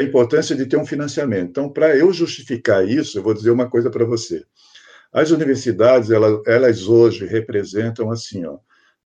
a 0.00 0.04
importância 0.04 0.54
de 0.54 0.66
ter 0.66 0.76
um 0.76 0.86
financiamento. 0.86 1.50
Então, 1.50 1.68
para 1.68 1.96
eu 1.96 2.12
justificar 2.12 2.88
isso, 2.88 3.18
eu 3.18 3.22
vou 3.22 3.34
dizer 3.34 3.50
uma 3.50 3.68
coisa 3.68 3.90
para 3.90 4.04
você. 4.04 4.44
As 5.12 5.30
universidades, 5.30 6.10
elas, 6.10 6.40
elas 6.46 6.86
hoje 6.88 7.26
representam 7.26 8.10
assim, 8.10 8.46
ó, 8.46 8.58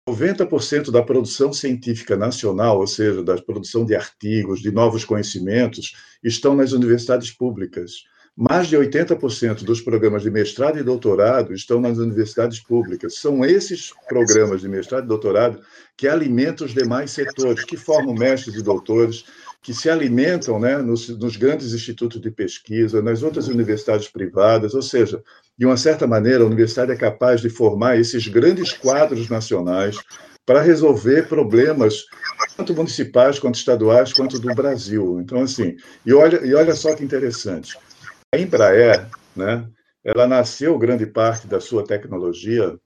90% 0.08 0.90
da 0.90 1.02
produção 1.02 1.50
científica 1.50 2.14
nacional, 2.14 2.78
ou 2.78 2.86
seja, 2.86 3.22
da 3.22 3.40
produção 3.40 3.86
de 3.86 3.96
artigos, 3.96 4.60
de 4.60 4.70
novos 4.70 5.02
conhecimentos, 5.02 5.96
estão 6.22 6.54
nas 6.54 6.72
universidades 6.72 7.30
públicas. 7.30 8.04
mais 8.36 8.66
de 8.66 8.76
80% 8.76 9.62
dos 9.62 9.80
programas 9.80 10.22
de 10.22 10.30
mestrado 10.30 10.76
e 10.76 10.82
doutorado 10.82 11.54
estão 11.54 11.80
nas 11.80 11.98
universidades 11.98 12.58
públicas. 12.60 13.14
São 13.14 13.44
esses 13.44 13.92
programas 14.08 14.60
de 14.60 14.68
mestrado 14.68 15.04
e 15.04 15.08
doutorado 15.08 15.60
que 15.96 16.08
alimentam 16.08 16.66
os 16.66 16.74
demais 16.74 17.12
setores, 17.12 17.64
que 17.64 17.76
formam 17.76 18.12
mestres 18.12 18.56
e 18.56 18.62
doutores, 18.62 19.24
que 19.62 19.72
se 19.72 19.88
alimentam 19.88 20.58
né, 20.58 20.76
nos, 20.78 21.08
nos, 21.08 21.36
grandes 21.36 21.72
institutos 21.72 22.20
de 22.20 22.30
pesquisa, 22.30 23.00
nas 23.00 23.22
outras 23.22 23.48
universidades 23.48 24.08
privadas, 24.08 24.74
ou 24.74 24.82
seja, 24.82 25.22
de 25.56 25.66
uma 25.66 25.76
certa 25.76 26.06
maneira, 26.06 26.42
a 26.42 26.46
universidade 26.46 26.92
é 26.92 26.96
capaz 26.96 27.40
de 27.40 27.48
formar 27.48 27.98
esses 27.98 28.26
grandes 28.26 28.72
quadros 28.72 29.28
nacionais 29.28 29.96
para 30.44 30.60
resolver 30.60 31.28
problemas 31.28 32.04
tanto 32.56 32.74
municipais, 32.74 33.38
quanto 33.38 33.56
estaduais, 33.56 34.12
quanto 34.12 34.38
do 34.38 34.54
Brasil. 34.54 35.20
Então, 35.20 35.42
assim, 35.42 35.76
e 36.04 36.12
olha, 36.12 36.44
e 36.44 36.54
olha 36.54 36.74
só 36.74 36.94
que 36.94 37.04
interessante, 37.04 37.76
a 38.32 38.38
Embraer, 38.38 39.08
né, 39.34 39.66
ela 40.04 40.26
nasceu 40.26 40.78
grande 40.78 41.06
parte 41.06 41.46
da 41.46 41.60
sua 41.60 41.84
tecnologia 41.84 42.78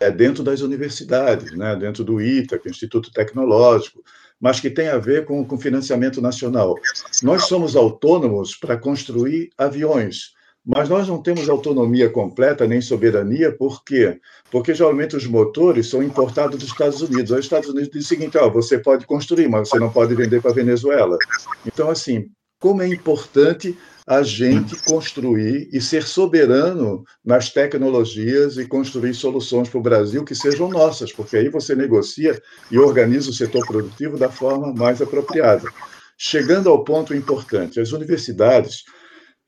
é 0.00 0.10
dentro 0.10 0.44
das 0.44 0.60
universidades, 0.60 1.56
né, 1.56 1.74
dentro 1.74 2.04
do 2.04 2.20
ITA, 2.20 2.58
que 2.58 2.68
é 2.68 2.70
o 2.70 2.72
Instituto 2.72 3.12
Tecnológico, 3.12 4.02
mas 4.40 4.60
que 4.60 4.70
tem 4.70 4.88
a 4.88 4.98
ver 4.98 5.24
com, 5.24 5.44
com 5.44 5.58
financiamento 5.58 6.20
nacional. 6.20 6.76
Nós 7.22 7.46
somos 7.46 7.74
autônomos 7.74 8.54
para 8.54 8.76
construir 8.76 9.50
aviões, 9.58 10.32
mas 10.68 10.86
nós 10.86 11.08
não 11.08 11.22
temos 11.22 11.48
autonomia 11.48 12.10
completa 12.10 12.66
nem 12.66 12.78
soberania, 12.82 13.50
por 13.50 13.82
quê? 13.82 14.20
Porque 14.50 14.74
geralmente 14.74 15.16
os 15.16 15.26
motores 15.26 15.88
são 15.88 16.02
importados 16.02 16.58
dos 16.58 16.68
Estados 16.68 17.00
Unidos. 17.00 17.30
Os 17.30 17.38
Estados 17.38 17.70
Unidos 17.70 17.88
dizem 17.88 18.02
o 18.02 18.04
seguinte: 18.04 18.38
você 18.52 18.78
pode 18.78 19.06
construir, 19.06 19.48
mas 19.48 19.70
você 19.70 19.78
não 19.78 19.90
pode 19.90 20.14
vender 20.14 20.42
para 20.42 20.50
a 20.50 20.54
Venezuela. 20.54 21.16
Então, 21.66 21.88
assim, 21.88 22.26
como 22.60 22.82
é 22.82 22.88
importante 22.88 23.78
a 24.06 24.22
gente 24.22 24.76
construir 24.84 25.70
e 25.72 25.80
ser 25.80 26.02
soberano 26.02 27.02
nas 27.24 27.50
tecnologias 27.50 28.58
e 28.58 28.66
construir 28.66 29.14
soluções 29.14 29.70
para 29.70 29.78
o 29.78 29.82
Brasil 29.82 30.22
que 30.22 30.34
sejam 30.34 30.68
nossas, 30.68 31.10
porque 31.10 31.38
aí 31.38 31.48
você 31.48 31.74
negocia 31.74 32.38
e 32.70 32.78
organiza 32.78 33.30
o 33.30 33.34
setor 33.34 33.66
produtivo 33.66 34.18
da 34.18 34.28
forma 34.28 34.74
mais 34.74 35.00
apropriada. 35.00 35.66
Chegando 36.18 36.68
ao 36.68 36.84
ponto 36.84 37.14
importante, 37.14 37.80
as 37.80 37.92
universidades 37.92 38.84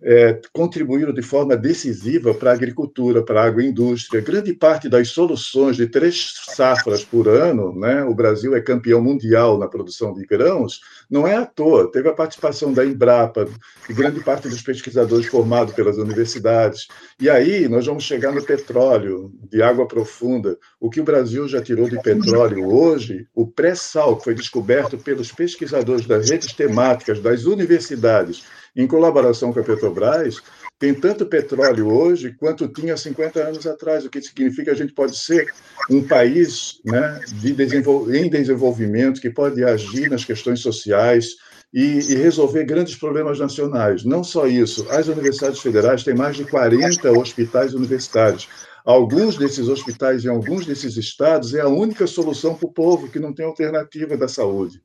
é, 0.03 0.41
contribuíram 0.53 1.13
de 1.13 1.23
forma 1.23 1.57
decisiva 1.57 2.33
para 2.33 2.51
a 2.51 2.55
agricultura, 2.55 3.23
para 3.23 3.43
a 3.43 3.47
agroindústria. 3.47 4.21
Grande 4.21 4.55
parte 4.55 4.89
das 4.89 5.09
soluções 5.09 5.77
de 5.77 5.87
três 5.87 6.35
safras 6.49 7.05
por 7.05 7.29
ano, 7.29 7.79
né, 7.79 8.03
o 8.05 8.15
Brasil 8.15 8.55
é 8.55 8.61
campeão 8.61 9.03
mundial 9.03 9.59
na 9.59 9.69
produção 9.69 10.15
de 10.15 10.25
grãos, 10.25 10.81
não 11.11 11.27
é 11.27 11.37
à 11.37 11.45
toa. 11.45 11.91
Teve 11.91 12.09
a 12.09 12.15
participação 12.15 12.73
da 12.73 12.85
Embrapa 12.85 13.47
e 13.89 13.93
grande 13.93 14.21
parte 14.21 14.49
dos 14.49 14.63
pesquisadores 14.63 15.27
formados 15.27 15.75
pelas 15.75 15.99
universidades. 15.99 16.89
E 17.21 17.29
aí 17.29 17.69
nós 17.69 17.87
vamos 17.87 18.05
chegar 18.05 18.33
no 18.33 18.43
petróleo, 18.43 19.33
de 19.51 19.63
água 19.63 19.87
profunda. 19.87 20.57
O 20.81 20.89
que 20.89 21.01
o 21.01 21.05
Brasil 21.05 21.47
já 21.47 21.61
tirou 21.61 21.89
de 21.89 22.01
petróleo 22.01 22.73
hoje, 22.73 23.27
o 23.35 23.47
pré-sal 23.47 24.17
que 24.17 24.25
foi 24.25 24.35
descoberto 24.35 24.97
pelos 24.97 25.31
pesquisadores 25.33 26.07
das 26.07 26.31
redes 26.31 26.53
temáticas 26.53 27.21
das 27.21 27.45
universidades 27.45 28.45
em 28.77 28.87
colaboração 28.87 29.53
com 29.53 29.61
a 29.61 29.63
Petrobras, 29.63 30.41
tem 30.79 30.95
tanto 30.95 31.27
petróleo 31.27 31.93
hoje 31.93 32.35
quanto 32.39 32.67
tinha 32.67 32.97
50 32.97 33.39
anos 33.39 33.67
atrás, 33.67 34.05
o 34.05 34.09
que 34.09 34.23
significa 34.23 34.65
que 34.65 34.71
a 34.71 34.75
gente 34.75 34.95
pode 34.95 35.17
ser 35.17 35.53
um 35.91 36.03
país 36.03 36.81
né, 36.85 37.21
de 37.35 37.53
desenvol 37.53 38.13
em 38.15 38.31
desenvolvimento 38.31 39.21
que 39.21 39.29
pode 39.29 39.63
agir 39.63 40.09
nas 40.09 40.25
questões 40.25 40.61
sociais 40.61 41.37
e, 41.73 41.99
e, 42.13 42.15
resolver 42.15 42.65
grandes 42.65 42.97
problemas 42.97 43.39
nacionais. 43.39 44.05
Não 44.05 44.25
só 44.25 44.47
isso, 44.47 44.87
as 44.91 45.07
universidades 45.07 45.61
federais 45.61 46.03
têm 46.03 46.15
mais 46.15 46.37
de 46.37 46.45
40 46.45 47.13
hospitais 47.13 47.75
universitários. 47.75 48.49
Alguns 48.85 49.37
desses 49.37 49.69
hospitais 49.69 50.25
em 50.25 50.29
alguns 50.29 50.65
desses 50.65 50.97
estados 50.97 51.55
é 51.55 51.61
a 51.61 51.69
única 51.69 52.07
solução 52.07 52.55
para 52.55 52.67
o 52.67 52.73
povo 52.73 53.11
que 53.11 53.21
não 53.21 53.35
tem 53.35 53.45
alternativa 53.45 54.17
da 54.17 54.27
saúde. 54.27 54.83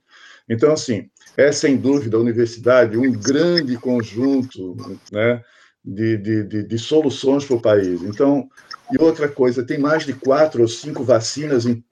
Então, 0.47 0.71
assim, 0.71 1.09
é 1.37 1.51
sem 1.51 1.77
dúvida 1.77 2.17
a 2.17 2.19
universidade 2.19 2.97
um 2.97 3.11
grande 3.11 3.77
conjunto 3.77 4.75
né, 5.11 5.41
de, 5.83 6.17
de, 6.17 6.43
de, 6.43 6.63
de 6.63 6.79
soluções 6.79 7.45
para 7.45 7.55
o 7.55 7.61
país. 7.61 8.01
Então, 8.01 8.49
e 8.91 9.01
outra 9.01 9.27
coisa, 9.27 9.65
tem 9.65 9.79
mais 9.79 10.05
de 10.05 10.13
quatro 10.13 10.61
ou 10.61 10.67
cinco 10.67 11.03
vacinas 11.03 11.65
em, 11.65 11.83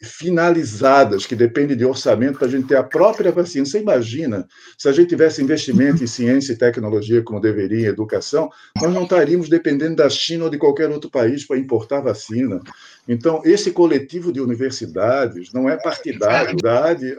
finalizadas, 0.00 1.26
que 1.26 1.34
dependem 1.34 1.76
de 1.76 1.84
orçamento 1.84 2.38
para 2.38 2.46
a 2.46 2.50
gente 2.50 2.68
ter 2.68 2.76
a 2.76 2.84
própria 2.84 3.32
vacina. 3.32 3.66
Você 3.66 3.80
imagina, 3.80 4.46
se 4.78 4.88
a 4.88 4.92
gente 4.92 5.08
tivesse 5.08 5.42
investimento 5.42 6.04
em 6.04 6.06
ciência 6.06 6.52
e 6.52 6.56
tecnologia 6.56 7.22
como 7.22 7.40
deveria, 7.40 7.86
em 7.86 7.90
educação, 7.90 8.48
nós 8.80 8.92
não 8.92 9.02
estaríamos 9.02 9.48
dependendo 9.48 9.96
da 9.96 10.08
China 10.08 10.44
ou 10.44 10.50
de 10.50 10.58
qualquer 10.58 10.88
outro 10.88 11.10
país 11.10 11.44
para 11.44 11.58
importar 11.58 12.00
vacina. 12.00 12.60
Então, 13.08 13.40
esse 13.44 13.70
coletivo 13.70 14.32
de 14.32 14.40
universidades 14.40 15.52
não 15.52 15.68
é 15.68 15.76
partidário, 15.76 16.56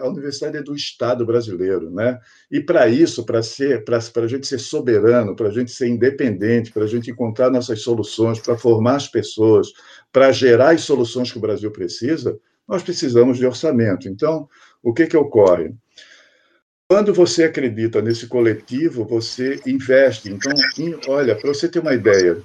a 0.02 0.08
universidade 0.10 0.58
é 0.58 0.62
do 0.62 0.76
Estado 0.76 1.26
brasileiro, 1.26 1.90
né? 1.90 2.20
E 2.52 2.60
para 2.60 2.90
isso, 2.90 3.26
para 3.26 3.42
ser, 3.42 3.86
para 3.86 3.98
a 3.98 4.28
gente 4.28 4.46
ser 4.46 4.60
soberano, 4.60 5.36
para 5.36 5.48
a 5.48 5.52
gente 5.52 5.72
ser 5.72 5.88
independente, 5.88 6.74
para 6.74 6.84
a 6.84 6.88
gente 6.88 7.10
encontrar 7.10 7.50
nossas 7.50 7.82
soluções, 7.82 8.40
para 8.40 8.58
formar 8.58 8.96
as 8.96 9.08
pessoas, 9.08 9.72
para 10.12 10.32
gerar 10.34 10.72
as 10.72 10.82
soluções 10.82 11.32
que 11.32 11.38
o 11.38 11.42
Brasil 11.42 11.72
precisa, 11.72 12.38
nós 12.68 12.84
precisamos 12.84 13.38
de 13.38 13.46
orçamento. 13.46 14.10
Então, 14.10 14.50
o 14.84 14.94
que 14.94 15.08
que 15.08 15.16
ocorre? 15.16 15.74
Quando 16.90 17.14
você 17.14 17.46
acredita 17.46 18.02
nesse 18.02 18.28
coletivo, 18.28 19.06
você 19.06 19.60
investe. 19.66 20.30
Então, 20.30 20.52
olha, 21.08 21.36
para 21.36 21.48
você 21.48 21.68
ter 21.70 21.80
uma 21.80 21.94
ideia, 21.94 22.42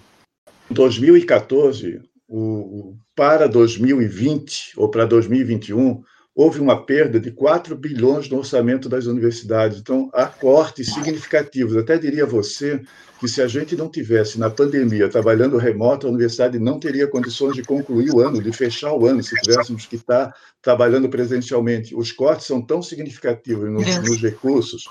em 0.70 0.74
2014, 0.74 2.00
o, 2.34 2.96
para 3.14 3.46
2020 3.46 4.72
ou 4.76 4.88
para 4.90 5.04
2021, 5.04 6.02
houve 6.34 6.60
uma 6.60 6.86
perda 6.86 7.20
de 7.20 7.30
4 7.30 7.76
bilhões 7.76 8.28
no 8.30 8.38
orçamento 8.38 8.88
das 8.88 9.04
universidades. 9.04 9.78
Então, 9.78 10.08
há 10.14 10.24
cortes 10.24 10.94
significativos. 10.94 11.76
Até 11.76 11.98
diria 11.98 12.24
você 12.24 12.80
que 13.20 13.28
se 13.28 13.42
a 13.42 13.46
gente 13.46 13.76
não 13.76 13.90
tivesse 13.90 14.38
na 14.38 14.48
pandemia 14.48 15.10
trabalhando 15.10 15.58
remoto, 15.58 16.06
a 16.06 16.10
universidade 16.10 16.58
não 16.58 16.80
teria 16.80 17.06
condições 17.06 17.54
de 17.54 17.62
concluir 17.62 18.10
o 18.10 18.20
ano, 18.20 18.42
de 18.42 18.50
fechar 18.50 18.94
o 18.94 19.06
ano, 19.06 19.22
se 19.22 19.38
tivéssemos 19.40 19.84
que 19.84 19.96
estar 19.96 20.34
trabalhando 20.62 21.10
presencialmente. 21.10 21.94
Os 21.94 22.10
cortes 22.10 22.46
são 22.46 22.62
tão 22.62 22.82
significativos 22.82 23.70
nos, 23.70 23.98
nos 23.98 24.22
recursos 24.22 24.86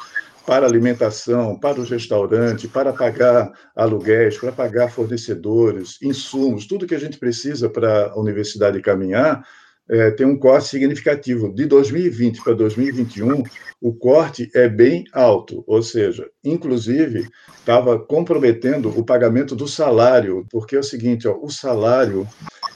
para 0.45 0.65
alimentação, 0.65 1.59
para 1.59 1.79
os 1.79 1.89
restaurantes, 1.89 2.69
para 2.69 2.91
pagar 2.93 3.51
aluguéis, 3.75 4.37
para 4.37 4.51
pagar 4.51 4.91
fornecedores, 4.91 5.97
insumos, 6.01 6.65
tudo 6.65 6.87
que 6.87 6.95
a 6.95 6.99
gente 6.99 7.17
precisa 7.17 7.69
para 7.69 8.11
a 8.11 8.19
universidade 8.19 8.81
caminhar, 8.81 9.43
é, 9.89 10.09
tem 10.11 10.25
um 10.25 10.37
corte 10.37 10.69
significativo. 10.69 11.53
De 11.53 11.65
2020 11.65 12.43
para 12.43 12.53
2021, 12.53 13.43
o 13.81 13.93
corte 13.93 14.49
é 14.55 14.69
bem 14.69 15.03
alto, 15.11 15.63
ou 15.67 15.83
seja, 15.83 16.29
inclusive 16.43 17.27
estava 17.57 17.99
comprometendo 17.99 18.89
o 18.97 19.03
pagamento 19.03 19.55
do 19.55 19.67
salário, 19.67 20.45
porque 20.49 20.75
é 20.75 20.79
o 20.79 20.83
seguinte, 20.83 21.27
ó, 21.27 21.37
o 21.41 21.49
salário 21.49 22.27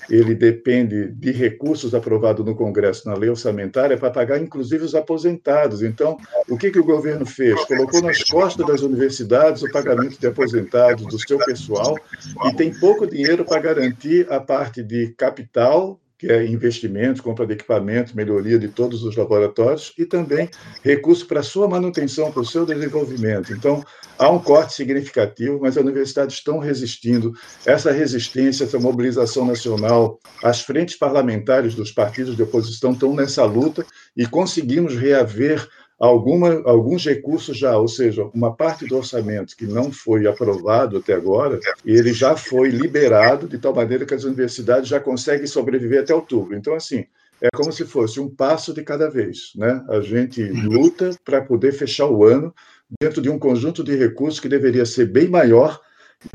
ele 0.10 0.36
depende 0.36 1.08
de 1.08 1.32
recursos 1.32 1.94
aprovados 1.94 2.46
no 2.46 2.56
Congresso 2.56 3.08
na 3.08 3.16
lei 3.16 3.30
orçamentária 3.30 3.98
para 3.98 4.12
pagar, 4.12 4.42
inclusive, 4.42 4.84
os 4.84 4.96
aposentados. 4.96 5.82
Então, 5.82 6.18
o 6.48 6.58
que, 6.58 6.72
que 6.72 6.80
o 6.80 6.84
governo 6.84 7.26
fez? 7.26 7.64
Colocou 7.66 8.02
nas 8.02 8.24
costas 8.24 8.66
das 8.66 8.82
universidades 8.82 9.64
o 9.64 9.72
pagamento 9.72 10.20
de 10.20 10.28
aposentados 10.28 11.06
do 11.06 11.20
seu 11.20 11.38
pessoal 11.40 11.98
e 12.46 12.54
tem 12.54 12.74
pouco 12.74 13.08
dinheiro 13.08 13.44
para 13.46 13.62
garantir 13.62 14.32
a 14.32 14.40
parte 14.40 14.84
de 14.84 15.14
capital 15.18 16.00
que 16.18 16.28
é 16.28 16.46
investimento, 16.46 17.22
compra 17.22 17.46
de 17.46 17.54
equipamento, 17.54 18.16
melhoria 18.16 18.58
de 18.58 18.70
todos 18.70 19.04
os 19.04 19.16
laboratórios 19.16 19.94
e 19.98 20.06
também 20.06 20.50
recursos 20.84 21.24
para 21.26 21.44
sua 21.44 21.68
manutenção, 21.68 22.32
para 22.32 22.42
o 22.42 22.46
seu 22.46 22.66
desenvolvimento. 22.66 23.52
Então, 23.52 23.84
há 24.18 24.30
um 24.30 24.40
corte 24.40 24.74
significativo, 24.74 25.60
mas 25.62 25.78
as 25.78 25.84
universidades 25.84 26.36
estão 26.36 26.60
resistindo. 26.60 27.34
Essa 27.66 27.92
resistência, 27.92 28.64
essa 28.64 28.80
mobilização 28.80 29.46
nacional, 29.46 30.20
as 30.42 30.62
frentes 30.62 30.96
parlamentares 30.96 31.76
dos 31.76 31.92
partidos 31.92 32.36
de 32.36 32.44
oposição 32.44 32.94
estão 32.94 33.14
nessa 33.14 33.44
luta 33.44 33.86
e 34.16 34.26
conseguimos 34.26 34.96
reaver 34.96 35.68
alguma, 36.00 36.62
alguns 36.66 37.06
recursos 37.06 37.58
já, 37.58 37.78
ou 37.78 37.88
seja, 37.88 38.30
uma 38.34 38.54
parte 38.54 38.86
do 38.86 38.98
orçamento 38.98 39.56
que 39.56 39.66
não 39.66 39.92
foi 39.92 40.28
aprovado 40.28 40.98
até 40.98 41.14
agora, 41.14 41.60
ele 41.86 42.14
já 42.14 42.36
foi 42.36 42.70
liberado 42.70 43.48
de 43.48 43.58
tal 43.58 43.74
maneira 43.74 44.06
que 44.06 44.14
as 44.14 44.24
universidades 44.24 44.90
já 44.90 45.00
conseguem 45.00 45.48
sobreviver 45.48 46.02
até 46.02 46.14
outubro. 46.14 46.56
Então, 46.56 46.76
assim, 46.76 47.06
é 47.42 47.50
como 47.54 47.72
se 47.72 47.86
fosse 47.86 48.20
um 48.20 48.30
passo 48.30 48.74
de 48.74 48.84
cada 48.84 49.10
vez, 49.10 49.52
né? 49.56 49.84
A 49.90 50.00
gente 50.02 50.42
luta 50.44 51.12
para 51.24 51.42
poder 51.42 51.74
fechar 51.74 52.08
o 52.08 52.24
ano 52.24 52.54
dentro 53.02 53.22
de 53.22 53.30
um 53.30 53.40
conjunto 53.40 53.84
de 53.84 53.96
recursos 53.96 54.40
que 54.40 54.50
deveria 54.50 54.86
ser 54.86 55.06
bem 55.06 55.28
maior, 55.28 55.80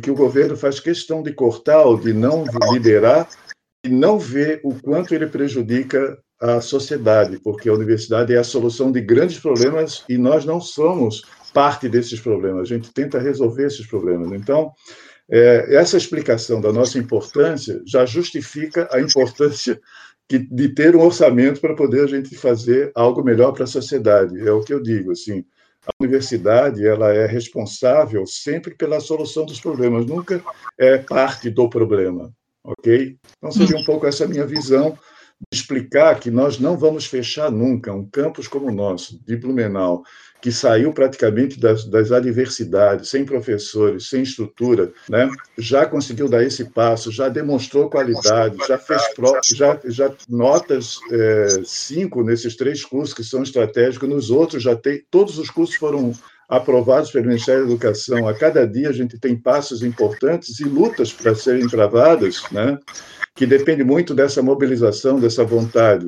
que 0.03 0.11
o 0.11 0.15
governo 0.15 0.57
faz 0.57 0.79
questão 0.79 1.23
de 1.23 1.33
cortar 1.33 1.83
ou 1.83 1.99
de 1.99 2.13
não 2.13 2.45
liberar 2.73 3.29
e 3.85 3.89
não 3.89 4.19
vê 4.19 4.61
o 4.63 4.75
quanto 4.75 5.15
ele 5.15 5.27
prejudica 5.27 6.19
a 6.41 6.61
sociedade, 6.61 7.39
porque 7.39 7.69
a 7.69 7.75
universidade 7.75 8.35
é 8.35 8.39
a 8.39 8.45
solução 8.45 8.91
de 8.91 9.01
grandes 9.01 9.39
problemas 9.39 10.05
e 10.09 10.17
nós 10.17 10.45
não 10.45 10.61
somos 10.61 11.23
parte 11.53 11.89
desses 11.89 12.21
problemas, 12.21 12.63
a 12.63 12.75
gente 12.75 12.93
tenta 12.93 13.19
resolver 13.19 13.67
esses 13.67 13.87
problemas. 13.87 14.33
Então, 14.33 14.73
é, 15.29 15.77
essa 15.77 15.97
explicação 15.97 16.61
da 16.61 16.73
nossa 16.73 16.99
importância 16.99 17.83
já 17.87 18.07
justifica 18.07 18.89
a 18.91 19.01
importância 19.01 19.81
de 20.29 20.69
ter 20.69 20.95
um 20.95 21.03
orçamento 21.03 21.61
para 21.61 21.75
poder 21.75 22.05
a 22.05 22.07
gente 22.07 22.37
fazer 22.37 22.93
algo 22.95 23.23
melhor 23.23 23.51
para 23.53 23.65
a 23.65 23.67
sociedade. 23.67 24.39
É 24.39 24.53
o 24.53 24.63
que 24.63 24.73
eu 24.73 24.81
digo, 24.81 25.11
assim, 25.11 25.45
a 25.85 25.91
universidade 26.01 26.87
ela 26.87 27.13
é 27.13 27.27
responsável 27.27 28.25
sempre 28.27 28.75
pela 28.75 29.01
solução 29.01 29.45
dos 29.45 29.61
problemas, 29.61 30.07
nunca 30.07 30.41
é 30.79 30.99
parte 30.99 31.51
do 31.51 31.69
problema, 31.69 32.33
ok? 32.63 33.17
Então 33.39 33.51
seria 33.51 33.77
um 33.77 33.85
pouco 33.85 34.07
essa 34.07 34.27
minha 34.27 34.47
visão 34.47 34.97
explicar 35.51 36.19
que 36.21 36.31
nós 36.31 36.59
não 36.59 36.77
vamos 36.77 37.07
fechar 37.07 37.51
nunca 37.51 37.93
um 37.93 38.05
campus 38.05 38.47
como 38.47 38.67
o 38.67 38.73
nosso, 38.73 39.21
de 39.27 39.37
Blumenau, 39.37 40.05
que 40.41 40.51
saiu 40.51 40.93
praticamente 40.93 41.59
das, 41.59 41.85
das 41.85 42.13
adversidades, 42.13 43.11
sem 43.11 43.25
professores, 43.25 44.09
sem 44.09 44.23
estrutura, 44.23 44.93
né? 45.09 45.29
já 45.59 45.85
conseguiu 45.87 46.29
dar 46.29 46.43
esse 46.43 46.65
passo, 46.65 47.11
já 47.11 47.29
demonstrou 47.29 47.91
qualidade, 47.91 48.57
já 48.67 48.79
fez 48.79 49.03
pro, 49.15 49.39
já, 49.45 49.79
já 49.85 50.13
notas 50.29 50.99
é, 51.11 51.63
cinco 51.65 52.23
nesses 52.23 52.57
três 52.57 52.85
cursos 52.85 53.15
que 53.15 53.25
são 53.25 53.43
estratégicos, 53.43 54.09
nos 54.09 54.31
outros 54.31 54.63
já 54.63 54.75
tem, 54.75 55.03
todos 55.11 55.39
os 55.39 55.51
cursos 55.51 55.77
foram 55.77 56.13
aprovados 56.49 57.13
pelo 57.13 57.27
Ministério 57.27 57.63
da 57.63 57.71
Educação. 57.71 58.27
A 58.27 58.35
cada 58.35 58.67
dia 58.67 58.89
a 58.89 58.93
gente 58.93 59.19
tem 59.19 59.37
passos 59.37 59.83
importantes 59.83 60.59
e 60.59 60.65
lutas 60.65 61.13
para 61.13 61.33
serem 61.35 61.69
travadas, 61.69 62.43
né? 62.51 62.77
Que 63.41 63.47
depende 63.47 63.83
muito 63.83 64.15
dessa 64.15 64.43
mobilização, 64.43 65.19
dessa 65.19 65.43
vontade. 65.43 66.05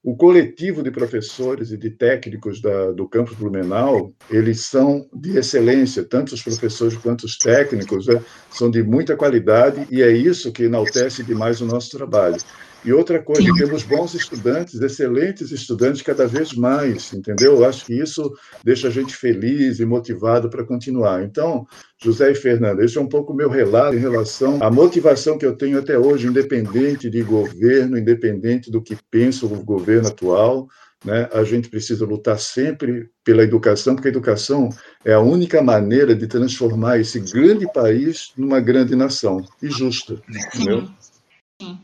O 0.00 0.16
coletivo 0.16 0.80
de 0.80 0.92
professores 0.92 1.72
e 1.72 1.76
de 1.76 1.90
técnicos 1.90 2.62
da, 2.62 2.92
do 2.92 3.08
campus 3.08 3.34
Blumenau, 3.34 4.12
eles 4.30 4.60
são 4.60 5.04
de 5.12 5.36
excelência, 5.36 6.04
tanto 6.04 6.36
os 6.36 6.40
professores 6.40 6.96
quanto 6.96 7.24
os 7.24 7.36
técnicos, 7.36 8.06
né, 8.06 8.22
são 8.48 8.70
de 8.70 8.80
muita 8.84 9.16
qualidade 9.16 9.88
e 9.90 10.02
é 10.02 10.12
isso 10.12 10.52
que 10.52 10.62
enaltece 10.62 11.24
demais 11.24 11.60
o 11.60 11.66
nosso 11.66 11.90
trabalho. 11.90 12.36
E 12.84 12.92
outra 12.92 13.20
coisa, 13.20 13.42
temos 13.54 13.82
bons 13.82 14.14
estudantes, 14.14 14.80
excelentes 14.80 15.50
estudantes 15.50 16.00
cada 16.00 16.26
vez 16.26 16.52
mais, 16.52 17.12
entendeu? 17.12 17.56
Eu 17.56 17.64
acho 17.64 17.84
que 17.84 17.94
isso 17.94 18.32
deixa 18.64 18.88
a 18.88 18.90
gente 18.90 19.14
feliz 19.14 19.80
e 19.80 19.84
motivado 19.84 20.48
para 20.48 20.64
continuar. 20.64 21.24
Então, 21.24 21.66
José 22.02 22.30
e 22.30 22.34
Fernanda, 22.34 22.84
esse 22.84 22.96
é 22.96 23.00
um 23.00 23.08
pouco 23.08 23.32
o 23.32 23.36
meu 23.36 23.50
relato 23.50 23.96
em 23.96 24.00
relação 24.00 24.62
à 24.62 24.70
motivação 24.70 25.36
que 25.36 25.44
eu 25.44 25.56
tenho 25.56 25.78
até 25.78 25.98
hoje, 25.98 26.28
independente 26.28 27.10
de 27.10 27.22
governo, 27.22 27.98
independente 27.98 28.70
do 28.70 28.80
que 28.80 28.96
pensa 29.10 29.44
o 29.44 29.64
governo 29.64 30.08
atual, 30.08 30.68
né? 31.04 31.28
A 31.32 31.44
gente 31.44 31.68
precisa 31.68 32.04
lutar 32.04 32.38
sempre 32.38 33.08
pela 33.24 33.42
educação, 33.42 33.94
porque 33.94 34.08
a 34.08 34.10
educação 34.10 34.68
é 35.04 35.12
a 35.12 35.20
única 35.20 35.62
maneira 35.62 36.14
de 36.14 36.26
transformar 36.26 36.98
esse 36.98 37.20
grande 37.20 37.70
país 37.72 38.32
numa 38.36 38.60
grande 38.60 38.96
nação 38.96 39.44
e 39.62 39.70
justa, 39.70 40.20
entendeu? 40.28 40.88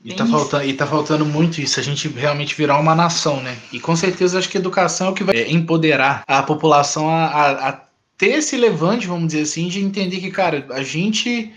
E 0.04 0.14
tá, 0.14 0.24
faltando, 0.24 0.64
e 0.64 0.72
tá 0.72 0.86
faltando 0.86 1.26
muito 1.26 1.60
isso, 1.60 1.80
a 1.80 1.82
gente 1.82 2.06
realmente 2.06 2.54
virar 2.54 2.78
uma 2.78 2.94
nação, 2.94 3.42
né? 3.42 3.58
E 3.72 3.80
com 3.80 3.96
certeza 3.96 4.38
acho 4.38 4.48
que 4.48 4.56
a 4.56 4.60
educação 4.60 5.08
é 5.08 5.10
o 5.10 5.14
que 5.14 5.24
vai 5.24 5.50
empoderar 5.50 6.22
a 6.28 6.42
população 6.44 7.08
a, 7.08 7.24
a, 7.24 7.68
a 7.70 7.80
ter 8.16 8.38
esse 8.38 8.56
levante, 8.56 9.08
vamos 9.08 9.28
dizer 9.28 9.42
assim, 9.42 9.66
de 9.66 9.80
entender 9.80 10.20
que, 10.20 10.30
cara, 10.30 10.64
a 10.70 10.82
gente 10.84 11.52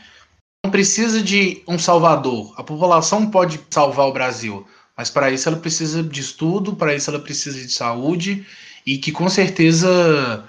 não 0.66 0.72
precisa 0.72 1.22
de 1.22 1.62
um 1.68 1.78
salvador. 1.78 2.56
A 2.58 2.64
população 2.64 3.30
pode 3.30 3.60
salvar 3.70 4.08
o 4.08 4.14
Brasil, 4.14 4.66
mas 4.98 5.12
para 5.12 5.30
isso 5.30 5.48
ela 5.48 5.60
precisa 5.60 6.02
de 6.02 6.20
estudo, 6.20 6.76
para 6.76 6.96
isso 6.96 7.12
ela 7.12 7.20
precisa 7.20 7.62
de 7.62 7.72
saúde 7.72 8.44
e 8.84 8.98
que 8.98 9.12
com 9.12 9.30
certeza 9.30 10.44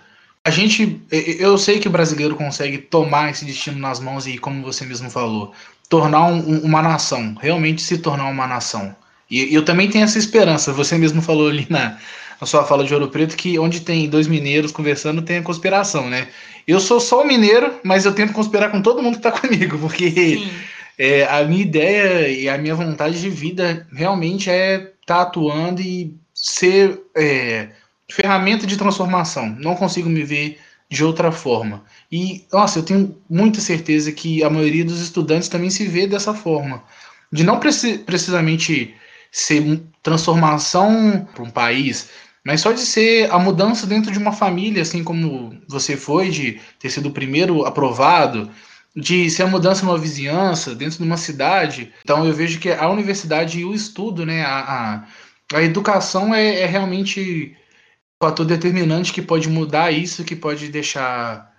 a 0.48 0.50
gente, 0.50 0.98
eu 1.10 1.58
sei 1.58 1.78
que 1.78 1.88
o 1.88 1.90
brasileiro 1.90 2.34
consegue 2.34 2.78
tomar 2.78 3.30
esse 3.30 3.44
destino 3.44 3.78
nas 3.78 4.00
mãos 4.00 4.26
e, 4.26 4.38
como 4.38 4.62
você 4.62 4.82
mesmo 4.86 5.10
falou, 5.10 5.52
tornar 5.90 6.24
um, 6.24 6.60
uma 6.60 6.80
nação, 6.80 7.36
realmente 7.38 7.82
se 7.82 7.98
tornar 7.98 8.24
uma 8.30 8.46
nação. 8.46 8.96
E 9.30 9.54
eu 9.54 9.62
também 9.62 9.90
tenho 9.90 10.04
essa 10.04 10.18
esperança. 10.18 10.72
Você 10.72 10.96
mesmo 10.96 11.20
falou 11.20 11.48
ali 11.48 11.66
na, 11.68 11.98
na 12.40 12.46
sua 12.46 12.64
fala 12.64 12.82
de 12.82 12.94
Ouro 12.94 13.08
Preto 13.08 13.36
que 13.36 13.58
onde 13.58 13.80
tem 13.80 14.08
dois 14.08 14.26
mineiros 14.26 14.72
conversando 14.72 15.20
tem 15.20 15.36
a 15.36 15.42
conspiração, 15.42 16.08
né? 16.08 16.28
Eu 16.66 16.80
sou 16.80 16.98
só 16.98 17.20
o 17.20 17.26
mineiro, 17.26 17.74
mas 17.84 18.06
eu 18.06 18.14
tento 18.14 18.32
conspirar 18.32 18.70
com 18.70 18.80
todo 18.80 19.02
mundo 19.02 19.20
que 19.20 19.28
está 19.28 19.32
comigo, 19.38 19.78
porque 19.78 20.48
é, 20.98 21.26
a 21.26 21.44
minha 21.44 21.60
ideia 21.60 22.26
e 22.26 22.48
a 22.48 22.56
minha 22.56 22.74
vontade 22.74 23.20
de 23.20 23.28
vida 23.28 23.86
realmente 23.92 24.48
é 24.48 24.76
estar 24.76 24.92
tá 25.04 25.20
atuando 25.20 25.82
e 25.82 26.16
ser 26.32 26.98
é, 27.14 27.68
ferramenta 28.10 28.66
de 28.66 28.76
transformação. 28.76 29.54
Não 29.58 29.74
consigo 29.74 30.08
me 30.08 30.22
ver 30.22 30.58
de 30.90 31.04
outra 31.04 31.30
forma. 31.30 31.84
E, 32.10 32.44
nossa, 32.52 32.78
eu 32.78 32.82
tenho 32.82 33.16
muita 33.28 33.60
certeza 33.60 34.10
que 34.10 34.42
a 34.42 34.50
maioria 34.50 34.84
dos 34.84 35.00
estudantes 35.00 35.48
também 35.48 35.70
se 35.70 35.86
vê 35.86 36.06
dessa 36.06 36.32
forma. 36.32 36.82
De 37.30 37.44
não 37.44 37.60
preci 37.60 37.98
precisamente 37.98 38.94
ser 39.30 39.82
transformação 40.02 41.28
para 41.34 41.44
um 41.44 41.50
país, 41.50 42.08
mas 42.42 42.62
só 42.62 42.72
de 42.72 42.80
ser 42.80 43.30
a 43.30 43.38
mudança 43.38 43.86
dentro 43.86 44.10
de 44.10 44.18
uma 44.18 44.32
família, 44.32 44.80
assim 44.80 45.04
como 45.04 45.54
você 45.68 45.96
foi, 45.96 46.30
de 46.30 46.58
ter 46.78 46.88
sido 46.88 47.10
o 47.10 47.12
primeiro 47.12 47.66
aprovado, 47.66 48.50
de 48.96 49.28
ser 49.28 49.42
a 49.42 49.46
mudança 49.46 49.84
numa 49.84 49.98
vizinhança, 49.98 50.74
dentro 50.74 50.98
de 50.98 51.04
uma 51.04 51.18
cidade. 51.18 51.92
Então 52.02 52.24
eu 52.24 52.32
vejo 52.32 52.58
que 52.58 52.70
a 52.70 52.88
universidade 52.88 53.60
e 53.60 53.64
o 53.66 53.74
estudo, 53.74 54.24
né, 54.24 54.42
a, 54.42 55.04
a, 55.52 55.58
a 55.58 55.62
educação 55.62 56.34
é, 56.34 56.60
é 56.60 56.66
realmente 56.66 57.54
fator 58.20 58.44
determinante 58.44 59.12
que 59.12 59.22
pode 59.22 59.48
mudar 59.48 59.92
isso, 59.92 60.24
que 60.24 60.34
pode 60.34 60.68
deixar 60.68 61.52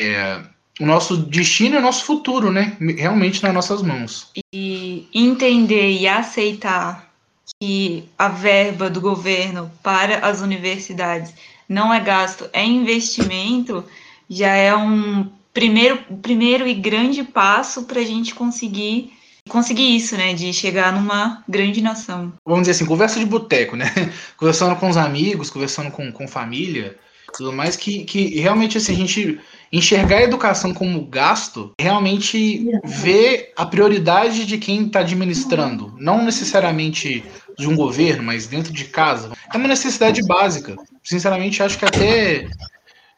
é, 0.00 0.40
o 0.80 0.86
nosso 0.86 1.16
destino 1.16 1.76
e 1.76 1.78
o 1.78 1.82
nosso 1.82 2.04
futuro, 2.04 2.50
né? 2.52 2.76
Realmente 2.80 3.42
nas 3.42 3.52
nossas 3.52 3.82
mãos. 3.82 4.30
E 4.52 5.08
entender 5.12 5.90
e 5.90 6.06
aceitar 6.06 7.12
que 7.60 8.04
a 8.18 8.28
verba 8.28 8.88
do 8.88 9.00
governo 9.00 9.70
para 9.82 10.18
as 10.18 10.40
universidades 10.40 11.34
não 11.68 11.92
é 11.92 12.00
gasto, 12.00 12.48
é 12.52 12.64
investimento, 12.64 13.84
já 14.28 14.54
é 14.54 14.74
um 14.74 15.30
primeiro, 15.52 15.98
primeiro 16.22 16.66
e 16.66 16.74
grande 16.74 17.22
passo 17.22 17.84
para 17.84 18.00
a 18.00 18.04
gente 18.04 18.34
conseguir 18.34 19.12
conseguir 19.48 19.96
isso, 19.96 20.16
né? 20.16 20.34
De 20.34 20.52
chegar 20.52 20.92
numa 20.92 21.42
grande 21.48 21.80
nação. 21.80 22.32
Vamos 22.44 22.62
dizer 22.62 22.72
assim, 22.72 22.86
conversa 22.86 23.18
de 23.18 23.26
boteco, 23.26 23.76
né? 23.76 23.90
Conversando 24.36 24.76
com 24.76 24.88
os 24.88 24.96
amigos, 24.96 25.50
conversando 25.50 25.90
com, 25.90 26.10
com 26.10 26.26
família, 26.26 26.96
tudo 27.36 27.52
mais, 27.52 27.76
que, 27.76 28.04
que 28.04 28.40
realmente 28.40 28.78
assim, 28.78 28.92
a 28.92 28.96
gente 28.96 29.40
enxergar 29.72 30.18
a 30.18 30.22
educação 30.22 30.72
como 30.72 31.04
gasto, 31.04 31.72
realmente 31.80 32.64
ver 32.84 33.52
a 33.56 33.66
prioridade 33.66 34.46
de 34.46 34.56
quem 34.56 34.86
está 34.86 35.00
administrando, 35.00 35.92
não 35.98 36.24
necessariamente 36.24 37.24
de 37.58 37.68
um 37.68 37.74
governo, 37.74 38.22
mas 38.22 38.46
dentro 38.46 38.72
de 38.72 38.84
casa. 38.84 39.32
É 39.52 39.56
uma 39.56 39.68
necessidade 39.68 40.22
básica. 40.26 40.76
Sinceramente, 41.02 41.62
acho 41.62 41.78
que 41.78 41.84
até 41.84 42.48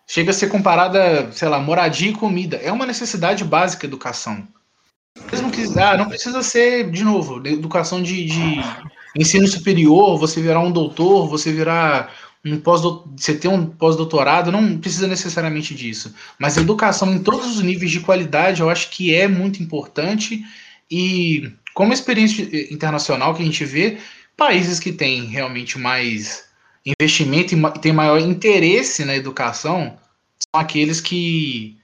chega 0.07 0.31
a 0.31 0.35
ser 0.35 0.49
comparada, 0.49 1.31
sei 1.33 1.49
lá, 1.49 1.59
moradia 1.59 2.11
e 2.11 2.15
comida. 2.15 2.57
É 2.57 2.73
uma 2.73 2.87
necessidade 2.87 3.45
básica 3.45 3.87
a 3.87 3.89
educação. 3.89 4.47
Mesmo 5.31 5.51
que 5.51 5.79
ah, 5.79 5.97
não 5.97 6.09
precisa 6.09 6.43
ser, 6.43 6.91
de 6.91 7.05
novo, 7.05 7.47
educação 7.47 8.03
de, 8.03 8.27
de 8.27 8.61
ensino 9.17 9.47
superior, 9.47 10.19
você 10.19 10.41
virar 10.41 10.61
um 10.61 10.71
doutor, 10.71 11.29
você 11.29 11.53
virar 11.53 12.15
um 12.45 12.61
pós 12.61 12.81
você 13.17 13.35
ter 13.35 13.49
um 13.49 13.67
pós-doutorado, 13.67 14.53
não 14.53 14.79
precisa 14.79 15.07
necessariamente 15.07 15.75
disso. 15.75 16.15
Mas 16.39 16.57
educação 16.57 17.13
em 17.13 17.19
todos 17.19 17.57
os 17.57 17.63
níveis 17.63 17.91
de 17.91 18.01
qualidade, 18.01 18.61
eu 18.61 18.71
acho 18.71 18.91
que 18.91 19.15
é 19.15 19.27
muito 19.27 19.63
importante. 19.63 20.45
E 20.91 21.51
como 21.75 21.93
experiência 21.93 22.45
internacional 22.73 23.35
que 23.35 23.43
a 23.43 23.45
gente 23.45 23.65
vê, 23.65 23.99
países 24.37 24.79
que 24.79 24.93
têm 24.93 25.25
realmente 25.25 25.79
mais 25.79 26.45
investimento 26.85 27.55
e 27.55 27.81
têm 27.81 27.93
maior 27.93 28.21
interesse 28.21 29.05
na 29.05 29.17
educação 29.17 29.97
são 30.39 30.61
aqueles 30.61 31.01
que 31.01 31.76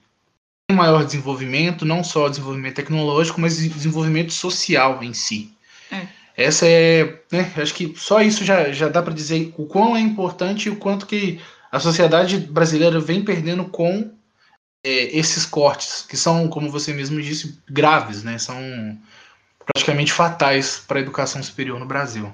maior 0.73 1.05
desenvolvimento, 1.05 1.85
não 1.85 2.03
só 2.03 2.27
desenvolvimento 2.27 2.75
tecnológico, 2.75 3.39
mas 3.39 3.57
desenvolvimento 3.57 4.33
social 4.33 5.03
em 5.03 5.13
si. 5.13 5.53
É. 5.91 6.07
Essa 6.35 6.67
é, 6.67 7.19
né, 7.31 7.51
acho 7.57 7.73
que 7.73 7.93
só 7.95 8.21
isso 8.21 8.43
já, 8.43 8.71
já 8.71 8.89
dá 8.89 9.01
para 9.01 9.13
dizer 9.13 9.53
o 9.57 9.65
quão 9.65 9.95
é 9.95 9.99
importante 9.99 10.65
e 10.65 10.71
o 10.71 10.75
quanto 10.75 11.05
que 11.05 11.39
a 11.71 11.79
sociedade 11.79 12.37
brasileira 12.37 12.99
vem 12.99 13.23
perdendo 13.23 13.65
com 13.65 14.11
é, 14.83 15.17
esses 15.17 15.45
cortes, 15.45 16.05
que 16.07 16.17
são, 16.17 16.47
como 16.47 16.69
você 16.69 16.93
mesmo 16.93 17.21
disse, 17.21 17.57
graves, 17.69 18.23
né? 18.23 18.37
São 18.37 18.57
praticamente 19.65 20.11
fatais 20.11 20.83
para 20.87 20.99
a 20.99 21.01
educação 21.01 21.41
superior 21.41 21.79
no 21.79 21.85
Brasil. 21.85 22.33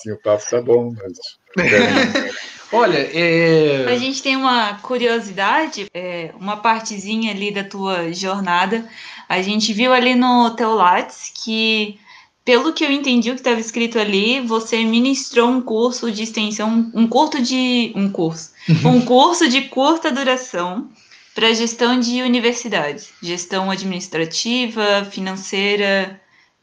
Sim, 0.00 0.12
o 0.12 0.18
papo 0.18 0.44
tá 0.48 0.60
bom, 0.60 0.92
mas... 0.92 1.18
Olha, 2.72 2.98
é... 2.98 3.86
a 3.88 3.96
gente 3.96 4.22
tem 4.22 4.36
uma 4.36 4.74
curiosidade, 4.74 5.86
é, 5.92 6.32
uma 6.38 6.56
partezinha 6.56 7.32
ali 7.32 7.50
da 7.50 7.64
tua 7.64 8.12
jornada. 8.12 8.88
A 9.28 9.42
gente 9.42 9.72
viu 9.72 9.92
ali 9.92 10.14
no 10.14 10.50
teu 10.50 10.74
Lattes 10.74 11.32
que 11.44 11.98
pelo 12.44 12.72
que 12.72 12.84
eu 12.84 12.90
entendi 12.90 13.30
o 13.30 13.34
que 13.34 13.40
estava 13.40 13.60
escrito 13.60 13.98
ali, 13.98 14.40
você 14.40 14.82
ministrou 14.82 15.48
um 15.48 15.60
curso 15.60 16.10
de 16.10 16.22
extensão, 16.22 16.90
um 16.94 17.06
curso 17.06 17.40
de 17.40 17.92
um 17.94 18.10
curso, 18.10 18.50
uhum. 18.68 18.96
um 18.96 19.00
curso 19.04 19.48
de 19.48 19.62
curta 19.62 20.10
duração 20.10 20.90
para 21.34 21.52
gestão 21.54 22.00
de 22.00 22.22
universidades, 22.22 23.12
gestão 23.22 23.70
administrativa, 23.70 25.06
financeira, 25.10 26.20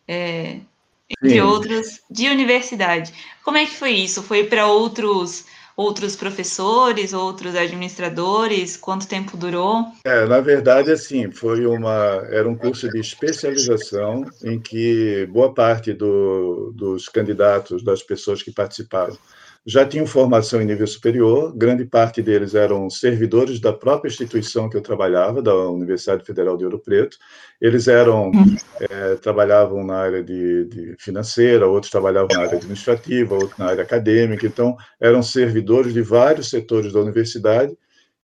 é, 0.07 0.57
entre 1.09 1.35
Sim. 1.35 1.41
outros, 1.41 2.01
de 2.09 2.27
universidade. 2.27 3.13
Como 3.43 3.57
é 3.57 3.65
que 3.65 3.75
foi 3.75 3.91
isso? 3.91 4.21
Foi 4.21 4.43
para 4.43 4.67
outros 4.67 5.45
outros 5.77 6.15
professores, 6.15 7.13
outros 7.13 7.55
administradores? 7.55 8.75
Quanto 8.75 9.07
tempo 9.07 9.37
durou? 9.37 9.85
É, 10.03 10.25
na 10.25 10.41
verdade, 10.41 10.91
assim, 10.91 11.31
foi 11.31 11.67
uma 11.67 12.25
era 12.31 12.49
um 12.49 12.55
curso 12.55 12.89
de 12.89 12.99
especialização 12.99 14.25
em 14.43 14.59
que 14.59 15.27
boa 15.27 15.53
parte 15.53 15.93
do, 15.93 16.73
dos 16.73 17.07
candidatos, 17.07 17.83
das 17.83 18.01
pessoas 18.01 18.41
que 18.41 18.51
participaram, 18.51 19.15
já 19.67 19.85
tinham 19.85 20.07
formação 20.07 20.61
em 20.61 20.65
nível 20.65 20.87
superior, 20.87 21.53
grande 21.53 21.83
parte 21.83 22.21
deles 22.21 22.55
eram 22.55 22.89
servidores 22.89 23.59
da 23.59 23.73
própria 23.73 24.07
instituição 24.07 24.69
que 24.69 24.77
eu 24.77 24.81
trabalhava, 24.81 25.41
da 25.41 25.53
Universidade 25.53 26.23
Federal 26.23 26.55
de 26.55 26.63
Ouro 26.63 26.79
Preto. 26.79 27.17
Eles 27.59 27.89
eram 27.89 28.31
é, 28.79 29.15
trabalhavam 29.15 29.83
na 29.85 29.97
área 29.97 30.23
de, 30.23 30.63
de, 30.65 30.95
financeira, 30.97 31.67
outros 31.67 31.91
trabalhavam 31.91 32.29
na 32.33 32.43
área 32.43 32.57
administrativa, 32.57 33.35
outros 33.35 33.57
na 33.57 33.65
área 33.65 33.83
acadêmica. 33.83 34.47
Então, 34.47 34.77
eram 35.01 35.21
servidores 35.21 35.93
de 35.93 36.01
vários 36.01 36.49
setores 36.49 36.93
da 36.93 37.01
universidade 37.01 37.75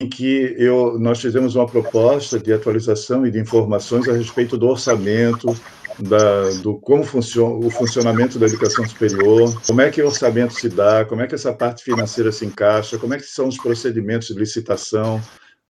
em 0.01 0.09
que 0.09 0.55
eu, 0.59 0.99
nós 1.01 1.21
fizemos 1.21 1.57
uma 1.57 1.67
proposta 1.67 2.39
de 2.39 2.53
atualização 2.53 3.27
e 3.27 3.31
de 3.31 3.41
informações 3.41 4.09
a 4.09 4.13
respeito 4.13 4.57
do 4.57 4.69
orçamento, 4.69 5.57
da, 5.99 6.51
do 6.63 6.79
como 6.81 7.05
funciona 7.05 7.55
o 7.55 7.71
funcionamento 7.71 8.39
da 8.39 8.47
educação 8.47 8.87
superior, 8.87 9.61
como 9.67 9.81
é 9.81 9.91
que 9.91 10.03
o 10.03 10.07
orçamento 10.07 10.55
se 10.55 10.69
dá, 10.69 11.05
como 11.05 11.23
é 11.23 11.27
que 11.27 11.35
essa 11.35 11.53
parte 11.53 11.85
financeira 11.85 12.33
se 12.33 12.45
encaixa, 12.45 12.99
como 12.99 13.15
é 13.15 13.19
que 13.19 13.25
são 13.25 13.49
os 13.49 13.57
procedimentos 13.57 14.29
de 14.29 14.35
licitação, 14.35 15.21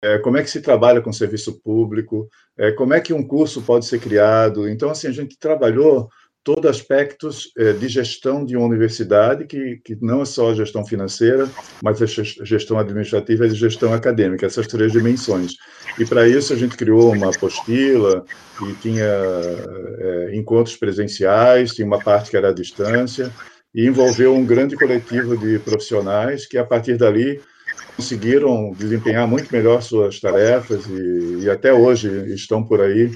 é, 0.01 0.17
como 0.19 0.37
é 0.37 0.43
que 0.43 0.49
se 0.49 0.61
trabalha 0.61 1.01
com 1.01 1.11
serviço 1.11 1.59
público, 1.61 2.29
é, 2.57 2.71
como 2.71 2.93
é 2.93 3.01
que 3.01 3.13
um 3.13 3.25
curso 3.25 3.61
pode 3.61 3.85
ser 3.85 3.99
criado. 3.99 4.69
Então, 4.69 4.89
assim, 4.89 5.07
a 5.07 5.11
gente 5.11 5.37
trabalhou 5.37 6.09
todos 6.45 6.69
aspectos 6.69 7.51
é, 7.57 7.73
de 7.73 7.89
gestão 7.89 8.45
de 8.45 8.55
uma 8.55 8.67
universidade, 8.67 9.45
que, 9.45 9.81
que 9.83 9.97
não 9.99 10.21
é 10.21 10.25
só 10.25 10.51
a 10.51 10.53
gestão 10.53 10.85
financeira, 10.85 11.49
mas 11.83 11.99
a 11.99 12.05
gestão 12.05 12.77
administrativa 12.77 13.47
e 13.47 13.49
a 13.49 13.53
gestão 13.53 13.91
acadêmica, 13.91 14.45
essas 14.45 14.67
três 14.67 14.91
dimensões. 14.91 15.53
E 15.97 16.05
para 16.05 16.27
isso 16.27 16.53
a 16.53 16.55
gente 16.55 16.77
criou 16.77 17.11
uma 17.13 17.31
apostila 17.31 18.23
e 18.61 18.73
tinha 18.73 19.03
é, 19.03 20.35
encontros 20.35 20.77
presenciais, 20.77 21.73
tinha 21.73 21.87
uma 21.87 21.99
parte 21.99 22.29
que 22.29 22.37
era 22.37 22.49
à 22.49 22.53
distância, 22.53 23.31
e 23.73 23.87
envolveu 23.87 24.35
um 24.35 24.45
grande 24.45 24.75
coletivo 24.75 25.35
de 25.35 25.57
profissionais 25.57 26.45
que, 26.45 26.59
a 26.59 26.63
partir 26.63 26.95
dali, 26.95 27.41
conseguiram 27.97 28.71
desempenhar 28.77 29.27
muito 29.27 29.51
melhor 29.51 29.81
suas 29.81 30.19
tarefas 30.19 30.85
e, 30.85 31.43
e 31.43 31.49
até 31.49 31.73
hoje 31.73 32.07
estão 32.33 32.63
por 32.63 32.81
aí 32.81 33.11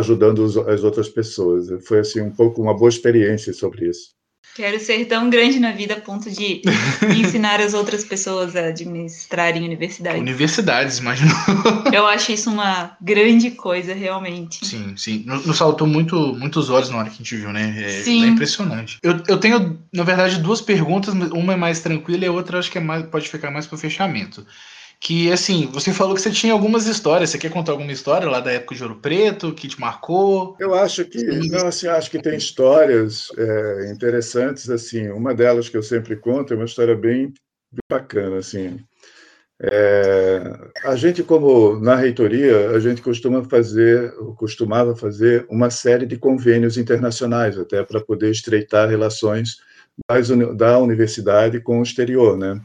ajudando 0.00 0.44
as 0.68 0.82
outras 0.82 1.08
pessoas. 1.08 1.68
Foi 1.86 2.00
assim 2.00 2.20
um 2.20 2.30
pouco 2.30 2.60
uma 2.60 2.76
boa 2.76 2.88
experiência 2.88 3.52
sobre 3.52 3.88
isso. 3.88 4.10
Quero 4.54 4.80
ser 4.80 5.04
tão 5.04 5.30
grande 5.30 5.60
na 5.60 5.70
vida 5.70 5.94
a 5.94 6.00
ponto 6.00 6.28
de 6.28 6.60
ensinar 7.16 7.60
as 7.60 7.72
outras 7.72 8.04
pessoas 8.04 8.56
a 8.56 8.66
administrarem 8.66 9.62
universidades. 9.62 10.20
Universidades, 10.20 10.98
imagino. 10.98 11.32
Eu 11.94 12.04
acho 12.06 12.32
isso 12.32 12.50
uma 12.50 12.96
grande 13.00 13.52
coisa, 13.52 13.94
realmente. 13.94 14.66
Sim, 14.66 14.96
sim. 14.96 15.24
Nos 15.24 15.56
saltou 15.56 15.86
muito, 15.86 16.16
muitos 16.34 16.68
olhos 16.68 16.90
na 16.90 16.98
hora 16.98 17.08
que 17.08 17.14
a 17.14 17.18
gente 17.18 17.36
viu, 17.36 17.52
né? 17.52 17.74
É, 17.78 18.02
sim. 18.02 18.24
é 18.24 18.26
impressionante. 18.26 18.98
Eu, 19.02 19.22
eu 19.28 19.38
tenho, 19.38 19.78
na 19.92 20.02
verdade, 20.02 20.40
duas 20.40 20.60
perguntas. 20.60 21.14
Uma 21.14 21.52
é 21.52 21.56
mais 21.56 21.80
tranquila 21.80 22.24
e 22.24 22.28
a 22.28 22.32
outra 22.32 22.58
acho 22.58 22.72
que 22.72 22.78
é 22.78 22.80
mais, 22.80 23.06
pode 23.06 23.28
ficar 23.28 23.52
mais 23.52 23.66
para 23.66 23.76
o 23.76 23.78
fechamento 23.78 24.44
que 25.00 25.32
assim, 25.32 25.66
você 25.72 25.94
falou 25.94 26.14
que 26.14 26.20
você 26.20 26.30
tinha 26.30 26.52
algumas 26.52 26.86
histórias. 26.86 27.30
Você 27.30 27.38
quer 27.38 27.50
contar 27.50 27.72
alguma 27.72 27.90
história 27.90 28.28
lá 28.28 28.38
da 28.38 28.52
época 28.52 28.74
de 28.74 28.82
Ouro 28.82 28.96
Preto 28.96 29.54
que 29.54 29.66
te 29.66 29.80
marcou? 29.80 30.56
Eu 30.60 30.74
acho 30.74 31.06
que 31.06 31.24
não, 31.48 31.66
assim, 31.66 31.88
acho 31.88 32.10
que 32.10 32.20
tem 32.20 32.36
histórias 32.36 33.28
é, 33.36 33.90
interessantes 33.90 34.68
assim. 34.68 35.08
Uma 35.08 35.34
delas 35.34 35.70
que 35.70 35.76
eu 35.76 35.82
sempre 35.82 36.16
conto 36.16 36.52
é 36.52 36.56
uma 36.56 36.66
história 36.66 36.94
bem, 36.94 37.32
bacana 37.90 38.36
assim. 38.36 38.78
É, 39.62 40.42
a 40.84 40.96
gente, 40.96 41.22
como 41.22 41.78
na 41.80 41.94
reitoria, 41.94 42.70
a 42.70 42.80
gente 42.80 43.02
costuma 43.02 43.42
fazer, 43.44 44.12
costumava 44.36 44.96
fazer 44.96 45.46
uma 45.50 45.70
série 45.70 46.06
de 46.06 46.16
convênios 46.16 46.76
internacionais, 46.76 47.58
até 47.58 47.82
para 47.84 48.00
poder 48.00 48.30
estreitar 48.30 48.88
relações 48.88 49.56
da 50.56 50.78
universidade 50.78 51.60
com 51.60 51.80
o 51.80 51.82
exterior, 51.82 52.38
né? 52.38 52.60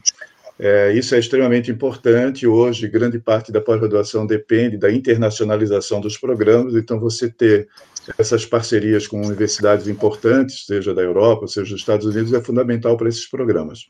É, 0.58 0.92
isso 0.92 1.14
é 1.14 1.18
extremamente 1.18 1.70
importante. 1.70 2.46
Hoje, 2.46 2.88
grande 2.88 3.18
parte 3.18 3.52
da 3.52 3.60
pós-graduação 3.60 4.26
depende 4.26 4.78
da 4.78 4.90
internacionalização 4.90 6.00
dos 6.00 6.16
programas, 6.16 6.74
então, 6.74 6.98
você 6.98 7.28
ter 7.28 7.68
essas 8.18 8.46
parcerias 8.46 9.06
com 9.06 9.20
universidades 9.20 9.88
importantes, 9.88 10.64
seja 10.64 10.94
da 10.94 11.02
Europa, 11.02 11.46
seja 11.46 11.72
dos 11.72 11.80
Estados 11.80 12.06
Unidos, 12.06 12.32
é 12.32 12.40
fundamental 12.40 12.96
para 12.96 13.08
esses 13.08 13.28
programas. 13.28 13.86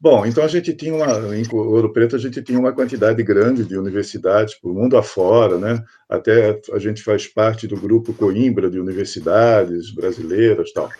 Bom, 0.00 0.26
então 0.26 0.44
a 0.44 0.48
gente 0.48 0.74
tinha 0.74 0.94
uma, 0.94 1.34
em 1.36 1.44
Ouro 1.50 1.92
Preto, 1.92 2.16
a 2.16 2.18
gente 2.18 2.42
tinha 2.42 2.58
uma 2.58 2.72
quantidade 2.72 3.22
grande 3.22 3.64
de 3.64 3.78
universidades, 3.78 4.54
por 4.54 4.74
mundo 4.74 4.96
afora, 4.96 5.56
né? 5.56 5.82
Até 6.08 6.60
a 6.72 6.78
gente 6.78 7.02
faz 7.02 7.26
parte 7.26 7.66
do 7.66 7.76
grupo 7.76 8.12
Coimbra 8.12 8.68
de 8.68 8.78
universidades 8.78 9.90
brasileiras 9.94 10.72
tal. 10.72 10.90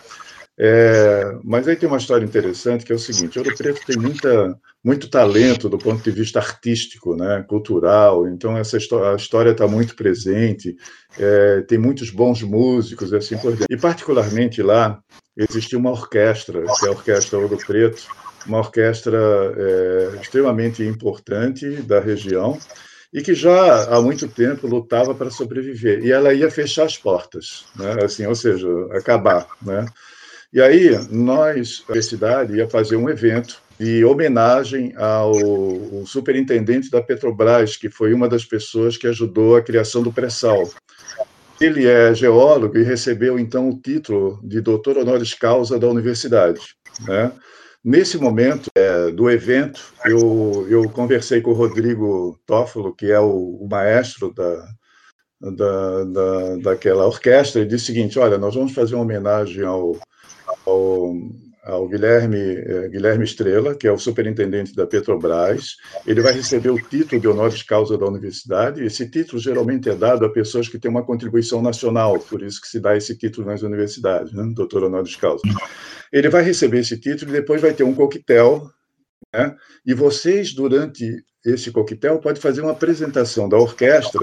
É, 0.57 1.37
mas 1.43 1.67
aí 1.67 1.75
tem 1.75 1.87
uma 1.87 1.97
história 1.97 2.23
interessante 2.23 2.85
que 2.85 2.91
é 2.93 2.95
o 2.95 2.99
seguinte: 2.99 3.37
Ouro 3.37 3.53
Preto 3.55 3.85
tem 3.85 3.97
muita, 3.97 4.57
muito 4.83 5.09
talento 5.09 5.67
do 5.67 5.77
ponto 5.77 6.01
de 6.01 6.11
vista 6.11 6.39
artístico, 6.39 7.15
né, 7.15 7.43
cultural. 7.47 8.27
Então 8.27 8.57
essa 8.57 8.77
a 8.77 9.15
história 9.15 9.51
está 9.51 9.67
muito 9.67 9.95
presente. 9.95 10.75
É, 11.19 11.61
tem 11.61 11.77
muitos 11.77 12.09
bons 12.09 12.41
músicos 12.41 13.11
e 13.11 13.17
assim 13.17 13.37
por 13.37 13.55
diante. 13.55 13.73
E 13.73 13.77
particularmente 13.77 14.61
lá 14.61 14.99
existia 15.35 15.77
uma 15.77 15.91
orquestra, 15.91 16.63
que 16.79 16.85
é 16.85 16.87
a 16.87 16.91
Orquestra 16.91 17.37
Ouro 17.37 17.57
Preto, 17.57 18.07
uma 18.47 18.59
orquestra 18.59 19.17
é, 19.57 20.21
extremamente 20.21 20.81
importante 20.83 21.81
da 21.81 21.99
região 21.99 22.57
e 23.13 23.21
que 23.21 23.33
já 23.33 23.93
há 23.93 24.01
muito 24.01 24.27
tempo 24.27 24.67
lutava 24.67 25.13
para 25.13 25.29
sobreviver. 25.29 26.03
E 26.03 26.11
ela 26.11 26.33
ia 26.33 26.49
fechar 26.49 26.85
as 26.85 26.97
portas, 26.97 27.65
né? 27.75 28.03
assim, 28.03 28.25
ou 28.25 28.35
seja, 28.35 28.67
acabar, 28.91 29.47
né? 29.61 29.85
E 30.55 30.61
aí, 30.61 30.97
nós, 31.11 31.83
a 31.85 31.91
universidade, 31.91 32.55
ia 32.55 32.69
fazer 32.69 32.95
um 32.95 33.09
evento 33.09 33.61
de 33.77 34.05
homenagem 34.05 34.93
ao 34.95 35.33
superintendente 36.05 36.89
da 36.89 37.01
Petrobras, 37.01 37.75
que 37.75 37.89
foi 37.89 38.13
uma 38.13 38.29
das 38.29 38.45
pessoas 38.45 38.95
que 38.95 39.05
ajudou 39.05 39.57
a 39.57 39.61
criação 39.61 40.01
do 40.01 40.13
pré-sal. 40.13 40.69
Ele 41.59 41.85
é 41.85 42.15
geólogo 42.15 42.77
e 42.77 42.83
recebeu, 42.83 43.37
então, 43.37 43.67
o 43.67 43.77
título 43.81 44.39
de 44.45 44.61
doutor 44.61 44.97
honoris 44.97 45.33
causa 45.33 45.77
da 45.77 45.89
universidade. 45.89 46.61
Né? 47.05 47.33
Nesse 47.83 48.17
momento 48.17 48.69
é, 48.77 49.11
do 49.11 49.29
evento, 49.29 49.81
eu, 50.05 50.65
eu 50.69 50.89
conversei 50.89 51.41
com 51.41 51.51
o 51.51 51.53
Rodrigo 51.53 52.39
Toffolo, 52.45 52.95
que 52.95 53.11
é 53.11 53.19
o, 53.19 53.57
o 53.59 53.67
maestro 53.69 54.33
da, 54.33 54.65
da, 55.41 56.03
da, 56.05 56.55
daquela 56.63 57.05
orquestra, 57.05 57.61
e 57.61 57.65
disse 57.65 57.83
o 57.83 57.87
seguinte: 57.87 58.17
olha, 58.17 58.37
nós 58.37 58.55
vamos 58.55 58.71
fazer 58.71 58.95
uma 58.95 59.03
homenagem 59.03 59.65
ao 59.65 59.97
ao, 60.65 61.13
ao 61.63 61.87
Guilherme, 61.87 62.37
eh, 62.37 62.89
Guilherme 62.89 63.23
Estrela, 63.23 63.75
que 63.75 63.87
é 63.87 63.91
o 63.91 63.97
superintendente 63.97 64.75
da 64.75 64.85
Petrobras. 64.85 65.75
Ele 66.05 66.21
vai 66.21 66.33
receber 66.33 66.69
o 66.69 66.81
título 66.81 67.19
de 67.19 67.27
honoris 67.27 67.63
causa 67.63 67.97
da 67.97 68.05
universidade. 68.05 68.83
Esse 68.83 69.09
título 69.09 69.41
geralmente 69.41 69.89
é 69.89 69.95
dado 69.95 70.25
a 70.25 70.31
pessoas 70.31 70.67
que 70.67 70.79
têm 70.79 70.91
uma 70.91 71.05
contribuição 71.05 71.61
nacional, 71.61 72.19
por 72.19 72.41
isso 72.41 72.61
que 72.61 72.67
se 72.67 72.79
dá 72.79 72.95
esse 72.95 73.17
título 73.17 73.47
nas 73.47 73.61
universidades, 73.61 74.33
né? 74.33 74.43
doutor 74.53 74.83
honoris 74.83 75.15
causa. 75.15 75.41
Ele 76.11 76.29
vai 76.29 76.43
receber 76.43 76.79
esse 76.79 76.99
título 76.99 77.31
e 77.31 77.33
depois 77.33 77.61
vai 77.61 77.73
ter 77.73 77.83
um 77.83 77.93
coquetel, 77.93 78.69
né? 79.33 79.55
e 79.85 79.93
vocês, 79.93 80.53
durante 80.53 81.23
esse 81.45 81.71
coquetel, 81.71 82.19
pode 82.19 82.39
fazer 82.39 82.61
uma 82.61 82.71
apresentação 82.71 83.47
da 83.47 83.57
orquestra 83.57 84.19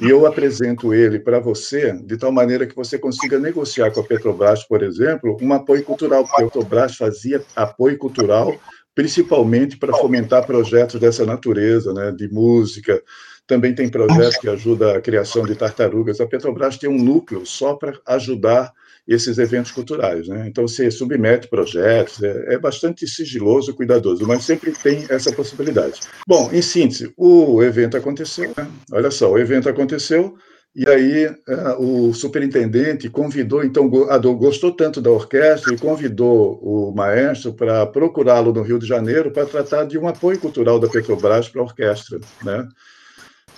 e 0.00 0.08
eu 0.08 0.26
apresento 0.26 0.94
ele 0.94 1.18
para 1.18 1.38
você 1.38 1.92
de 1.92 2.16
tal 2.16 2.32
maneira 2.32 2.66
que 2.66 2.74
você 2.74 2.98
consiga 2.98 3.38
negociar 3.38 3.90
com 3.90 4.00
a 4.00 4.04
Petrobras, 4.04 4.64
por 4.64 4.82
exemplo, 4.82 5.36
um 5.40 5.52
apoio 5.52 5.84
cultural, 5.84 6.26
a 6.32 6.36
Petrobras 6.36 6.96
fazia 6.96 7.42
apoio 7.54 7.98
cultural 7.98 8.58
principalmente 8.94 9.76
para 9.76 9.96
fomentar 9.96 10.44
projetos 10.44 11.00
dessa 11.00 11.24
natureza, 11.24 11.92
né, 11.94 12.10
de 12.10 12.28
música. 12.28 13.02
Também 13.46 13.74
tem 13.74 13.88
projetos 13.88 14.36
que 14.36 14.48
ajudam 14.48 14.90
a 14.90 15.00
criação 15.00 15.44
de 15.44 15.54
tartarugas. 15.54 16.20
A 16.20 16.26
Petrobras 16.26 16.76
tem 16.76 16.90
um 16.90 17.02
núcleo 17.02 17.46
só 17.46 17.74
para 17.74 17.98
ajudar 18.06 18.72
esses 19.06 19.38
eventos 19.38 19.70
culturais. 19.70 20.28
Né? 20.28 20.46
Então, 20.48 20.66
você 20.66 20.90
submete 20.90 21.48
projetos, 21.48 22.22
é, 22.22 22.54
é, 22.54 22.58
bastante 22.58 23.06
sigiloso, 23.06 23.74
cuidadoso, 23.74 24.26
mas 24.26 24.44
sempre 24.44 24.72
tem 24.72 25.06
essa 25.08 25.32
possibilidade. 25.32 26.00
Bom, 26.26 26.50
em 26.52 26.62
síntese, 26.62 27.12
o 27.16 27.62
evento 27.62 27.96
aconteceu, 27.96 28.52
né? 28.56 28.68
olha 28.92 29.10
só, 29.10 29.30
o 29.30 29.38
evento 29.38 29.68
aconteceu, 29.68 30.36
E 30.74 30.88
aí 30.88 31.24
é, 31.24 31.34
o 31.78 32.14
superintendente 32.14 33.10
convidou, 33.10 33.64
então 33.64 33.88
gostou 33.88 34.70
tanto 34.70 35.00
da 35.00 35.10
orquestra 35.10 35.74
e 35.74 35.78
convidou 35.78 36.60
o 36.62 36.94
maestro 36.94 37.52
para 37.52 37.84
procurá-lo 37.86 38.52
no 38.52 38.62
Rio 38.62 38.78
de 38.78 38.86
Janeiro 38.86 39.32
para 39.32 39.46
tratar 39.46 39.84
de 39.84 39.98
um 39.98 40.06
apoio 40.06 40.38
cultural 40.38 40.78
da 40.78 40.88
Petrobras 40.88 41.48
para 41.48 41.60
a 41.60 41.64
orquestra, 41.64 42.20
né? 42.44 42.68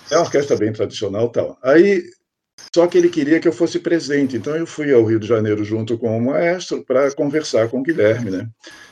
É 0.09 0.15
uma 0.15 0.23
orquestra 0.23 0.57
bem 0.57 0.73
tradicional, 0.73 1.29
tal. 1.29 1.57
Aí 1.61 2.03
só 2.75 2.87
que 2.87 2.97
ele 2.97 3.09
queria 3.09 3.39
que 3.39 3.47
eu 3.47 3.53
fosse 3.53 3.79
presente, 3.79 4.35
então 4.35 4.55
eu 4.55 4.65
fui 4.65 4.91
ao 4.91 5.03
Rio 5.03 5.19
de 5.19 5.27
Janeiro 5.27 5.63
junto 5.63 5.95
com 5.97 6.17
o 6.17 6.21
maestro 6.21 6.83
para 6.83 7.11
conversar 7.11 7.69
com 7.69 7.79
o 7.79 7.83
Guilherme, 7.83 8.31
né? 8.31 8.49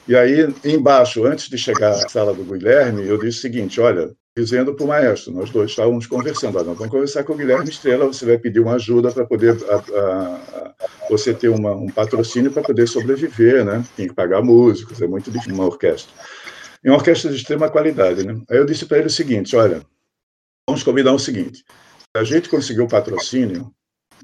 E 0.07 0.15
aí 0.15 0.53
embaixo, 0.63 1.25
antes 1.25 1.49
de 1.49 1.57
chegar 1.57 1.91
à 1.91 2.09
sala 2.09 2.33
do 2.33 2.43
Guilherme, 2.43 3.07
eu 3.07 3.17
disse 3.17 3.39
o 3.39 3.41
seguinte: 3.41 3.81
olha, 3.81 4.11
dizendo 4.37 4.75
para 4.75 4.85
o 4.85 4.87
maestro, 4.87 5.33
nós 5.33 5.49
dois 5.49 5.71
estávamos 5.71 6.05
conversando, 6.05 6.59
ah, 6.59 6.63
nós 6.63 6.77
vamos 6.77 6.91
conversar 6.91 7.23
com 7.23 7.33
o 7.33 7.37
Guilherme 7.37 7.69
Estrela, 7.69 8.05
você 8.05 8.23
vai 8.23 8.37
pedir 8.37 8.59
uma 8.59 8.75
ajuda 8.75 9.11
para 9.11 9.25
poder 9.25 9.57
a, 9.67 9.75
a, 9.75 10.35
a, 10.35 10.73
você 11.09 11.33
ter 11.33 11.49
uma, 11.49 11.71
um 11.71 11.87
patrocínio 11.87 12.51
para 12.51 12.61
poder 12.61 12.87
sobreviver, 12.87 13.65
né? 13.65 13.83
Tem 13.97 14.07
que 14.07 14.13
pagar 14.13 14.43
músicos, 14.43 15.01
é 15.01 15.07
muito 15.07 15.31
difícil 15.31 15.55
uma 15.55 15.65
orquestra. 15.65 16.13
E 16.83 16.89
uma 16.89 16.97
orquestra 16.97 17.31
de 17.31 17.37
extrema 17.37 17.69
qualidade, 17.69 18.25
né? 18.25 18.39
Aí 18.47 18.57
eu 18.57 18.65
disse 18.65 18.85
para 18.85 18.99
ele 18.99 19.07
o 19.07 19.11
seguinte, 19.11 19.55
olha, 19.55 19.81
vamos 20.67 20.83
combinar 20.83 21.13
o 21.13 21.19
seguinte, 21.19 21.63
se 21.63 21.90
a 22.15 22.23
gente 22.23 22.49
conseguir 22.49 22.81
o 22.81 22.87
patrocínio, 22.87 23.73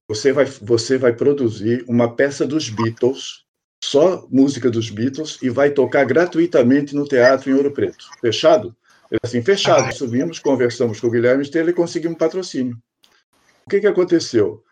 você 0.08 0.32
vai, 0.32 0.46
você 0.46 0.98
vai 0.98 1.14
produzir 1.14 1.84
uma 1.88 2.16
peça 2.16 2.46
dos 2.46 2.70
Beatles, 2.70 3.46
só 3.84 4.28
música 4.30 4.70
dos 4.70 4.90
Beatles, 4.90 5.38
e 5.42 5.50
vai 5.50 5.72
tocar 5.72 6.06
gratuitamente 6.06 6.96
no 6.96 7.08
teatro 7.08 7.50
em 7.50 7.54
Ouro 7.54 7.72
Preto. 7.72 8.06
Fechado? 8.20 8.76
Assim, 9.24 9.42
fechado. 9.42 9.94
Subimos, 9.94 10.40
conversamos 10.40 11.00
com 11.00 11.08
o 11.08 11.12
Guilherme 11.12 11.44
Estrela 11.44 11.70
e 11.70 11.74
conseguimos 11.74 12.18
patrocínio. 12.18 12.78
O 13.66 13.70
que, 13.70 13.80
que 13.80 13.88
aconteceu? 13.88 14.64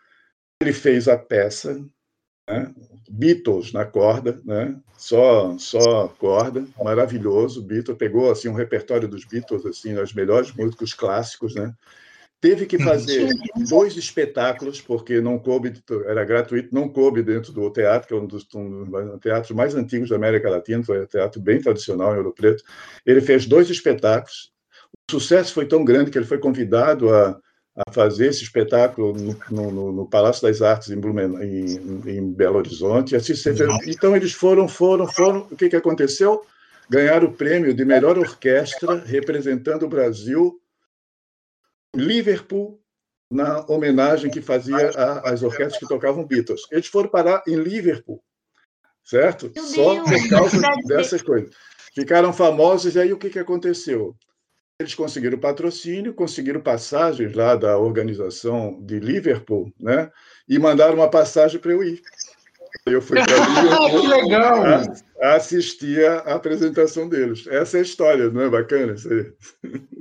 Ele 0.60 0.72
fez 0.72 1.08
a 1.08 1.16
peça, 1.16 1.82
né? 2.48 2.74
Beatles 3.08 3.72
na 3.72 3.84
corda, 3.84 4.40
né? 4.44 4.78
só 4.96 5.56
só 5.58 6.08
corda, 6.08 6.66
maravilhoso. 6.82 7.62
Beatles 7.62 7.98
pegou 7.98 8.30
assim 8.30 8.48
um 8.48 8.54
repertório 8.54 9.08
dos 9.08 9.24
Beatles, 9.24 9.64
assim, 9.66 9.96
os 9.98 10.12
melhores 10.12 10.52
músicos 10.52 10.94
clássicos, 10.94 11.54
né? 11.54 11.74
Teve 12.40 12.66
que 12.66 12.78
fazer 12.78 13.32
dois 13.68 13.96
espetáculos, 13.96 14.80
porque 14.80 15.20
não 15.20 15.38
coube, 15.38 15.72
era 16.04 16.22
gratuito, 16.24 16.74
não 16.74 16.88
coube 16.88 17.22
dentro 17.22 17.50
do 17.50 17.70
teatro, 17.70 18.08
que 18.08 18.14
é 18.14 18.16
um 18.16 18.26
dos, 18.26 18.46
um 18.54 19.18
teatros 19.18 19.52
mais 19.52 19.74
antigos 19.74 20.10
da 20.10 20.16
América 20.16 20.50
Latina, 20.50 20.84
foi 20.84 21.02
um 21.02 21.06
teatro 21.06 21.40
bem 21.40 21.60
tradicional 21.60 22.14
em 22.14 22.18
Ouro 22.18 22.34
Preto. 22.34 22.62
Ele 23.06 23.22
fez 23.22 23.46
dois 23.46 23.70
espetáculos. 23.70 24.52
O 25.08 25.12
sucesso 25.12 25.54
foi 25.54 25.66
tão 25.66 25.84
grande 25.84 26.10
que 26.10 26.18
ele 26.18 26.26
foi 26.26 26.38
convidado 26.38 27.12
a, 27.12 27.40
a 27.74 27.92
fazer 27.92 28.26
esse 28.26 28.42
espetáculo 28.42 29.14
no, 29.50 29.70
no, 29.70 29.92
no 29.92 30.08
Palácio 30.08 30.42
das 30.42 30.60
Artes 30.60 30.90
em, 30.90 31.00
Blumen, 31.00 31.42
em, 31.42 32.10
em 32.18 32.32
Belo 32.32 32.58
Horizonte. 32.58 33.16
Assim, 33.16 33.32
então, 33.86 34.14
eles 34.14 34.32
foram, 34.32 34.68
foram, 34.68 35.06
foram. 35.06 35.46
O 35.50 35.56
que, 35.56 35.70
que 35.70 35.76
aconteceu? 35.76 36.42
Ganharam 36.88 37.28
o 37.28 37.32
prêmio 37.32 37.72
de 37.72 37.84
melhor 37.84 38.18
orquestra 38.18 39.02
representando 39.04 39.84
o 39.84 39.88
Brasil 39.88 40.60
Liverpool 41.96 42.80
na 43.30 43.64
homenagem 43.66 44.30
que 44.30 44.40
fazia 44.40 44.90
às 45.24 45.42
orquestras 45.42 45.78
que 45.78 45.88
tocavam 45.88 46.26
Beatles. 46.26 46.62
Eles 46.70 46.86
foram 46.86 47.10
parar 47.10 47.42
em 47.46 47.56
Liverpool, 47.56 48.22
certo? 49.04 49.50
Só 49.60 50.02
por 50.02 50.28
causa 50.28 50.60
dessas 50.86 51.22
coisas. 51.22 51.50
Ficaram 51.94 52.32
famosos 52.32 52.94
e 52.94 53.00
aí 53.00 53.12
o 53.12 53.18
que, 53.18 53.30
que 53.30 53.38
aconteceu? 53.38 54.14
Eles 54.78 54.94
conseguiram 54.94 55.38
patrocínio, 55.38 56.12
conseguiram 56.12 56.60
passagens 56.60 57.34
lá 57.34 57.56
da 57.56 57.78
organização 57.78 58.78
de 58.82 59.00
Liverpool, 59.00 59.72
né? 59.80 60.10
E 60.46 60.58
mandaram 60.58 60.94
uma 60.94 61.10
passagem 61.10 61.58
para 61.58 61.72
eu 61.72 61.82
ir. 61.82 62.02
Eu 62.86 63.02
fui 63.02 63.18
para 63.20 63.36
Liverpool 63.36 64.00
que 64.00 64.06
legal! 64.06 64.64
assistir 65.20 66.06
a 66.06 66.18
apresentação 66.34 67.08
deles. 67.08 67.46
Essa 67.48 67.78
é 67.78 67.80
a 67.80 67.82
história, 67.82 68.30
não 68.30 68.42
é 68.42 68.48
bacana 68.48 68.92
isso 68.92 69.08
aí? 69.12 69.32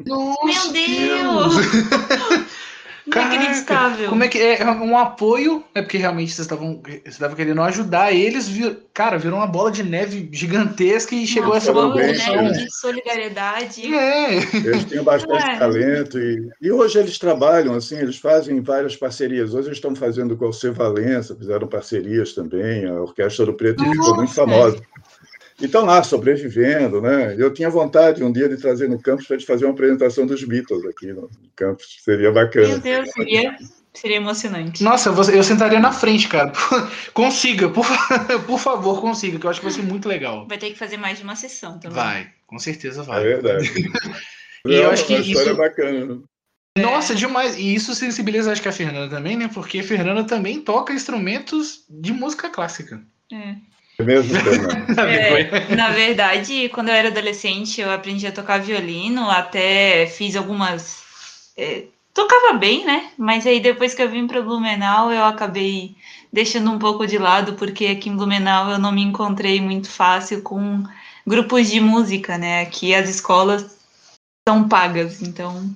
Nossa, 0.06 0.46
Meu 0.46 0.72
Deus! 0.72 1.56
Inacreditável. 3.08 4.10
Como 4.10 4.24
é 4.24 4.28
que 4.28 4.38
é, 4.40 4.62
é 4.62 4.72
um 4.72 4.98
apoio? 4.98 5.64
É 5.76 5.82
porque 5.82 5.98
realmente 5.98 6.32
vocês 6.32 6.46
estavam 6.46 6.82
estavam 7.06 7.36
querendo 7.36 7.62
ajudar 7.62 8.12
eles, 8.12 8.48
vir, 8.48 8.80
cara, 8.94 9.18
virou 9.18 9.40
uma 9.40 9.48
bola 9.48 9.72
de 9.72 9.84
neve 9.84 10.28
gigantesca 10.32 11.14
e 11.14 11.28
chegou 11.28 11.52
uma 11.52 11.58
essa 11.58 11.72
bola 11.72 11.94
de 11.96 12.18
neve 12.18 12.52
de 12.54 12.76
solidariedade. 12.76 13.94
É. 13.94 14.36
Eles 14.36 14.86
tinham 14.86 15.04
bastante 15.04 15.50
é. 15.50 15.58
talento 15.58 16.18
e, 16.18 16.50
e 16.62 16.72
hoje 16.72 16.98
eles 16.98 17.20
trabalham 17.20 17.76
assim, 17.76 17.98
eles 17.98 18.18
fazem 18.18 18.60
várias 18.62 18.96
parcerias. 18.96 19.54
Hoje 19.54 19.68
eles 19.68 19.78
estão 19.78 19.96
fazendo 19.96 20.36
com 20.36 20.48
o 20.48 20.54
C 20.54 20.72
Valença, 20.72 21.36
fizeram 21.36 21.68
parcerias 21.68 22.34
também, 22.34 22.86
a 22.86 23.02
Orquestra 23.02 23.46
do 23.46 23.54
Preto 23.54 23.84
Nossa. 23.84 23.96
ficou 23.96 24.16
muito 24.16 24.34
famosa. 24.34 24.82
E 25.60 25.66
estão 25.66 25.86
lá 25.86 26.04
sobrevivendo, 26.04 27.02
né? 27.02 27.34
Eu 27.38 27.54
tinha 27.54 27.70
vontade 27.70 28.24
um 28.24 28.32
dia 28.32 28.50
de 28.50 28.58
trazer 28.58 28.90
no 28.90 29.02
campus 29.02 29.26
para 29.26 29.36
a 29.36 29.40
gente 29.40 29.48
fazer 29.48 29.66
uma 29.66 29.74
apresentação 29.74 30.26
dos 30.26 30.44
Beatles 30.44 30.86
aqui 30.86 31.14
no 31.14 31.30
campus, 31.56 31.98
seria 32.04 32.32
bacana. 32.32 32.68
Meu 32.68 32.80
Deus, 32.80 33.10
seria, 33.12 33.56
seria 33.94 34.18
emocionante. 34.18 34.84
Nossa, 34.84 35.10
eu, 35.10 35.16
eu 35.34 35.44
sentaria 35.44 35.80
na 35.80 35.94
frente, 35.94 36.28
cara. 36.28 36.52
Consiga, 37.14 37.70
por, 37.70 37.86
por 38.46 38.60
favor, 38.60 39.00
consiga, 39.00 39.40
que 39.40 39.46
eu 39.46 39.50
acho 39.50 39.62
que 39.62 39.66
vai 39.66 39.74
ser 39.74 39.84
muito 39.84 40.10
legal. 40.10 40.46
Vai 40.48 40.58
ter 40.58 40.72
que 40.72 40.78
fazer 40.78 40.98
mais 40.98 41.18
de 41.18 41.24
uma 41.24 41.38
sessão 41.38 41.80
também. 41.80 41.96
Vai, 41.96 42.32
com 42.46 42.60
certeza 42.60 43.02
vai. 43.04 43.22
É 43.22 43.24
verdade. 43.24 43.72
e 44.66 44.68
Não, 44.68 44.76
eu 44.76 44.92
acho 44.92 45.06
que 45.08 45.14
uma 45.14 45.22
história 45.22 45.50
isso... 45.52 45.58
bacana. 45.58 46.06
Né? 46.06 46.22
Nossa, 46.78 47.16
demais. 47.16 47.58
E 47.58 47.74
isso 47.74 47.96
sensibiliza, 47.96 48.52
acho 48.52 48.62
que 48.62 48.68
a 48.68 48.74
Fernanda 48.74 49.16
também, 49.16 49.38
né? 49.38 49.50
Porque 49.54 49.80
a 49.80 49.84
Fernanda 49.84 50.26
também 50.26 50.60
toca 50.60 50.92
instrumentos 50.92 51.86
de 51.90 52.12
música 52.12 52.50
clássica. 52.50 53.02
É. 53.32 53.56
É 53.98 54.04
mesmo, 54.04 54.36
é, 55.00 55.76
na 55.76 55.90
verdade, 55.90 56.70
quando 56.70 56.90
eu 56.90 56.94
era 56.94 57.08
adolescente, 57.08 57.80
eu 57.80 57.92
aprendi 57.92 58.28
a 58.28 58.32
tocar 58.32 58.60
violino, 58.60 59.30
até 59.30 60.06
fiz 60.08 60.36
algumas. 60.36 61.04
É, 61.58 61.84
tocava 62.14 62.58
bem, 62.58 62.86
né? 62.86 63.10
Mas 63.18 63.48
aí 63.48 63.62
depois 63.62 63.94
que 63.94 64.02
eu 64.02 64.10
vim 64.10 64.28
para 64.28 64.42
Blumenau, 64.42 65.12
eu 65.12 65.24
acabei 65.24 65.96
deixando 66.32 66.72
um 66.72 66.80
pouco 66.80 67.08
de 67.08 67.18
lado, 67.18 67.54
porque 67.54 67.86
aqui 67.88 68.10
em 68.10 68.16
Blumenau 68.16 68.72
eu 68.72 68.80
não 68.80 68.92
me 68.92 69.02
encontrei 69.02 69.62
muito 69.62 69.90
fácil 69.90 70.42
com 70.42 70.84
grupos 71.26 71.72
de 71.72 71.80
música, 71.80 72.38
né? 72.38 72.62
Aqui 72.64 72.94
as 72.94 73.10
escolas 73.10 73.78
são 74.48 74.68
pagas, 74.68 75.22
então 75.22 75.74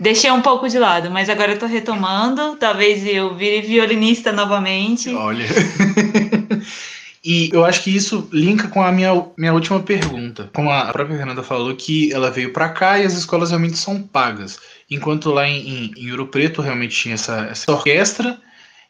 deixei 0.00 0.30
um 0.30 0.40
pouco 0.40 0.66
de 0.66 0.78
lado, 0.78 1.10
mas 1.10 1.28
agora 1.28 1.52
eu 1.52 1.58
tô 1.58 1.66
retomando. 1.66 2.56
Talvez 2.56 3.06
eu 3.06 3.34
vire 3.34 3.60
violinista 3.60 4.32
novamente. 4.32 5.14
Olha. 5.14 5.46
E 7.24 7.50
eu 7.52 7.64
acho 7.64 7.82
que 7.82 7.94
isso 7.94 8.28
linka 8.32 8.68
com 8.68 8.82
a 8.82 8.92
minha, 8.92 9.26
minha 9.36 9.52
última 9.52 9.80
pergunta. 9.80 10.50
Como 10.54 10.70
a 10.70 10.92
própria 10.92 11.16
Fernanda 11.16 11.42
falou, 11.42 11.74
que 11.74 12.12
ela 12.12 12.30
veio 12.30 12.52
para 12.52 12.68
cá 12.68 12.98
e 12.98 13.04
as 13.04 13.14
escolas 13.14 13.50
realmente 13.50 13.76
são 13.76 14.02
pagas. 14.02 14.58
Enquanto 14.90 15.30
lá 15.30 15.46
em, 15.46 15.92
em, 15.96 16.10
Ouro 16.10 16.28
Preto 16.28 16.62
realmente 16.62 16.96
tinha 16.96 17.14
essa, 17.14 17.48
essa 17.50 17.72
orquestra 17.72 18.38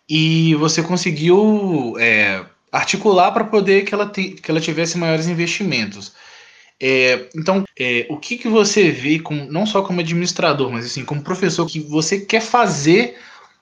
e 0.08 0.54
você 0.56 0.82
conseguiu 0.82 1.94
é, 1.98 2.44
articular 2.70 3.32
para 3.32 3.44
poder 3.44 3.84
que 3.84 3.94
ela, 3.94 4.06
te, 4.06 4.30
que 4.32 4.50
ela 4.50 4.60
tivesse 4.60 4.98
maiores 4.98 5.26
investimentos. 5.26 6.12
É, 6.80 7.28
então, 7.34 7.64
é, 7.78 8.06
o 8.08 8.16
que, 8.18 8.38
que 8.38 8.48
você 8.48 8.90
vê, 8.90 9.18
com, 9.18 9.34
não 9.34 9.66
só 9.66 9.82
como 9.82 10.00
administrador, 10.00 10.70
mas 10.70 10.86
assim, 10.86 11.04
como 11.04 11.22
professor, 11.22 11.66
que 11.66 11.80
você 11.80 12.20
quer 12.20 12.40
fazer 12.40 13.18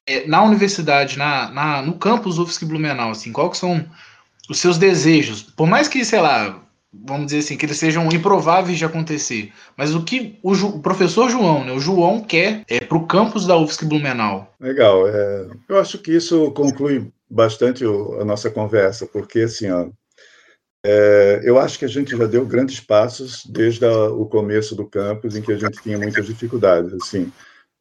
é, 0.07 0.27
na 0.27 0.43
universidade, 0.43 1.17
na, 1.17 1.51
na, 1.51 1.83
no 1.83 1.95
campus 1.95 2.39
UFSC 2.39 2.67
Blumenau? 2.67 3.11
Assim, 3.11 3.33
que 3.33 3.57
são 3.57 3.85
os 4.49 4.59
seus 4.59 4.79
desejos, 4.79 5.43
por 5.43 5.67
mais 5.67 5.89
que, 5.89 6.05
sei 6.05 6.21
lá, 6.21 6.63
vamos 6.93 7.27
dizer 7.27 7.39
assim, 7.39 7.57
que 7.57 7.67
eles 7.67 7.79
sejam 7.79 8.09
improváveis 8.13 8.79
de 8.79 8.85
acontecer, 8.85 9.53
mas 9.77 9.95
o 9.95 10.03
que 10.03 10.39
o, 10.43 10.53
o 10.53 10.81
professor 10.81 11.29
João, 11.29 11.65
né, 11.65 11.73
o 11.73 11.81
João 11.81 12.21
quer 12.21 12.63
é 12.69 12.81
para 12.81 12.97
o 12.97 13.07
campus 13.07 13.47
da 13.47 13.57
UFSC 13.57 13.85
Blumenau. 13.85 14.55
Legal, 14.61 15.09
é, 15.09 15.47
eu 15.69 15.79
acho 15.79 15.99
que 15.99 16.13
isso 16.13 16.51
conclui 16.53 17.11
bastante 17.29 17.85
o, 17.85 18.21
a 18.21 18.25
nossa 18.25 18.51
conversa, 18.51 19.07
porque 19.07 19.41
assim, 19.41 19.71
ó, 19.71 19.89
é, 20.85 21.41
eu 21.43 21.59
acho 21.59 21.79
que 21.79 21.85
a 21.85 21.89
gente 21.89 22.17
já 22.17 22.27
deu 22.27 22.47
grandes 22.47 22.79
passos 22.79 23.45
desde 23.45 23.85
a, 23.85 24.05
o 24.05 24.27
começo 24.27 24.75
do 24.77 24.87
campus, 24.87 25.37
em 25.37 25.43
que 25.43 25.53
a 25.53 25.59
gente 25.59 25.83
tinha 25.83 25.99
muitas 25.99 26.27
dificuldades, 26.27 26.93
assim, 26.95 27.33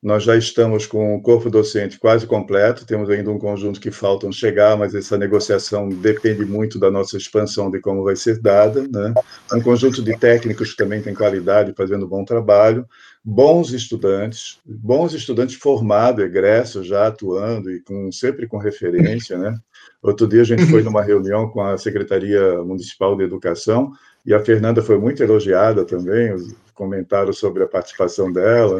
nós 0.05 0.23
já 0.23 0.37
estamos 0.37 0.85
com 0.85 1.15
o 1.15 1.19
corpo 1.19 1.49
docente 1.49 1.97
quase 1.97 2.27
completo, 2.27 2.85
temos 2.85 3.09
ainda 3.09 3.31
um 3.31 3.39
conjunto 3.39 3.81
que 3.81 3.89
faltam 3.89 4.31
chegar, 4.31 4.77
mas 4.77 4.93
essa 4.93 5.17
negociação 5.17 5.89
depende 5.89 6.45
muito 6.45 6.77
da 6.77 6.91
nossa 6.91 7.17
expansão, 7.17 7.71
de 7.71 7.79
como 7.79 8.03
vai 8.03 8.15
ser 8.15 8.39
dada. 8.39 8.83
Né? 8.87 9.15
Um 9.51 9.61
conjunto 9.61 10.03
de 10.03 10.15
técnicos 10.15 10.69
que 10.69 10.77
também 10.77 11.01
tem 11.01 11.15
qualidade, 11.15 11.73
fazendo 11.75 12.07
bom 12.07 12.23
trabalho, 12.23 12.87
bons 13.23 13.73
estudantes, 13.73 14.59
bons 14.63 15.15
estudantes 15.15 15.55
formados, 15.55 16.23
egressos, 16.23 16.85
já 16.85 17.07
atuando 17.07 17.71
e 17.71 17.79
com, 17.79 18.11
sempre 18.11 18.45
com 18.45 18.59
referência. 18.59 19.39
Né? 19.39 19.57
Outro 20.03 20.27
dia 20.27 20.41
a 20.41 20.45
gente 20.45 20.67
foi 20.67 20.83
numa 20.83 21.01
reunião 21.01 21.49
com 21.49 21.63
a 21.63 21.79
Secretaria 21.79 22.61
Municipal 22.61 23.17
de 23.17 23.23
Educação 23.23 23.91
e 24.23 24.35
a 24.35 24.39
Fernanda 24.39 24.83
foi 24.83 24.99
muito 24.99 25.23
elogiada 25.23 25.83
também, 25.83 26.31
comentaram 26.75 27.33
sobre 27.33 27.63
a 27.63 27.67
participação 27.67 28.31
dela. 28.31 28.79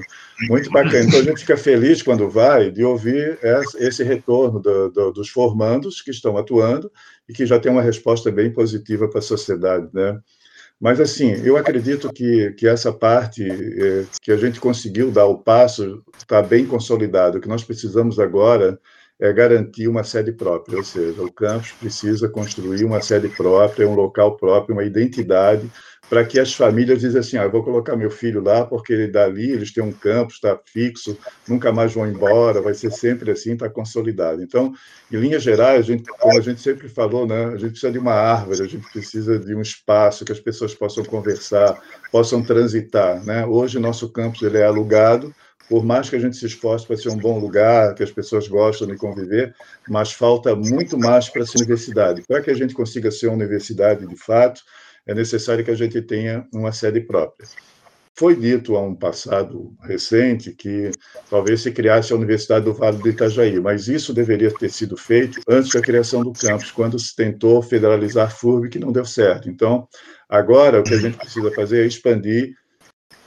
Muito 0.50 0.70
bacana. 0.70 1.06
Então, 1.06 1.20
a 1.20 1.24
gente 1.24 1.40
fica 1.40 1.58
feliz 1.58 2.04
quando 2.04 2.30
vai 2.30 2.70
de 2.70 2.84
ouvir 2.84 3.40
esse 3.80 4.04
retorno 4.04 4.60
do, 4.60 4.90
do, 4.92 5.12
dos 5.12 5.30
formandos 5.30 6.02
que 6.02 6.12
estão 6.12 6.38
atuando 6.38 6.92
e 7.28 7.34
que 7.34 7.46
já 7.46 7.60
tem 7.60 7.72
uma 7.72 7.82
resposta 7.82 8.32
bem 8.32 8.52
positiva 8.52 9.10
para 9.10 9.20
a 9.20 9.24
sociedade, 9.24 9.88
né? 9.94 10.20
Mas, 10.80 11.00
assim, 11.00 11.32
eu 11.44 11.56
acredito 11.56 12.12
que, 12.12 12.52
que 12.52 12.68
essa 12.68 12.92
parte 12.92 13.48
eh, 13.48 14.06
que 14.22 14.30
a 14.30 14.36
gente 14.36 14.60
conseguiu 14.60 15.10
dar 15.10 15.26
o 15.26 15.38
passo 15.38 16.04
está 16.18 16.42
bem 16.42 16.66
consolidado. 16.66 17.38
O 17.38 17.42
que 17.42 17.48
nós 17.48 17.64
precisamos 17.64 18.20
agora 18.20 18.78
é 19.20 19.32
garantir 19.32 19.88
uma 19.88 20.04
sede 20.04 20.32
própria, 20.32 20.78
ou 20.78 20.84
seja, 20.84 21.22
o 21.22 21.32
campus 21.32 21.72
precisa 21.72 22.28
construir 22.28 22.84
uma 22.84 23.02
sede 23.02 23.30
própria, 23.30 23.88
um 23.88 23.96
local 23.96 24.36
próprio, 24.36 24.76
uma 24.76 24.84
identidade, 24.84 25.72
para 26.10 26.24
que 26.24 26.40
as 26.40 26.54
famílias 26.54 27.00
dizem 27.00 27.20
assim, 27.20 27.38
ah, 27.38 27.48
vou 27.48 27.64
colocar 27.64 27.96
meu 27.96 28.12
filho 28.12 28.42
lá 28.42 28.66
porque 28.66 28.94
ele 28.94 29.08
dali, 29.08 29.52
eles 29.52 29.74
têm 29.74 29.84
um 29.84 29.92
campus, 29.92 30.36
está 30.36 30.60
fixo, 30.66 31.18
nunca 31.48 31.72
mais 31.72 31.94
vão 31.94 32.08
embora, 32.08 32.62
vai 32.62 32.74
ser 32.74 32.92
sempre 32.92 33.32
assim, 33.32 33.54
está 33.54 33.70
consolidado. 33.70 34.44
Então, 34.44 34.74
em 35.12 35.18
linhas 35.18 35.42
gerais, 35.42 35.80
a 35.80 35.82
gente, 35.82 36.04
como 36.04 36.38
a 36.38 36.42
gente 36.42 36.62
sempre 36.62 36.88
falou, 36.90 37.26
né, 37.26 37.46
a 37.46 37.58
gente 37.58 37.72
precisa 37.72 37.92
de 37.92 37.98
uma 37.98 38.14
árvore, 38.14 38.62
a 38.62 38.68
gente 38.68 38.88
precisa 38.92 39.40
de 39.40 39.56
um 39.56 39.62
espaço 39.62 40.26
que 40.26 40.32
as 40.32 40.40
pessoas 40.40 40.76
possam 40.76 41.04
conversar, 41.04 41.82
possam 42.12 42.44
transitar. 42.44 43.24
Né? 43.26 43.46
Hoje, 43.46 43.80
nosso 43.80 44.10
campus 44.10 44.42
ele 44.44 44.58
é 44.58 44.66
alugado, 44.66 45.34
por 45.70 45.84
mais 45.84 46.10
que 46.10 46.16
a 46.16 46.20
gente 46.20 46.38
se 46.38 46.46
esforce 46.46 46.86
para 46.86 46.98
ser 46.98 47.10
um 47.10 47.18
bom 47.18 47.40
lugar, 47.40 47.96
que 47.96 48.04
as 48.04 48.12
pessoas 48.12 48.48
gostam 48.48 48.88
de 48.88 48.98
conviver, 48.98 49.54
mas 49.90 50.12
falta 50.12 50.56
muito 50.56 50.98
mais 50.98 51.30
para 51.30 51.42
essa 51.42 51.58
universidade. 51.58 52.24
Para 52.28 52.42
que 52.42 52.52
a 52.52 52.56
gente 52.56 52.74
consiga 52.74 53.10
ser 53.12 53.28
uma 53.28 53.36
universidade 53.36 54.06
de 54.06 54.16
fato, 54.16 54.62
é 55.08 55.14
necessário 55.14 55.64
que 55.64 55.72
a 55.72 55.76
gente 55.76 56.02
tenha 56.02 56.48
uma 56.54 56.72
sede 56.72 57.02
própria. 57.02 57.48
Foi 58.18 58.34
dito 58.34 58.78
há 58.78 58.82
um 58.82 58.96
passado 58.96 59.74
recente 59.82 60.54
que 60.54 60.90
talvez 61.30 61.60
se 61.62 61.72
criasse 61.72 62.14
a 62.14 62.16
Universidade 62.16 62.64
do 62.64 62.74
Vale 62.74 62.98
do 62.98 63.10
Itajaí, 63.10 63.60
mas 63.60 63.90
isso 63.90 64.14
deveria 64.14 64.50
ter 64.54 64.70
sido 64.70 64.96
feito 64.96 65.42
antes 65.50 65.72
da 65.72 65.82
criação 65.82 66.24
do 66.24 66.32
campus, 66.32 66.72
quando 66.72 66.98
se 66.98 67.14
tentou 67.14 67.62
federalizar 67.62 68.34
FURB, 68.34 68.70
que 68.70 68.80
não 68.80 68.94
deu 68.94 69.04
certo. 69.04 69.50
Então, 69.50 69.86
agora 70.30 70.80
o 70.80 70.84
que 70.84 70.94
a 70.94 70.98
gente 70.98 71.18
precisa 71.18 71.52
fazer 71.52 71.84
é 71.84 71.88
expandir 71.88 72.56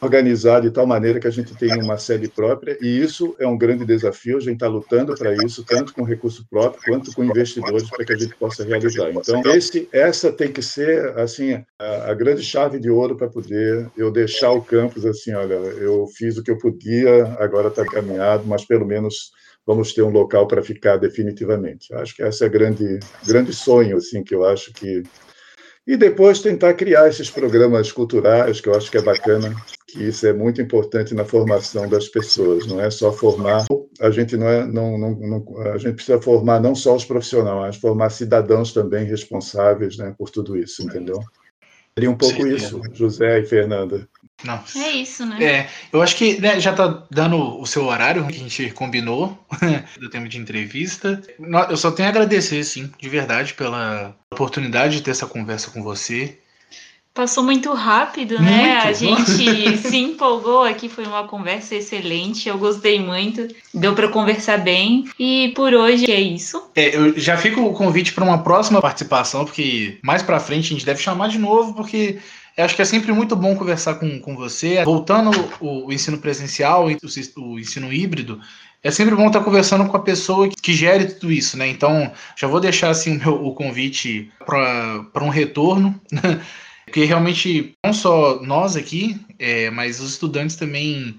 organizar 0.01 0.61
de 0.61 0.71
tal 0.71 0.87
maneira 0.87 1.19
que 1.19 1.27
a 1.27 1.31
gente 1.31 1.55
tenha 1.55 1.83
uma 1.83 1.99
sede 1.99 2.29
própria, 2.29 2.79
e 2.81 3.01
isso 3.01 3.35
é 3.39 3.47
um 3.47 3.59
grande 3.59 3.85
desafio, 3.85 4.37
a 4.37 4.41
gente 4.41 4.55
está 4.55 4.69
lutando 4.69 5.15
para 5.15 5.35
isso, 5.45 5.65
tanto 5.65 5.93
com 5.93 6.03
recurso 6.03 6.47
próprio 6.49 6.83
quanto 6.85 7.13
com 7.13 7.25
investidores, 7.25 7.89
para 7.91 8.05
que 8.05 8.13
a 8.13 8.17
gente 8.17 8.35
possa 8.37 8.65
realizar. 8.65 9.11
Então, 9.11 9.43
esse, 9.55 9.89
essa 9.93 10.33
tem 10.33 10.53
que 10.53 10.63
ser, 10.63 11.19
assim, 11.19 11.63
a, 11.79 12.11
a 12.11 12.15
grande 12.15 12.43
chave 12.43 12.79
de 12.79 12.91
ouro 12.91 13.17
para 13.17 13.29
poder 13.29 13.91
eu 13.97 14.11
deixar 14.11 14.53
o 14.53 14.63
campus 14.63 15.05
assim, 15.05 15.33
olha, 15.33 15.55
eu 15.55 16.07
fiz 16.07 16.37
o 16.37 16.43
que 16.43 16.51
eu 16.51 16.59
podia, 16.59 17.25
agora 17.39 17.69
está 17.69 17.85
caminhado, 17.85 18.45
mas 18.47 18.65
pelo 18.65 18.87
menos 18.87 19.33
vamos 19.67 19.93
ter 19.93 20.03
um 20.03 20.11
local 20.11 20.47
para 20.47 20.63
ficar 20.63 20.97
definitivamente. 20.97 21.93
Acho 21.95 22.15
que 22.15 22.23
esse 22.23 22.45
é 22.45 22.49
grande, 22.49 23.01
grande 23.27 23.53
sonho, 23.53 23.97
assim, 23.97 24.23
que 24.23 24.35
eu 24.35 24.45
acho 24.45 24.73
que 24.73 25.03
e 25.89 25.97
depois 25.97 26.43
tentar 26.43 26.75
criar 26.75 27.09
esses 27.09 27.31
programas 27.31 27.91
culturais, 27.91 28.61
que 28.61 28.69
eu 28.69 28.75
acho 28.75 28.91
que 28.91 28.99
é 28.99 29.03
bacana, 29.03 29.57
que 29.89 30.05
isso 30.05 30.27
é 30.27 30.33
muito 30.35 30.61
importante 30.61 31.15
na 31.15 31.25
formação 31.25 31.89
das 31.89 32.09
pessoas, 32.09 32.67
não 32.67 32.79
é 32.81 32.91
só 32.91 33.11
formar, 33.11 33.65
a 34.01 34.11
gente 34.11 34.37
não 34.37 34.47
é, 34.47 34.67
não, 34.67 34.99
não, 34.99 35.11
não, 35.13 35.59
a 35.73 35.79
gente 35.79 35.95
precisa 35.95 36.21
formar 36.21 36.61
não 36.61 36.75
só 36.75 36.95
os 36.95 37.07
profissionais, 37.07 37.59
mas 37.59 37.77
formar 37.77 38.11
cidadãos 38.11 38.73
também 38.73 39.07
responsáveis, 39.07 39.97
né, 39.97 40.15
por 40.19 40.29
tudo 40.29 40.57
isso, 40.57 40.83
entendeu? 40.83 41.19
Seria 41.97 42.11
um 42.11 42.17
pouco 42.17 42.43
Sim, 42.43 42.55
isso, 42.55 42.81
é. 42.85 42.95
José 42.95 43.41
e 43.41 43.47
Fernanda. 43.47 44.09
Não. 44.45 44.63
É 44.77 44.91
isso, 44.93 45.27
né? 45.27 45.43
É, 45.43 45.69
eu 45.93 46.01
acho 46.01 46.15
que 46.15 46.41
né, 46.41 46.61
já 46.61 46.73
tá 46.73 47.05
dando 47.11 47.61
o 47.61 47.67
seu 47.67 47.85
horário 47.87 48.25
que 48.29 48.37
a 48.37 48.39
gente 48.39 48.71
combinou 48.71 49.37
do 49.99 50.09
tempo 50.09 50.29
de 50.29 50.39
entrevista. 50.39 51.21
Eu 51.69 51.77
só 51.77 51.91
tenho 51.91 52.07
a 52.07 52.11
agradecer, 52.11 52.63
sim, 52.63 52.89
de 53.01 53.09
verdade, 53.09 53.55
pela 53.55 54.15
oportunidade 54.33 54.99
de 54.99 55.03
ter 55.03 55.11
essa 55.11 55.27
conversa 55.27 55.73
com 55.73 55.83
você. 55.83 56.39
Passou 57.19 57.43
muito 57.43 57.73
rápido, 57.73 58.41
né? 58.41 58.75
Muito. 58.75 58.87
A 58.87 58.93
gente 58.93 59.77
se 59.83 59.97
empolgou 59.97 60.63
aqui, 60.63 60.89
foi 60.89 61.05
uma 61.05 61.25
conversa 61.25 61.75
excelente. 61.75 62.49
Eu 62.49 62.57
gostei 62.57 63.01
muito, 63.01 63.49
deu 63.75 63.93
para 63.93 64.07
conversar 64.07 64.59
bem. 64.59 65.05
E 65.19 65.53
por 65.57 65.75
hoje 65.75 66.09
é 66.09 66.21
isso. 66.21 66.71
É, 66.77 66.95
eu 66.95 67.19
já 67.19 67.37
fico 67.37 67.61
o 67.61 67.73
convite 67.73 68.13
para 68.13 68.23
uma 68.23 68.39
próxima 68.45 68.81
participação, 68.81 69.45
porque 69.45 69.99
mais 70.01 70.23
para 70.23 70.39
frente 70.39 70.67
a 70.67 70.77
gente 70.77 70.87
deve 70.87 71.03
chamar 71.03 71.27
de 71.27 71.39
novo, 71.39 71.75
porque 71.75 72.21
eu 72.57 72.65
acho 72.65 72.77
que 72.77 72.83
é 72.83 72.85
sempre 72.85 73.11
muito 73.11 73.35
bom 73.35 73.57
conversar 73.57 73.95
com, 73.95 74.21
com 74.21 74.37
você. 74.37 74.85
Voltando 74.85 75.33
o, 75.59 75.89
o 75.89 75.93
ensino 75.93 76.19
presencial, 76.19 76.87
o, 76.87 77.41
o 77.43 77.59
ensino 77.59 77.93
híbrido, 77.93 78.41
é 78.81 78.93
sempre 78.93 79.17
bom 79.17 79.27
estar 79.27 79.41
conversando 79.41 79.89
com 79.89 79.97
a 79.97 80.03
pessoa 80.03 80.49
que 80.49 80.73
gere 80.73 81.07
tudo 81.07 81.33
isso, 81.33 81.59
né? 81.59 81.67
Então, 81.67 82.13
já 82.37 82.47
vou 82.47 82.61
deixar 82.61 82.91
assim 82.91 83.17
o, 83.17 83.19
meu, 83.19 83.45
o 83.45 83.55
convite 83.55 84.31
para 84.47 85.25
um 85.25 85.31
retorno, 85.31 86.01
porque 86.89 87.05
realmente 87.05 87.75
não 87.85 87.93
só 87.93 88.41
nós 88.43 88.75
aqui, 88.75 89.21
é, 89.39 89.71
mas 89.71 90.01
os 90.01 90.13
estudantes 90.13 90.57
também 90.57 91.19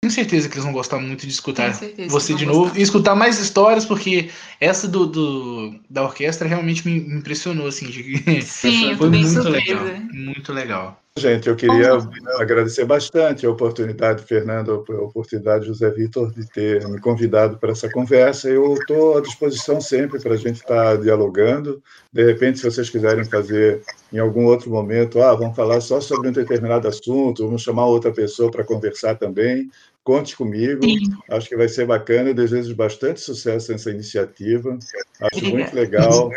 tenho 0.00 0.12
certeza 0.12 0.48
que 0.48 0.54
eles 0.54 0.64
vão 0.64 0.72
gostar 0.72 0.98
muito 0.98 1.26
de 1.26 1.32
escutar 1.32 1.72
você 2.08 2.34
de 2.34 2.44
novo 2.44 2.64
gostar. 2.64 2.78
e 2.78 2.82
escutar 2.82 3.14
mais 3.16 3.40
histórias, 3.40 3.84
porque 3.84 4.30
essa 4.60 4.86
do, 4.86 5.06
do 5.06 5.80
da 5.88 6.04
orquestra 6.04 6.46
realmente 6.46 6.86
me 6.86 6.98
impressionou, 7.16 7.66
assim. 7.66 7.86
De... 7.86 8.42
Sim, 8.42 8.94
foi 8.98 9.08
muito 9.08 9.28
surpresa. 9.28 9.82
legal. 9.82 10.00
Muito 10.12 10.52
legal. 10.52 11.02
Gente, 11.18 11.48
eu 11.48 11.56
queria 11.56 11.96
agradecer 12.38 12.84
bastante 12.84 13.46
a 13.46 13.50
oportunidade, 13.50 14.22
Fernando, 14.24 14.84
a 14.86 15.02
oportunidade, 15.02 15.66
José 15.66 15.88
Vitor, 15.88 16.30
de 16.30 16.46
ter 16.46 16.86
me 16.88 17.00
convidado 17.00 17.56
para 17.56 17.72
essa 17.72 17.90
conversa. 17.90 18.50
Eu 18.50 18.74
estou 18.74 19.16
à 19.16 19.22
disposição 19.22 19.80
sempre 19.80 20.20
para 20.20 20.34
a 20.34 20.36
gente 20.36 20.56
estar 20.56 20.94
tá 20.94 20.96
dialogando. 20.96 21.82
De 22.12 22.22
repente, 22.22 22.58
se 22.58 22.70
vocês 22.70 22.90
quiserem 22.90 23.24
fazer 23.24 23.80
em 24.12 24.18
algum 24.18 24.44
outro 24.44 24.70
momento, 24.70 25.22
ah, 25.22 25.34
vamos 25.34 25.56
falar 25.56 25.80
só 25.80 26.02
sobre 26.02 26.28
um 26.28 26.32
determinado 26.32 26.86
assunto, 26.86 27.46
vamos 27.46 27.62
chamar 27.62 27.86
outra 27.86 28.12
pessoa 28.12 28.50
para 28.50 28.62
conversar 28.62 29.14
também, 29.14 29.70
conte 30.04 30.36
comigo. 30.36 30.84
Sim. 30.84 30.98
Acho 31.30 31.48
que 31.48 31.56
vai 31.56 31.68
ser 31.68 31.86
bacana. 31.86 32.28
Eu 32.28 32.34
desejo 32.34 32.76
bastante 32.76 33.22
sucesso 33.22 33.72
nessa 33.72 33.90
iniciativa. 33.90 34.78
Acho 35.22 35.38
Obrigada. 35.38 35.56
muito 35.56 35.74
legal 35.74 36.30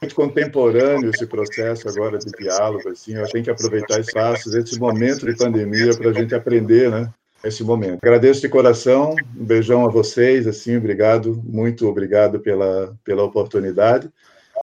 muito 0.00 0.14
contemporâneo 0.14 1.10
esse 1.10 1.26
processo 1.26 1.88
agora 1.88 2.18
de 2.18 2.30
diálogo, 2.38 2.88
assim, 2.88 3.14
eu 3.14 3.28
tenho 3.28 3.44
que 3.44 3.50
aproveitar 3.50 4.00
espaços, 4.00 4.54
esse 4.54 4.78
momento 4.78 5.26
de 5.26 5.36
pandemia 5.36 5.96
para 5.96 6.10
a 6.10 6.12
gente 6.12 6.34
aprender, 6.34 6.90
né, 6.90 7.10
esse 7.42 7.62
momento. 7.62 7.98
Agradeço 8.02 8.40
de 8.40 8.48
coração, 8.48 9.14
um 9.36 9.44
beijão 9.44 9.86
a 9.86 9.90
vocês, 9.90 10.46
assim, 10.46 10.76
obrigado, 10.76 11.40
muito 11.44 11.86
obrigado 11.86 12.40
pela, 12.40 12.94
pela 13.04 13.22
oportunidade. 13.22 14.10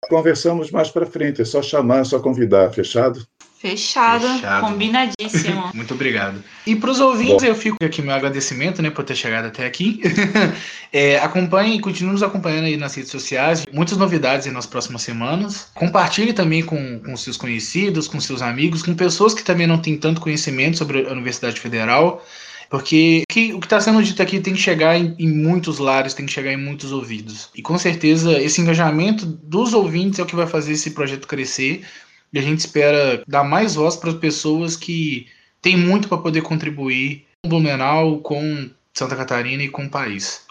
Conversamos 0.08 0.70
mais 0.70 0.90
para 0.90 1.06
frente, 1.06 1.42
é 1.42 1.44
só 1.44 1.62
chamar, 1.62 2.00
é 2.00 2.04
só 2.04 2.18
convidar, 2.18 2.70
fechado? 2.70 3.26
Fechado, 3.64 4.28
Fechado. 4.28 4.66
combinadíssimo. 4.66 5.68
Muito 5.72 5.94
obrigado. 5.94 6.44
E 6.66 6.76
para 6.76 6.90
os 6.90 7.00
ouvintes, 7.00 7.42
Bom. 7.42 7.48
eu 7.48 7.54
fico 7.54 7.82
aqui 7.82 8.02
meu 8.02 8.14
agradecimento, 8.14 8.82
né, 8.82 8.90
por 8.90 9.02
ter 9.04 9.16
chegado 9.16 9.46
até 9.46 9.64
aqui. 9.64 10.02
é, 10.92 11.16
acompanhe 11.16 11.76
e 11.76 11.80
continue 11.80 12.12
nos 12.12 12.22
acompanhando 12.22 12.66
aí 12.66 12.76
nas 12.76 12.94
redes 12.94 13.10
sociais. 13.10 13.64
Muitas 13.72 13.96
novidades 13.96 14.46
aí 14.46 14.52
nas 14.52 14.66
próximas 14.66 15.00
semanas. 15.00 15.68
Compartilhe 15.72 16.34
também 16.34 16.62
com, 16.62 17.00
com 17.00 17.16
seus 17.16 17.38
conhecidos, 17.38 18.06
com 18.06 18.20
seus 18.20 18.42
amigos, 18.42 18.82
com 18.82 18.94
pessoas 18.94 19.32
que 19.32 19.42
também 19.42 19.66
não 19.66 19.78
têm 19.78 19.96
tanto 19.96 20.20
conhecimento 20.20 20.76
sobre 20.76 21.06
a 21.08 21.12
Universidade 21.12 21.58
Federal. 21.58 22.22
Porque 22.68 23.24
que, 23.28 23.52
o 23.52 23.60
que 23.60 23.66
está 23.66 23.80
sendo 23.80 24.02
dito 24.02 24.22
aqui 24.22 24.40
tem 24.40 24.54
que 24.54 24.60
chegar 24.60 24.96
em, 24.96 25.14
em, 25.18 25.28
muitos 25.28 25.78
lares, 25.78 26.14
tem 26.14 26.26
que 26.26 26.32
chegar 26.32 26.52
em 26.52 26.56
muitos 26.56 26.92
ouvidos. 26.92 27.50
E 27.54 27.62
com 27.62 27.78
certeza 27.78 28.40
esse 28.40 28.60
engajamento 28.60 29.26
dos 29.26 29.74
ouvintes 29.74 30.18
é 30.18 30.22
o 30.22 30.26
que 30.26 30.36
vai 30.36 30.46
fazer 30.46 30.72
esse 30.72 30.90
projeto 30.90 31.28
crescer. 31.28 31.84
E 32.32 32.38
a 32.38 32.42
gente 32.42 32.58
espera 32.60 33.22
dar 33.26 33.44
mais 33.44 33.74
voz 33.74 33.96
para 33.96 34.10
as 34.10 34.16
pessoas 34.16 34.76
que 34.76 35.28
têm 35.62 35.76
muito 35.76 36.08
para 36.08 36.18
poder 36.18 36.42
contribuir 36.42 37.26
com 37.42 37.48
Blumenau, 37.48 38.18
com 38.18 38.70
Santa 38.92 39.16
Catarina 39.16 39.62
e 39.62 39.68
com 39.68 39.84
o 39.84 39.90
país. 39.90 40.42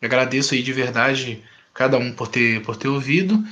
Eu 0.00 0.06
agradeço 0.06 0.54
aí 0.54 0.62
de 0.62 0.72
verdade 0.72 1.42
cada 1.72 1.98
um 1.98 2.12
por 2.12 2.28
ter, 2.28 2.62
por 2.62 2.76
ter 2.76 2.88
ouvido. 2.88 3.42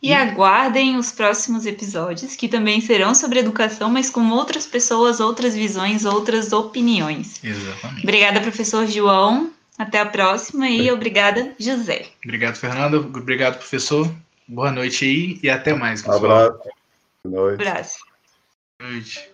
E, 0.00 0.14
aguardem 0.14 0.96
os 0.96 1.10
próximos 1.10 1.66
episódios, 1.66 2.36
que 2.36 2.46
também 2.46 2.80
serão 2.80 3.14
sobre 3.14 3.40
educação, 3.40 3.90
mas 3.90 4.08
com 4.08 4.30
outras 4.30 4.64
pessoas, 4.64 5.18
outras 5.18 5.56
visões, 5.56 6.04
outras 6.04 6.52
opiniões. 6.52 7.42
Exatamente. 7.42 8.02
Obrigada, 8.04 8.40
professor 8.40 8.86
João. 8.86 9.50
Até 9.76 10.00
a 10.00 10.06
próxima 10.06 10.68
e 10.68 10.90
obrigada, 10.90 11.54
José. 11.58 12.06
Obrigado, 12.24 12.56
Fernanda. 12.56 12.98
Obrigado, 12.98 13.58
professor. 13.58 14.12
Boa 14.46 14.72
noite 14.72 15.04
aí 15.04 15.40
e 15.42 15.48
até 15.48 15.72
mais. 15.72 16.02
Pessoal. 16.02 16.20
Um 16.20 16.24
abraço. 16.24 16.70
Boa 17.24 17.42
noite. 17.42 17.60
Abraço. 17.60 17.98
Boa 18.80 18.90
noite. 18.92 19.20